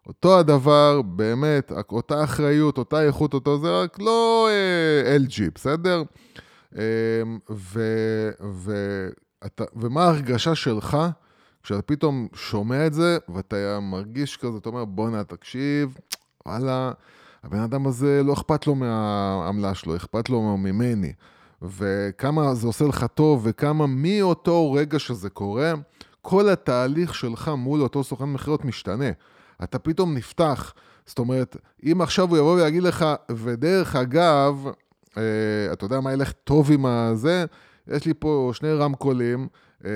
אותו 0.06 0.38
הדבר, 0.38 1.02
באמת, 1.02 1.72
אותה 1.90 2.24
אחריות, 2.24 2.78
אותה 2.78 3.02
איכות, 3.02 3.34
אותו 3.34 3.58
זה, 3.58 3.80
רק 3.82 3.98
לא 3.98 4.48
אה, 4.50 5.16
LG, 5.16 5.42
בסדר? 5.54 6.02
אה, 6.76 6.82
ו, 7.50 7.82
ו, 8.52 8.72
אתה, 9.46 9.64
ומה 9.76 10.04
ההרגשה 10.04 10.54
שלך 10.54 10.96
כשאתה 11.62 11.82
פתאום 11.82 12.28
שומע 12.34 12.86
את 12.86 12.94
זה, 12.94 13.18
ואתה 13.28 13.78
מרגיש 13.82 14.36
כזה, 14.36 14.58
אתה 14.58 14.68
אומר, 14.68 14.84
בואנה, 14.84 15.24
תקשיב, 15.24 15.96
וואלה, 16.48 16.92
הבן 17.44 17.60
אדם 17.60 17.86
הזה 17.86 18.22
לא 18.24 18.32
אכפת 18.32 18.66
לו 18.66 18.74
מהעמלה 18.74 19.74
שלו, 19.74 19.96
אכפת 19.96 20.28
לו 20.28 20.56
ממני. 20.56 21.12
וכמה 21.62 22.54
זה 22.54 22.66
עושה 22.66 22.84
לך 22.84 23.06
טוב, 23.14 23.40
וכמה 23.44 23.86
מאותו 23.86 24.72
רגע 24.72 24.98
שזה 24.98 25.30
קורה, 25.30 25.72
כל 26.22 26.48
התהליך 26.48 27.14
שלך 27.14 27.48
מול 27.48 27.82
אותו 27.82 28.04
סוכן 28.04 28.24
מכירות 28.24 28.64
משתנה. 28.64 29.10
אתה 29.62 29.78
פתאום 29.78 30.14
נפתח. 30.14 30.74
זאת 31.06 31.18
אומרת, 31.18 31.56
אם 31.82 32.00
עכשיו 32.00 32.28
הוא 32.28 32.38
יבוא 32.38 32.54
ויגיד 32.54 32.82
לך, 32.82 33.06
ודרך 33.30 33.96
אגב, 33.96 34.66
אה, 35.16 35.72
אתה 35.72 35.84
יודע 35.84 36.00
מה 36.00 36.12
ילך 36.12 36.32
טוב 36.32 36.72
עם 36.72 36.86
הזה? 36.86 37.44
יש 37.88 38.06
לי 38.06 38.12
פה 38.18 38.50
שני 38.54 38.72
רמקולים. 38.72 39.48
אה, 39.84 39.90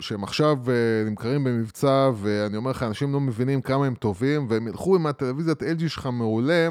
שהם 0.00 0.24
עכשיו 0.24 0.58
אה, 0.68 1.10
נמכרים 1.10 1.44
במבצע, 1.44 2.10
ואני 2.16 2.56
אומר 2.56 2.70
לך, 2.70 2.82
אנשים 2.82 3.12
לא 3.12 3.20
מבינים 3.20 3.60
כמה 3.60 3.86
הם 3.86 3.94
טובים, 3.94 4.46
והם 4.48 4.68
ילכו 4.68 4.96
עם 4.96 5.06
הטלוויזיית 5.06 5.62
LG 5.62 5.88
שלך 5.88 6.06
מעולה, 6.06 6.68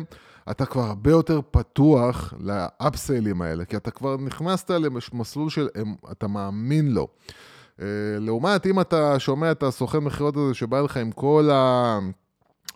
אתה 0.52 0.66
כבר 0.66 0.82
הרבה 0.82 1.12
יותר 1.12 1.39
פתוח 1.52 2.34
לאפסיילים 2.39 3.41
האלה, 3.41 3.66
כי 3.66 3.78
אתה 3.78 3.91
כבר 3.91 4.18
נכנסת 4.18 4.70
למסלול 4.70 5.50
של, 5.50 5.68
אתה 6.12 6.28
מאמין 6.28 6.91
לו. 6.91 7.08
אה, 7.82 7.86
לעומת 8.20 8.66
אם 8.66 8.80
אתה 8.80 9.20
שומע 9.20 9.52
את 9.52 9.64
הסוכן 9.64 9.98
מכירות 9.98 10.38
הזה 10.38 10.54
שבא 10.54 10.82
לך 10.82 10.98
עם 10.98 11.12
כל 11.12 11.50
ה... 11.54 12.00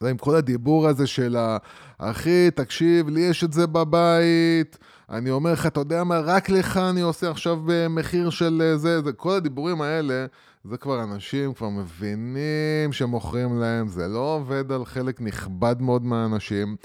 עם 0.02 0.18
כל 0.18 0.36
הדיבור 0.36 0.88
הזה 0.88 1.08
של 1.08 1.36
ה... 1.36 1.58
אחי, 1.98 2.52
תקשיב, 2.52 3.10
לי 3.10 3.22
יש 3.22 3.44
את 3.44 3.54
זה 3.54 3.68
בבית, 3.68 4.78
אני 5.10 5.30
אומר 5.30 5.52
לך, 5.52 5.66
אתה 5.66 5.80
יודע 5.80 6.04
מה, 6.04 6.20
רק 6.20 6.50
לך 6.50 6.78
אני 6.78 7.02
עושה 7.02 7.32
עכשיו 7.32 7.72
אה, 7.72 7.88
מחיר 7.88 8.30
של 8.30 8.62
אה, 8.62 8.78
זה, 8.78 9.02
זה, 9.02 9.14
כל 9.14 9.32
הדיבורים 9.36 9.82
האלה, 9.82 10.26
זה 10.64 10.78
כבר 10.78 11.04
אנשים 11.04 11.54
כבר 11.54 11.70
מבינים 11.70 12.92
שמוכרים 12.92 13.60
להם, 13.60 13.88
זה 13.88 14.08
לא 14.08 14.36
עובד 14.36 14.72
על 14.72 14.86
חלק 14.86 15.22
נכבד 15.22 15.82
מאוד 15.82 16.06
מהאנשים. 16.06 16.76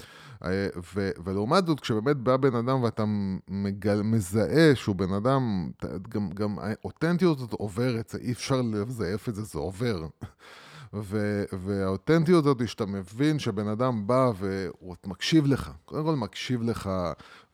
אה, 0.45 0.67
ו- 0.95 1.11
ולעומת 1.25 1.67
זאת, 1.67 1.79
כשבאמת 1.79 2.17
בא 2.17 2.37
בן 2.37 2.55
אדם 2.55 2.83
ואתה 2.83 3.03
מגל, 3.47 4.01
מזהה 4.01 4.75
שהוא 4.75 4.95
בן 4.95 5.13
אדם, 5.13 5.69
גם, 6.09 6.29
גם 6.29 6.55
האותנטיות 6.59 7.37
הזאת 7.37 7.53
עוברת, 7.53 8.15
אי 8.21 8.31
אפשר 8.31 8.61
לזייף 8.61 9.29
את 9.29 9.35
זה, 9.35 9.43
זה 9.43 9.59
עובר. 9.59 10.05
ו- 10.93 11.43
והאותנטיות 11.53 12.45
הזאת, 12.45 12.67
שאתה 12.67 12.85
מבין 12.85 13.39
שבן 13.39 13.67
אדם 13.67 14.07
בא 14.07 14.31
והוא 14.35 14.95
מקשיב 15.05 15.45
לך, 15.45 15.71
קודם 15.85 16.05
כל 16.05 16.15
מקשיב 16.15 16.61
לך, 16.61 16.89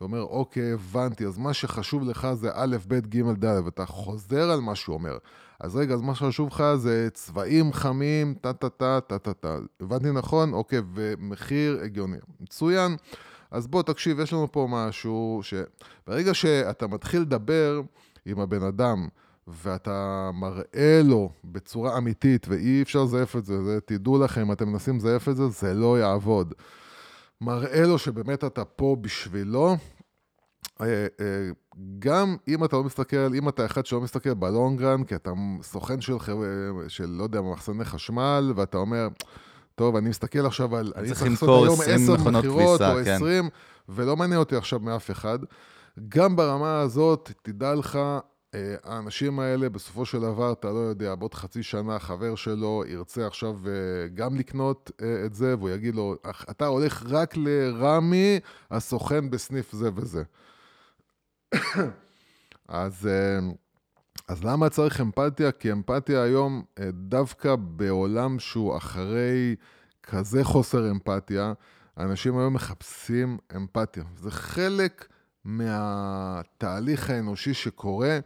ואומר, 0.00 0.22
אוקיי, 0.22 0.72
הבנתי, 0.72 1.26
אז 1.26 1.38
מה 1.38 1.54
שחשוב 1.54 2.02
לך 2.08 2.28
זה 2.34 2.50
א', 2.54 2.76
ב', 2.88 2.94
ג', 2.94 3.44
ד', 3.44 3.60
ואתה 3.64 3.86
חוזר 3.86 4.50
על 4.50 4.60
מה 4.60 4.74
שהוא 4.74 4.94
אומר. 4.94 5.18
אז 5.60 5.76
רגע, 5.76 5.94
אז 5.94 6.00
מה 6.00 6.14
שחשוב 6.14 6.48
לך 6.48 6.64
זה 6.76 7.08
צבעים 7.12 7.72
חמים, 7.72 8.34
טה-טה-טה, 8.40 9.00
טה-טה-טה. 9.00 9.58
הבנתי 9.80 10.10
נכון? 10.10 10.52
אוקיי, 10.52 10.80
ומחיר 10.94 11.80
הגיוני. 11.84 12.16
מצוין. 12.40 12.96
אז 13.50 13.66
בוא, 13.66 13.82
תקשיב, 13.82 14.20
יש 14.20 14.32
לנו 14.32 14.52
פה 14.52 14.66
משהו 14.70 15.40
שברגע 15.42 16.34
שאתה 16.34 16.86
מתחיל 16.86 17.20
לדבר 17.22 17.80
עם 18.26 18.40
הבן 18.40 18.62
אדם, 18.62 19.08
ואתה 19.48 20.30
מראה 20.34 21.00
לו 21.04 21.30
בצורה 21.44 21.98
אמיתית, 21.98 22.46
ואי 22.48 22.82
אפשר 22.82 23.02
לזייף 23.02 23.36
את 23.36 23.44
זה, 23.44 23.62
זה, 23.64 23.80
תדעו 23.80 24.18
לכם, 24.24 24.52
אתם 24.52 24.68
מנסים 24.68 24.96
לזייף 24.96 25.28
את 25.28 25.36
זה, 25.36 25.48
זה 25.48 25.74
לא 25.74 25.98
יעבוד. 25.98 26.54
מראה 27.40 27.86
לו 27.86 27.98
שבאמת 27.98 28.44
אתה 28.44 28.64
פה 28.64 28.96
בשבילו, 29.00 29.76
אה, 30.80 30.86
אה, 31.20 31.50
גם 31.98 32.36
אם 32.48 32.64
אתה 32.64 32.76
לא 32.76 32.84
מסתכל, 32.84 33.16
אם 33.16 33.48
אתה 33.48 33.66
אחד 33.66 33.86
שלא 33.86 34.00
מסתכל 34.00 34.34
בלונגרן, 34.34 35.04
כי 35.04 35.14
אתה 35.14 35.30
סוכן 35.62 36.00
של, 36.00 36.16
של 36.88 37.08
לא 37.08 37.22
יודע, 37.22 37.40
מחסני 37.40 37.84
חשמל, 37.84 38.52
ואתה 38.56 38.78
אומר, 38.78 39.08
טוב, 39.74 39.96
אני 39.96 40.08
מסתכל 40.08 40.46
עכשיו 40.46 40.76
על... 40.76 40.92
אני 40.96 41.08
צריך 41.08 41.22
למכור 41.22 41.64
היום 41.64 41.80
20 41.80 42.02
10 42.02 42.14
מכונות 42.14 42.44
כביסה, 42.44 42.94
כן. 43.04 43.14
20, 43.14 43.48
ולא 43.88 44.16
מעניין 44.16 44.40
אותי 44.40 44.56
עכשיו 44.56 44.80
מאף 44.80 45.10
אחד. 45.10 45.38
גם 46.08 46.36
ברמה 46.36 46.80
הזאת, 46.80 47.32
תדע 47.42 47.74
לך, 47.74 47.98
האנשים 48.84 49.40
האלה, 49.40 49.68
בסופו 49.68 50.06
של 50.06 50.20
דבר, 50.20 50.52
אתה 50.52 50.68
לא 50.70 50.78
יודע, 50.78 51.14
בעוד 51.14 51.34
חצי 51.34 51.62
שנה 51.62 51.98
חבר 51.98 52.34
שלו 52.34 52.84
ירצה 52.86 53.26
עכשיו 53.26 53.56
אה, 53.66 54.08
גם 54.14 54.36
לקנות 54.36 54.90
אה, 55.02 55.26
את 55.26 55.34
זה, 55.34 55.54
והוא 55.58 55.70
יגיד 55.70 55.94
לו, 55.94 56.16
"אך, 56.22 56.44
אתה 56.50 56.66
הולך 56.66 57.02
רק 57.08 57.36
לרמי, 57.36 58.40
הסוכן 58.70 59.30
בסניף 59.30 59.72
זה 59.72 59.90
וזה. 59.94 60.22
אז, 62.68 63.06
אה, 63.06 63.38
אז 64.28 64.44
למה 64.44 64.68
צריך 64.68 65.00
אמפתיה? 65.00 65.52
כי 65.52 65.72
אמפתיה 65.72 66.22
היום, 66.22 66.62
דווקא 66.92 67.56
בעולם 67.56 68.38
שהוא 68.38 68.76
אחרי 68.76 69.56
כזה 70.02 70.44
חוסר 70.44 70.90
אמפתיה, 70.90 71.52
אנשים 71.98 72.38
היום 72.38 72.54
מחפשים 72.54 73.38
אמפתיה. 73.56 74.04
זה 74.16 74.30
חלק 74.30 75.08
מהתהליך 75.44 77.10
האנושי 77.10 77.54
שקורה, 77.54 78.18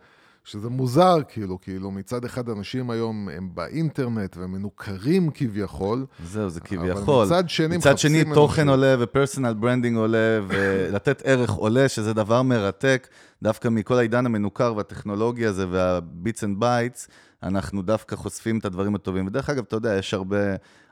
שזה 0.47 0.69
מוזר, 0.69 1.17
כאילו, 1.29 1.61
כאילו 1.61 1.91
מצד 1.91 2.25
אחד 2.25 2.49
אנשים 2.49 2.91
היום 2.91 3.29
הם 3.29 3.51
באינטרנט 3.55 4.37
והם 4.37 4.53
מנוכרים 4.53 5.31
כביכול, 5.35 6.07
זהו, 6.25 6.51
זה 6.51 6.61
אבל 6.61 6.69
כביכול. 6.69 7.25
מצד 7.27 7.49
שני 7.51 7.77
מצד 7.77 7.99
שני, 7.99 8.25
תוכן. 8.35 8.69
עולה 8.69 8.97
ו 8.99 9.05
personal 9.05 9.55
branding 9.55 9.97
עולה, 9.97 10.41
ולתת 10.49 11.23
ערך 11.25 11.51
עולה, 11.51 11.89
שזה 11.89 12.15
דבר 12.15 12.43
מרתק. 12.43 13.09
דווקא 13.43 13.69
מכל 13.69 13.99
העידן 13.99 14.27
המנוכר 14.27 14.75
והטכנולוגי 14.77 15.47
הזה 15.47 15.67
וה 15.71 15.96
bits 15.96 16.45
and 16.45 16.61
bytes, 16.61 17.09
אנחנו 17.43 17.83
דווקא 17.83 18.17
חושפים 18.17 18.59
את 18.59 18.65
הדברים 18.65 18.95
הטובים. 18.95 19.27
ודרך 19.27 19.51
אגב, 19.51 19.65
אתה 19.69 19.77
יודע, 19.77 19.97
יש 19.97 20.15
הרבה 20.15 20.37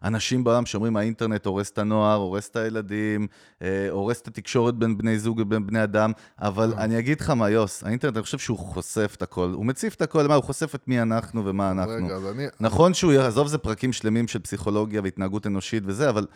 אנשים 0.05 0.45
בעולם 0.45 0.67
שאומרים, 0.67 0.97
האינטרנט 0.97 1.47
הורס 1.47 1.71
את 1.71 1.79
הנוער, 1.79 2.17
הורס 2.17 2.49
את 2.49 2.57
הילדים, 2.57 3.27
אה, 3.63 3.87
הורס 3.91 4.21
את 4.21 4.29
התקשורת 4.29 4.75
בין 4.75 4.99
בני 4.99 5.19
זוג 5.19 5.39
ובין 5.39 5.67
בני 5.67 5.83
אדם, 5.83 6.13
אבל 6.41 6.75
אני 6.79 6.99
אגיד 6.99 7.21
לך 7.21 7.31
מה, 7.31 7.51
יוס, 7.51 7.85
האינטרנט, 7.85 8.17
אני 8.17 8.23
חושב 8.23 8.39
שהוא 8.39 8.59
חושף 8.59 9.15
את 9.17 9.23
הכל. 9.23 9.51
הוא 9.55 9.67
מציף 9.67 9.95
את 9.95 10.03
הכל, 10.03 10.27
מה, 10.27 10.35
הוא 10.35 10.45
חושף 10.45 10.75
את 10.75 10.89
מי 10.89 11.03
אנחנו 11.03 11.45
ומה 11.45 11.71
אנחנו. 11.71 12.07
רגע, 12.07 12.15
אז 12.15 12.27
אני... 12.27 12.47
נכון 12.61 12.95
שהוא 12.95 13.13
יעזוב 13.13 13.49
זה 13.49 13.59
פרקים 13.59 13.93
שלמים 13.93 14.29
של 14.29 14.39
פסיכולוגיה 14.39 15.01
והתנהגות 15.05 15.47
אנושית 15.47 15.83
וזה, 15.87 16.09
אבל 16.09 16.27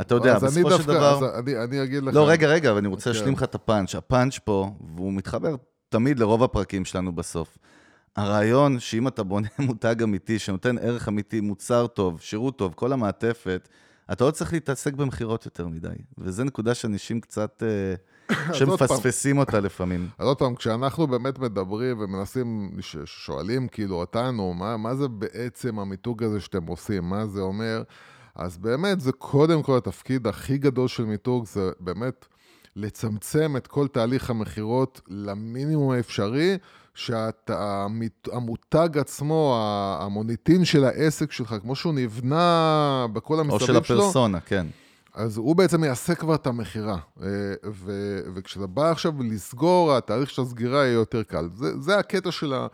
אתה 0.00 0.14
יודע, 0.14 0.38
בסופו 0.38 0.70
של 0.70 0.76
דווקא- 0.76 0.92
דבר... 0.92 1.16
אז 1.16 1.38
אני, 1.38 1.64
אני 1.64 1.82
אגיד 1.82 2.02
לך... 2.02 2.14
לא, 2.14 2.28
רגע, 2.28 2.48
רגע, 2.48 2.70
אבל 2.70 2.78
אני 2.78 2.88
רוצה 2.88 3.04
כן. 3.04 3.10
להשלים 3.10 3.34
לך 3.34 3.42
את 3.42 3.54
הפאנץ'. 3.54 3.94
הפאנץ' 3.94 4.38
פה, 4.38 4.70
והוא 4.96 5.12
מתחבר 5.12 5.54
תמיד 5.88 6.18
לרוב 6.18 6.42
הפרקים 6.42 6.84
שלנו 6.84 7.12
בסוף. 7.12 7.58
הרעיון 8.16 8.80
שאם 8.80 9.08
אתה 9.08 9.22
בונה 9.22 9.48
מותג 9.66 10.02
אמיתי, 10.02 10.38
שנותן 10.38 10.78
ערך 10.78 11.08
אמיתי, 11.08 11.40
מוצר 11.40 11.86
טוב, 11.86 12.20
שירות 12.20 12.58
טוב, 12.58 12.72
כל 12.74 12.92
המעטפת, 12.92 13.68
אתה 14.12 14.24
לא 14.24 14.30
צריך 14.30 14.52
להתעסק 14.52 14.94
במכירות 14.94 15.44
יותר 15.44 15.68
מדי. 15.68 15.88
וזו 16.18 16.44
נקודה 16.44 16.74
שאנשים 16.74 17.20
קצת... 17.20 17.62
אה. 17.62 17.94
שמפספסים 18.54 19.38
אותה 19.38 19.60
לפעמים. 19.60 20.08
אז 20.18 20.26
עוד 20.26 20.38
פעם, 20.38 20.54
כשאנחנו 20.54 21.06
באמת 21.06 21.38
מדברים 21.38 22.00
ומנסים, 22.00 22.70
שואלים 23.04 23.68
כאילו 23.68 23.96
אותנו, 23.96 24.54
מה, 24.54 24.76
מה 24.76 24.94
זה 24.94 25.08
בעצם 25.08 25.78
המיתוג 25.78 26.22
הזה 26.22 26.40
שאתם 26.40 26.66
עושים, 26.66 27.04
מה 27.04 27.26
זה 27.26 27.40
אומר, 27.40 27.82
אז 28.34 28.58
באמת 28.58 29.00
זה 29.00 29.12
קודם 29.12 29.62
כל 29.62 29.76
התפקיד 29.76 30.26
הכי 30.26 30.58
גדול 30.58 30.88
של 30.88 31.04
מיתוג, 31.04 31.46
זה 31.46 31.70
באמת 31.80 32.26
לצמצם 32.76 33.56
את 33.56 33.66
כל 33.66 33.88
תהליך 33.88 34.30
המכירות 34.30 35.00
למינימום 35.08 35.90
האפשרי, 35.90 36.58
שהמותג 37.06 38.98
עצמו, 38.98 39.56
המוניטין 40.00 40.64
של 40.64 40.84
העסק 40.84 41.32
שלך, 41.32 41.54
כמו 41.62 41.76
שהוא 41.76 41.94
נבנה 41.94 43.06
בכל 43.12 43.34
או 43.34 43.40
המסביב 43.40 43.60
של 43.60 43.66
שלו, 43.66 44.02
הפרסונה, 44.02 44.40
כן. 44.40 44.66
אז 45.14 45.36
הוא 45.36 45.56
בעצם 45.56 45.84
יעשה 45.84 46.14
כבר 46.14 46.34
את 46.34 46.46
המכירה. 46.46 46.98
אה, 47.22 47.28
ו- 47.72 48.20
וכשאתה 48.34 48.66
בא 48.66 48.90
עכשיו 48.90 49.12
לסגור, 49.22 49.96
התהליך 49.96 50.30
של 50.30 50.42
הסגירה 50.42 50.78
יהיה 50.78 50.92
יותר 50.92 51.22
קל. 51.22 51.48
זה, 51.54 51.80
זה 51.80 51.98
הקטע 51.98 52.30
של, 52.30 52.54
ה- 52.54 52.66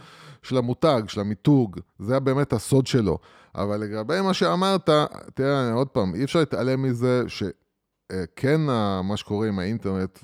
של 0.42 0.56
המותג, 0.56 1.02
של 1.08 1.20
המיתוג, 1.20 1.80
זה 1.98 2.20
באמת 2.20 2.52
הסוד 2.52 2.86
שלו. 2.86 3.18
אבל 3.54 3.80
לגבי 3.80 4.20
מה 4.20 4.34
שאמרת, 4.34 4.90
תראה, 5.34 5.72
עוד 5.72 5.88
פעם, 5.88 6.14
אי 6.14 6.24
אפשר 6.24 6.38
להתעלם 6.38 6.82
מזה 6.82 7.22
שכן 7.28 8.60
מה 9.04 9.16
שקורה 9.16 9.48
עם 9.48 9.58
האינטרנט 9.58 10.18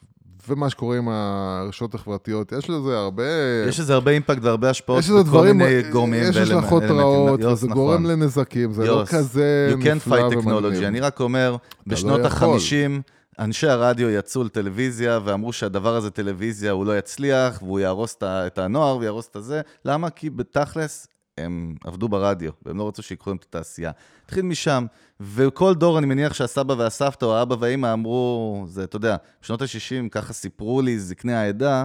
ומה 0.48 0.70
שקורה 0.70 0.98
עם 0.98 1.08
הרשתות 1.08 1.94
החברתיות, 1.94 2.52
יש 2.52 2.70
לזה 2.70 2.98
הרבה... 2.98 3.22
יש 3.68 3.80
לזה 3.80 3.94
הרבה 3.94 4.10
אימפקט 4.10 4.42
והרבה 4.42 4.70
השפעות 4.70 5.04
בכל 5.04 5.22
דברים, 5.22 5.58
מיני 5.58 5.82
גורמים 5.90 6.22
יש 6.22 6.36
השלכות. 6.36 6.82
רעות, 6.82 7.40
וזה 7.44 7.66
נכון. 7.66 7.78
גורם 7.82 8.06
לנזקים, 8.06 8.72
זה 8.72 8.84
לא 8.86 8.90
יוס, 8.92 9.08
כזה 9.08 9.74
You 9.78 9.84
can 9.84 9.88
נפלא 9.88 10.16
fight 10.16 10.36
ומגניב. 10.36 10.64
technology. 10.82 10.86
אני 10.86 11.00
רק 11.00 11.20
אומר, 11.20 11.56
בשנות 11.86 12.20
לא 12.20 12.26
יכול. 12.26 12.48
ה-50, 12.48 13.02
אנשי 13.38 13.68
הרדיו 13.68 14.10
יצאו 14.10 14.44
לטלוויזיה 14.44 15.18
ואמרו 15.24 15.52
שהדבר 15.52 15.96
הזה 15.96 16.10
טלוויזיה, 16.10 16.72
הוא 16.72 16.86
לא 16.86 16.98
יצליח, 16.98 17.62
והוא 17.62 17.80
יהרוס 17.80 18.16
את 18.22 18.58
הנוער 18.58 18.96
ויהרוס 18.96 19.28
את 19.30 19.36
הזה. 19.36 19.60
למה? 19.84 20.10
כי 20.10 20.30
בתכלס, 20.30 21.06
הם 21.44 21.74
עבדו 21.84 22.08
ברדיו, 22.08 22.52
והם 22.66 22.78
לא 22.78 22.88
רצו 22.88 23.02
שיקחו 23.02 23.30
להם 23.30 23.36
את 23.36 23.44
התעשייה. 23.48 23.90
התחיל 24.24 24.44
משם, 24.44 24.86
וכל 25.20 25.74
דור, 25.74 25.98
אני 25.98 26.06
מניח 26.06 26.34
שהסבא 26.34 26.72
והסבתא 26.72 27.24
או 27.24 27.36
האבא 27.36 27.56
והאמא 27.58 27.92
אמרו, 27.92 28.64
זה, 28.68 28.84
אתה 28.84 28.96
יודע, 28.96 29.16
בשנות 29.42 29.62
ה-60, 29.62 30.08
ככה 30.10 30.32
סיפרו 30.32 30.82
לי 30.82 30.98
זקני 30.98 31.34
העדה, 31.34 31.84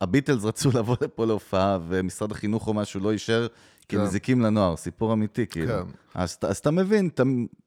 הביטלס 0.00 0.44
רצו 0.44 0.70
לבוא 0.78 0.96
לפה 1.00 1.26
להופעה, 1.26 1.78
ומשרד 1.88 2.32
החינוך 2.32 2.68
או 2.68 2.74
משהו 2.74 3.00
לא 3.00 3.12
אישר, 3.12 3.46
כי 3.88 3.96
כן. 3.96 4.02
מזיקים 4.02 4.40
לנוער, 4.40 4.76
סיפור 4.76 5.12
אמיתי, 5.12 5.46
כאילו. 5.46 5.66
כן. 5.68 5.90
אז, 6.14 6.38
אז 6.42 6.56
אתה 6.56 6.70
מבין, 6.70 7.10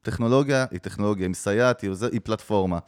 טכנולוגיה 0.02 0.66
היא 0.72 0.80
טכנולוגיה, 0.80 1.26
היא 1.26 1.30
מסייעת, 1.30 1.82
היא, 1.82 1.92
היא 2.12 2.22
פלטפורמה. 2.24 2.80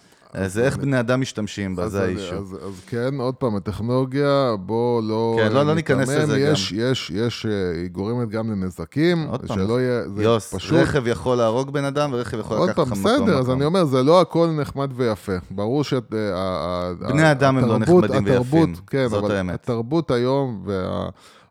זה 0.45 0.63
איך 0.63 0.77
בני 0.77 0.99
אדם 0.99 1.21
משתמשים 1.21 1.75
בה, 1.75 1.83
אז 1.83 1.91
זה 1.91 2.03
האישו. 2.03 2.35
אז, 2.35 2.57
אז 2.67 2.81
כן, 2.87 3.19
עוד 3.19 3.35
פעם, 3.35 3.55
הטכנולוגיה, 3.55 4.55
בוא 4.59 5.01
לא... 5.03 5.35
כן, 5.39 5.51
לא- 5.51 5.63
לא 5.63 5.75
ניכנס 5.75 6.09
לזה 6.09 6.39
יש, 6.39 6.71
יש, 6.71 7.11
יש, 7.15 7.45
אה, 7.45 7.51
היא 7.81 7.89
גורמת 7.89 8.29
גם 8.29 8.51
לנזקים, 8.51 9.27
עוד 9.27 9.45
פעם, 9.47 9.57
שלא 9.57 9.81
יהיה, 9.81 10.01
זה 10.15 10.23
יוס, 10.23 10.53
פשוט... 10.53 10.79
רכב 10.79 11.07
יכול 11.07 11.37
להרוג 11.37 11.69
בן 11.73 11.85
אדם 11.85 12.09
ורכב 12.13 12.39
יכול 12.39 12.57
עוד 12.57 12.69
לקחת 12.69 12.75
פעם, 12.75 12.91
לך 12.91 12.97
מקום. 12.97 13.13
בסדר, 13.25 13.37
אז. 13.39 13.49
אני 13.49 13.65
אומר, 13.65 13.85
זה 13.85 14.03
לא 14.03 14.21
הכל 14.21 14.47
נחמד 14.47 14.91
ויפה. 14.95 15.35
ברור 15.51 15.83
שאת... 15.83 16.13
אה, 16.13 16.91
בני 16.99 17.31
אדם 17.31 17.57
הם 17.57 17.65
לא 17.65 17.77
נחמדים 17.77 18.25
ויפים, 18.25 18.73
כן, 18.87 19.07
זאת 19.07 19.29
האמת. 19.29 19.53
התרבות 19.53 20.11
היום 20.11 20.65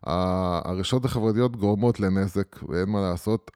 והרשתות 0.07 1.05
החברתיות 1.05 1.55
גורמות 1.55 1.99
לנזק, 1.99 2.55
ואין 2.69 2.89
מה 2.89 3.01
לעשות. 3.01 3.51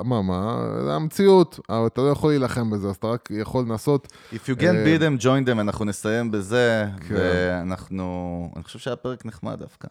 אממה, 0.00 0.66
זה 0.84 0.94
המציאות, 0.94 1.60
אבל 1.68 1.86
אתה 1.86 2.00
לא 2.00 2.06
יכול 2.06 2.30
להילחם 2.30 2.70
בזה, 2.70 2.88
אז 2.88 2.96
אתה 2.96 3.06
רק 3.06 3.28
יכול 3.30 3.64
לנסות... 3.68 4.12
If 4.32 4.36
you 4.36 4.60
can 4.60 4.64
אה, 4.64 4.84
beat 4.84 5.00
them, 5.00 5.22
join 5.22 5.48
them, 5.48 5.60
אנחנו 5.60 5.84
נסיים 5.84 6.30
בזה, 6.30 6.86
כן. 7.08 7.14
ואנחנו... 7.14 8.52
אני 8.56 8.64
חושב 8.64 8.78
שהיה 8.78 8.96
פרק 8.96 9.26
נחמד 9.26 9.58
דווקא. 9.58 9.88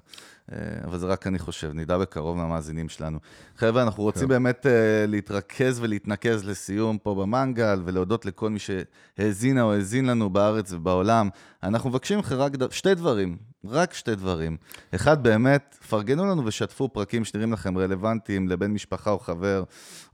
אה, 0.51 0.57
אבל 0.83 0.97
זה 0.97 1.07
רק 1.07 1.27
אני 1.27 1.39
חושב, 1.39 1.71
נדע 1.73 1.97
בקרוב 1.97 2.37
מהמאזינים 2.37 2.89
שלנו. 2.89 3.19
חבר'ה, 3.57 3.83
אנחנו 3.83 4.03
רוצים 4.03 4.21
כן. 4.21 4.27
באמת 4.27 4.65
אה, 4.65 5.05
להתרכז 5.07 5.79
ולהתנקז 5.79 6.45
לסיום 6.45 6.97
פה 6.97 7.15
במנגל, 7.15 7.81
ולהודות 7.85 8.25
לכל 8.25 8.49
מי 8.49 8.59
שהאזינה 8.59 9.61
או 9.61 9.73
האזין 9.73 10.05
לנו 10.05 10.29
בארץ 10.29 10.73
ובעולם. 10.73 11.29
אנחנו 11.63 11.89
מבקשים 11.89 12.19
מכם 12.19 12.35
רק 12.35 12.51
שתי 12.71 12.95
דברים, 12.95 13.37
רק 13.66 13.93
שתי 13.93 14.16
דברים. 14.16 14.57
אחד, 14.95 15.24
באמת, 15.24 15.78
פרגנו 15.89 16.26
לנו 16.26 16.45
ושתפו 16.45 16.89
פרקים 16.89 17.26
שנראים 17.26 17.53
לכם 17.53 17.78
רלוונטיים 17.78 18.47
לבן 18.47 18.72
משפחה 18.72 19.11
או 19.11 19.20
חבר, 19.20 19.64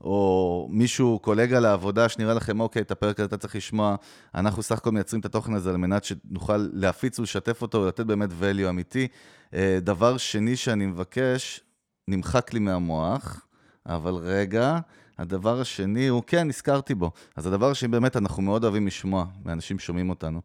או 0.00 0.68
מישהו, 0.70 1.18
קולגה 1.18 1.60
לעבודה, 1.60 2.08
שנראה 2.08 2.34
לכם, 2.34 2.60
אוקיי, 2.60 2.82
את 2.82 2.90
הפרק 2.90 3.20
הזה 3.20 3.26
אתה 3.26 3.36
צריך 3.36 3.56
לשמוע. 3.56 3.96
אנחנו 4.34 4.62
סך 4.62 4.78
הכל 4.78 4.90
מייצרים 4.90 5.20
את 5.20 5.26
התוכן 5.26 5.54
הזה 5.54 5.70
על 5.70 5.76
מנת 5.76 6.04
שנוכל 6.04 6.68
להפיץ 6.72 7.18
ולשתף 7.18 7.62
אותו 7.62 7.80
ולתת 7.80 8.06
באמת 8.06 8.30
value 8.30 8.68
אמיתי. 8.68 9.08
אה, 9.54 9.78
דבר 9.80 10.16
שני 10.16 10.56
שאני 10.56 10.86
מבקש, 10.86 11.60
נמחק 12.08 12.54
לי 12.54 12.60
מהמוח, 12.60 13.46
אבל 13.86 14.14
רגע, 14.14 14.78
הדבר 15.18 15.60
השני 15.60 16.08
הוא, 16.08 16.22
כן, 16.26 16.48
נזכרתי 16.48 16.94
בו. 16.94 17.10
אז 17.36 17.46
הדבר 17.46 17.70
השני, 17.70 17.88
באמת, 17.88 18.16
אנחנו 18.16 18.42
מאוד 18.42 18.64
אוהבים 18.64 18.86
לשמוע 18.86 19.24
מאנשים 19.44 19.78
שומעים 19.78 20.10
אותנו. 20.10 20.40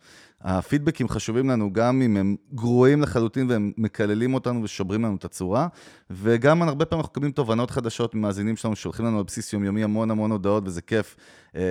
הפידבקים 0.47 1.09
חשובים 1.09 1.49
לנו 1.49 1.73
גם 1.73 2.01
אם 2.01 2.17
הם 2.17 2.35
גרועים 2.53 3.01
לחלוטין 3.01 3.49
והם 3.49 3.71
מקללים 3.77 4.33
אותנו 4.33 4.63
ושוברים 4.63 5.05
לנו 5.05 5.15
את 5.15 5.25
הצורה, 5.25 5.67
וגם 6.09 6.61
הרבה 6.61 6.85
פעמים 6.85 6.99
אנחנו 7.01 7.11
מקבלים 7.11 7.31
תובנות 7.31 7.71
חדשות 7.71 8.15
ממאזינים 8.15 8.55
שלנו, 8.55 8.75
שולחים 8.75 9.05
לנו 9.05 9.17
על 9.17 9.23
בסיס 9.23 9.53
יומיומי 9.53 9.83
המון 9.83 10.11
המון 10.11 10.31
הודעות, 10.31 10.63
וזה 10.65 10.81
כיף, 10.81 11.15
אה, 11.55 11.61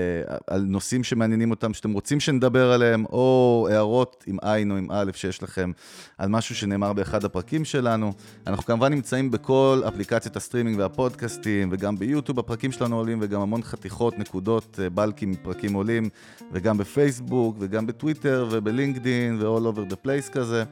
על 0.47 0.61
נושאים 0.61 1.05
שמעניינים 1.05 1.51
אותם, 1.51 1.75
שאתם 1.75 1.93
רוצים 1.93 2.21
שנדבר 2.21 2.73
עליהם, 2.73 3.05
או 3.05 3.69
הערות 3.71 4.25
עם 4.27 4.37
עין 4.43 4.71
או 4.71 4.77
עם 4.77 4.87
א' 4.91 5.11
שיש 5.15 5.43
לכם 5.43 5.71
על 6.19 6.29
משהו 6.29 6.55
שנאמר 6.55 6.93
באחד 6.93 7.25
הפרקים 7.25 7.65
שלנו. 7.65 8.13
אנחנו 8.47 8.65
כמובן 8.65 8.93
נמצאים 8.93 9.31
בכל 9.31 9.83
אפליקציות 9.89 10.37
הסטרימינג 10.37 10.79
והפודקאסטים, 10.79 11.69
וגם 11.73 11.99
ביוטיוב 11.99 12.39
הפרקים 12.39 12.73
שלנו 12.73 12.97
עולים, 12.97 13.19
וגם 13.23 13.41
המון 13.41 13.63
חתיכות, 13.63 14.19
נקודות, 14.19 14.81
אה, 14.83 14.91
בלקים 14.91 15.31
מפרקים 15.31 15.73
עולים, 15.73 16.09
וגם 16.53 16.79
בפייסבוק, 16.79 17.57
וגם 17.61 17.87
בטוויטר, 17.87 18.49
ובלינקדין, 18.65 19.39
ו-all 19.41 19.75
over 19.75 19.93
the 19.93 20.07
place 20.07 20.33
כזה. 20.33 20.65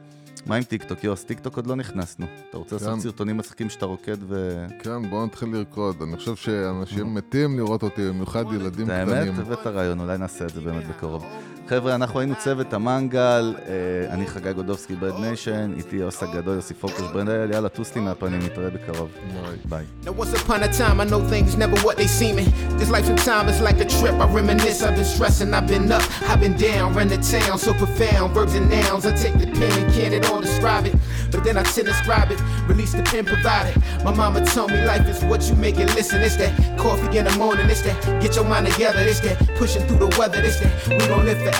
מה 0.45 0.55
עם 0.55 0.63
טיקטוק, 0.63 1.03
יוס? 1.03 1.23
טיקטוק 1.23 1.55
עוד 1.55 1.67
לא 1.67 1.75
נכנסנו. 1.75 2.25
אתה 2.49 2.57
רוצה 2.57 2.75
לעשות 2.75 2.93
כן. 2.93 2.99
סרטונים 2.99 3.37
מצחיקים 3.37 3.69
שאתה 3.69 3.85
רוקד 3.85 4.17
ו... 4.27 4.65
כן, 4.79 5.09
בואו 5.09 5.25
נתחיל 5.25 5.49
לרקוד. 5.49 6.01
אני 6.01 6.15
חושב 6.15 6.35
שאנשים 6.35 7.13
מתים 7.13 7.57
לראות 7.57 7.83
אותי, 7.83 8.07
במיוחד 8.07 8.45
ילדים 8.53 8.85
את 8.85 8.91
האמת, 8.91 9.13
קטנים. 9.13 9.39
הבאת 9.39 9.67
רעיון, 9.67 9.99
אולי 9.99 10.17
נעשה 10.17 10.45
את 10.45 10.49
זה 10.49 10.61
באמת 10.61 10.87
בקרוב. 10.87 11.25
חבר'ה, 11.68 11.94
אנחנו 11.94 12.20
היינו 12.20 12.34
צוות 12.38 12.72
המנגל, 12.72 13.54
אה, 13.68 14.14
אני 14.14 14.26
חגי 14.26 14.52
גודובסקי 14.52 14.94
ברד 14.94 15.20
ניישן, 15.20 15.72
איתי 15.76 15.96
יוס 15.96 16.22
הגדול, 16.22 16.54
יוסי 16.54 16.74
פוקוס 16.74 17.04
ברנדל, 17.12 17.50
יאללה, 17.52 17.68
טוס 17.68 17.94
לי 17.94 18.00
מהפנים, 18.00 18.38
נתראה 18.38 18.70
בקרוב. 18.70 19.08
ביי. 19.32 19.56
ביי. 19.64 19.84
Now 20.04 20.22
once 20.22 20.32
upon 20.32 20.62
a 20.62 20.68
time, 20.78 21.00
I 21.00 21.04
know 21.04 21.20
things 21.32 21.56
never 21.56 21.76
what 21.86 21.96
they 21.96 22.06
seeming. 22.06 22.50
This 22.78 22.90
life 22.96 23.08
in 23.10 23.16
time 23.16 23.46
is 23.52 23.60
like 23.68 23.78
a 23.86 23.88
trip. 23.96 24.16
I 24.24 24.26
reminisce. 24.38 24.82
I've 24.86 24.96
been 24.98 25.10
stressing. 25.16 25.50
I've 25.58 25.68
been 25.72 25.92
up. 25.96 26.04
I've 26.30 26.40
been 26.44 26.56
down. 26.68 26.84
Run 26.98 27.08
the 27.14 27.20
town 27.36 27.54
so 27.66 27.70
profound. 27.82 28.26
Verbs 28.36 28.54
and 28.58 28.68
nouns. 28.76 29.04
I 29.10 29.12
take 29.24 29.36
the 29.42 29.48
pen 29.58 29.72
and 29.80 29.88
can't 29.94 30.14
it 30.18 30.22
all 30.30 30.40
describe 30.48 30.84
it. 30.90 30.94
But 31.32 31.40
then 31.46 31.56
I 31.62 31.64
transcribe 31.74 32.30
it. 32.34 32.40
Release 32.72 32.92
the 32.98 33.04
pen 33.10 33.24
provided. 33.34 33.74
My 34.06 34.12
mama 34.20 34.38
told 34.54 34.70
me 34.74 34.78
life 34.92 35.06
is 35.12 35.20
what 35.30 35.40
you 35.48 35.54
make 35.66 35.76
it 35.84 35.88
listen. 35.98 36.18
It's 36.26 36.36
that 36.42 36.52
coffee 36.82 37.18
in 37.18 37.24
the 37.28 37.34
morning. 37.42 37.66
It's 37.74 37.82
that 37.86 37.96
get 38.22 38.32
your 38.36 38.46
mind 38.52 38.64
together. 38.70 39.02
It's 39.12 39.20
that 39.26 39.36
pushing 39.60 39.84
through 39.86 40.00
the 40.04 40.10
weather. 40.18 40.40
It's 40.48 40.58
that 40.60 40.72
we 40.98 41.04
gon' 41.12 41.26
live 41.30 41.40
forever. 41.44 41.51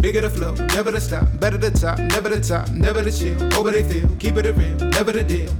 Bigger 0.00 0.20
the 0.20 0.30
flow, 0.30 0.54
never 0.74 0.92
to 0.92 1.00
stop. 1.00 1.26
Better 1.40 1.58
the 1.58 1.70
top, 1.70 1.98
never 1.98 2.28
the 2.28 2.40
top, 2.40 2.70
never 2.70 3.02
to 3.02 3.10
chill. 3.10 3.36
Over 3.54 3.72
they 3.72 3.82
feel, 3.82 4.08
keep 4.18 4.36
it 4.36 4.46
a 4.46 4.52
real, 4.52 4.76
never 4.76 5.12
the 5.12 5.24
deal. 5.24 5.52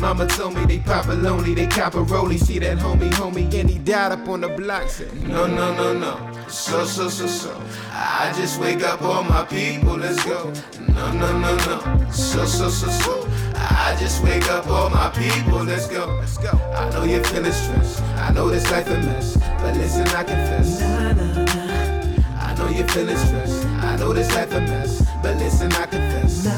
Mama 0.00 0.26
told 0.26 0.54
me 0.54 0.66
they 0.66 0.80
pop 0.80 1.06
a 1.06 1.12
lonely, 1.12 1.54
they 1.54 1.66
cop 1.66 1.94
a 1.94 1.98
rollie. 1.98 2.38
See 2.38 2.58
that 2.58 2.78
homie, 2.78 3.10
homie, 3.12 3.52
and 3.54 3.70
he 3.70 3.78
died 3.78 4.12
up 4.12 4.28
on 4.28 4.40
the 4.40 4.48
block. 4.48 4.88
Said, 4.88 5.14
no, 5.28 5.46
no, 5.46 5.74
no, 5.74 5.92
no. 5.92 6.48
So, 6.48 6.84
so, 6.84 7.08
so, 7.08 7.26
so. 7.26 7.62
I 7.92 8.32
just 8.36 8.60
wake 8.60 8.82
up 8.82 9.00
all 9.02 9.22
my 9.22 9.44
people, 9.44 9.96
let's 9.96 10.24
go. 10.24 10.52
No, 10.88 11.12
no, 11.12 11.38
no, 11.38 11.56
no. 11.56 12.10
So, 12.10 12.44
so, 12.44 12.68
so, 12.68 12.88
so. 12.88 13.28
I 13.54 13.96
just 13.98 14.22
wake 14.24 14.50
up 14.50 14.66
all 14.66 14.90
my 14.90 15.10
people, 15.10 15.62
let's 15.62 15.86
go. 15.86 16.06
Let's 16.20 16.36
go. 16.38 16.50
I 16.50 16.90
know 16.90 17.04
you're 17.04 17.22
feeling 17.24 17.52
stressed. 17.52 18.02
I 18.02 18.32
know 18.32 18.50
this 18.50 18.70
life 18.70 18.88
a 18.88 18.98
mess. 18.98 19.36
But 19.60 19.76
listen, 19.76 20.06
I 20.08 20.24
confess. 20.24 21.93
Know 22.64 22.70
you're 22.70 22.88
feeling 22.88 23.16
stressed. 23.16 23.66
I 23.66 23.96
know 23.96 24.12
this 24.12 24.34
life 24.34 24.52
a 24.52 24.60
mess. 24.60 25.02
But 25.22 25.36
listen, 25.36 25.72
I 25.72 25.86
confess. 25.86 26.44
No, 26.44 26.56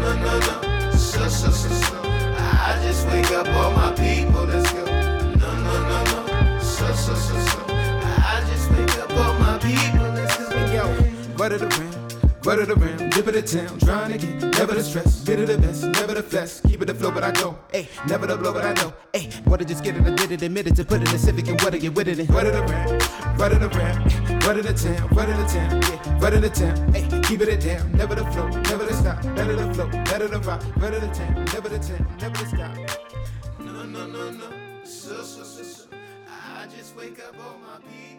no, 0.00 0.14
no, 0.14 0.38
no. 0.40 0.90
So, 0.92 1.28
so, 1.28 1.50
so, 1.50 1.68
so. 1.68 2.00
I 2.04 2.78
just 2.82 3.06
wake 3.08 3.30
up 3.32 3.48
all 3.48 3.72
my 3.72 3.92
people. 3.92 4.44
Let's 4.44 4.72
go. 4.72 4.84
No, 4.84 5.50
no, 5.66 5.74
no, 5.90 6.04
no. 6.04 6.58
So, 6.60 6.92
so, 6.92 7.14
so, 7.14 7.38
so. 7.38 7.64
I 7.68 8.44
just 8.50 8.70
wake 8.70 8.96
up 8.98 9.10
all 9.10 9.34
my 9.38 9.58
people. 9.58 10.08
Let's 10.12 10.36
go. 10.36 10.72
Yo, 10.72 11.36
butter 11.36 11.58
the 11.58 11.68
rim. 11.78 12.01
Butter 12.42 12.66
the 12.66 12.74
rim, 12.74 13.08
dip 13.10 13.26
of 13.28 13.34
the 13.34 13.42
town, 13.42 13.78
trying 13.78 14.18
to 14.18 14.18
get 14.18 14.58
never 14.58 14.74
the 14.74 14.82
stress, 14.82 15.20
bit 15.20 15.38
of 15.38 15.46
the 15.46 15.58
best, 15.58 15.84
never 15.84 16.14
the 16.14 16.24
flex, 16.24 16.60
keep 16.66 16.82
it 16.82 16.86
the 16.86 16.94
flow, 16.94 17.12
but 17.12 17.22
I 17.22 17.30
go, 17.30 17.56
ayy, 17.72 17.86
never 18.08 18.26
the 18.26 18.36
blow, 18.36 18.52
but 18.52 18.64
I 18.64 18.72
know, 18.74 18.92
ayy, 19.12 19.46
what 19.46 19.58
to 19.60 19.64
just 19.64 19.84
get 19.84 19.96
it, 19.96 20.02
I 20.04 20.10
did 20.16 20.32
it, 20.32 20.42
admit 20.42 20.66
it, 20.66 20.74
to 20.74 20.84
put 20.84 21.02
it 21.02 21.12
in 21.12 21.18
civic 21.20 21.46
and 21.46 21.60
what 21.60 21.70
to 21.72 21.78
get 21.78 21.94
with 21.94 22.08
it, 22.08 22.18
and 22.18 22.26
butter 22.26 22.50
the 22.50 22.62
rim, 22.62 22.98
butter 23.38 23.58
the 23.60 23.68
rim, 23.68 24.38
butter 24.40 24.60
the 24.60 24.72
town, 24.74 25.08
butter 25.14 25.36
the 25.36 25.46
town, 25.46 25.82
yeah, 25.82 26.18
butter 26.18 26.40
the 26.40 26.50
town, 26.50 26.76
ayy, 26.94 27.24
keep 27.26 27.40
it 27.42 27.60
down, 27.60 27.92
never 27.92 28.16
the 28.16 28.24
flow, 28.32 28.48
never 28.48 28.86
the 28.86 28.94
stop, 28.94 29.22
better 29.36 29.54
the 29.54 29.74
flow, 29.74 29.88
better 29.88 30.26
the 30.26 30.40
rock, 30.40 30.62
better 30.80 30.98
the 30.98 31.08
town, 31.14 31.44
never 31.54 31.68
the 31.68 31.78
town, 31.78 32.06
never 32.20 32.38
the 32.38 32.46
stop. 32.46 32.76
No, 33.60 33.84
no, 33.84 34.06
no, 34.08 34.30
no, 34.30 34.50
so, 34.82 35.22
so, 35.22 35.44
so, 35.44 35.62
so, 35.62 35.84
I 36.26 36.66
just 36.76 36.96
wake 36.96 37.20
up 37.20 37.36
all 37.38 37.56
my 37.60 37.78
people, 37.86 38.11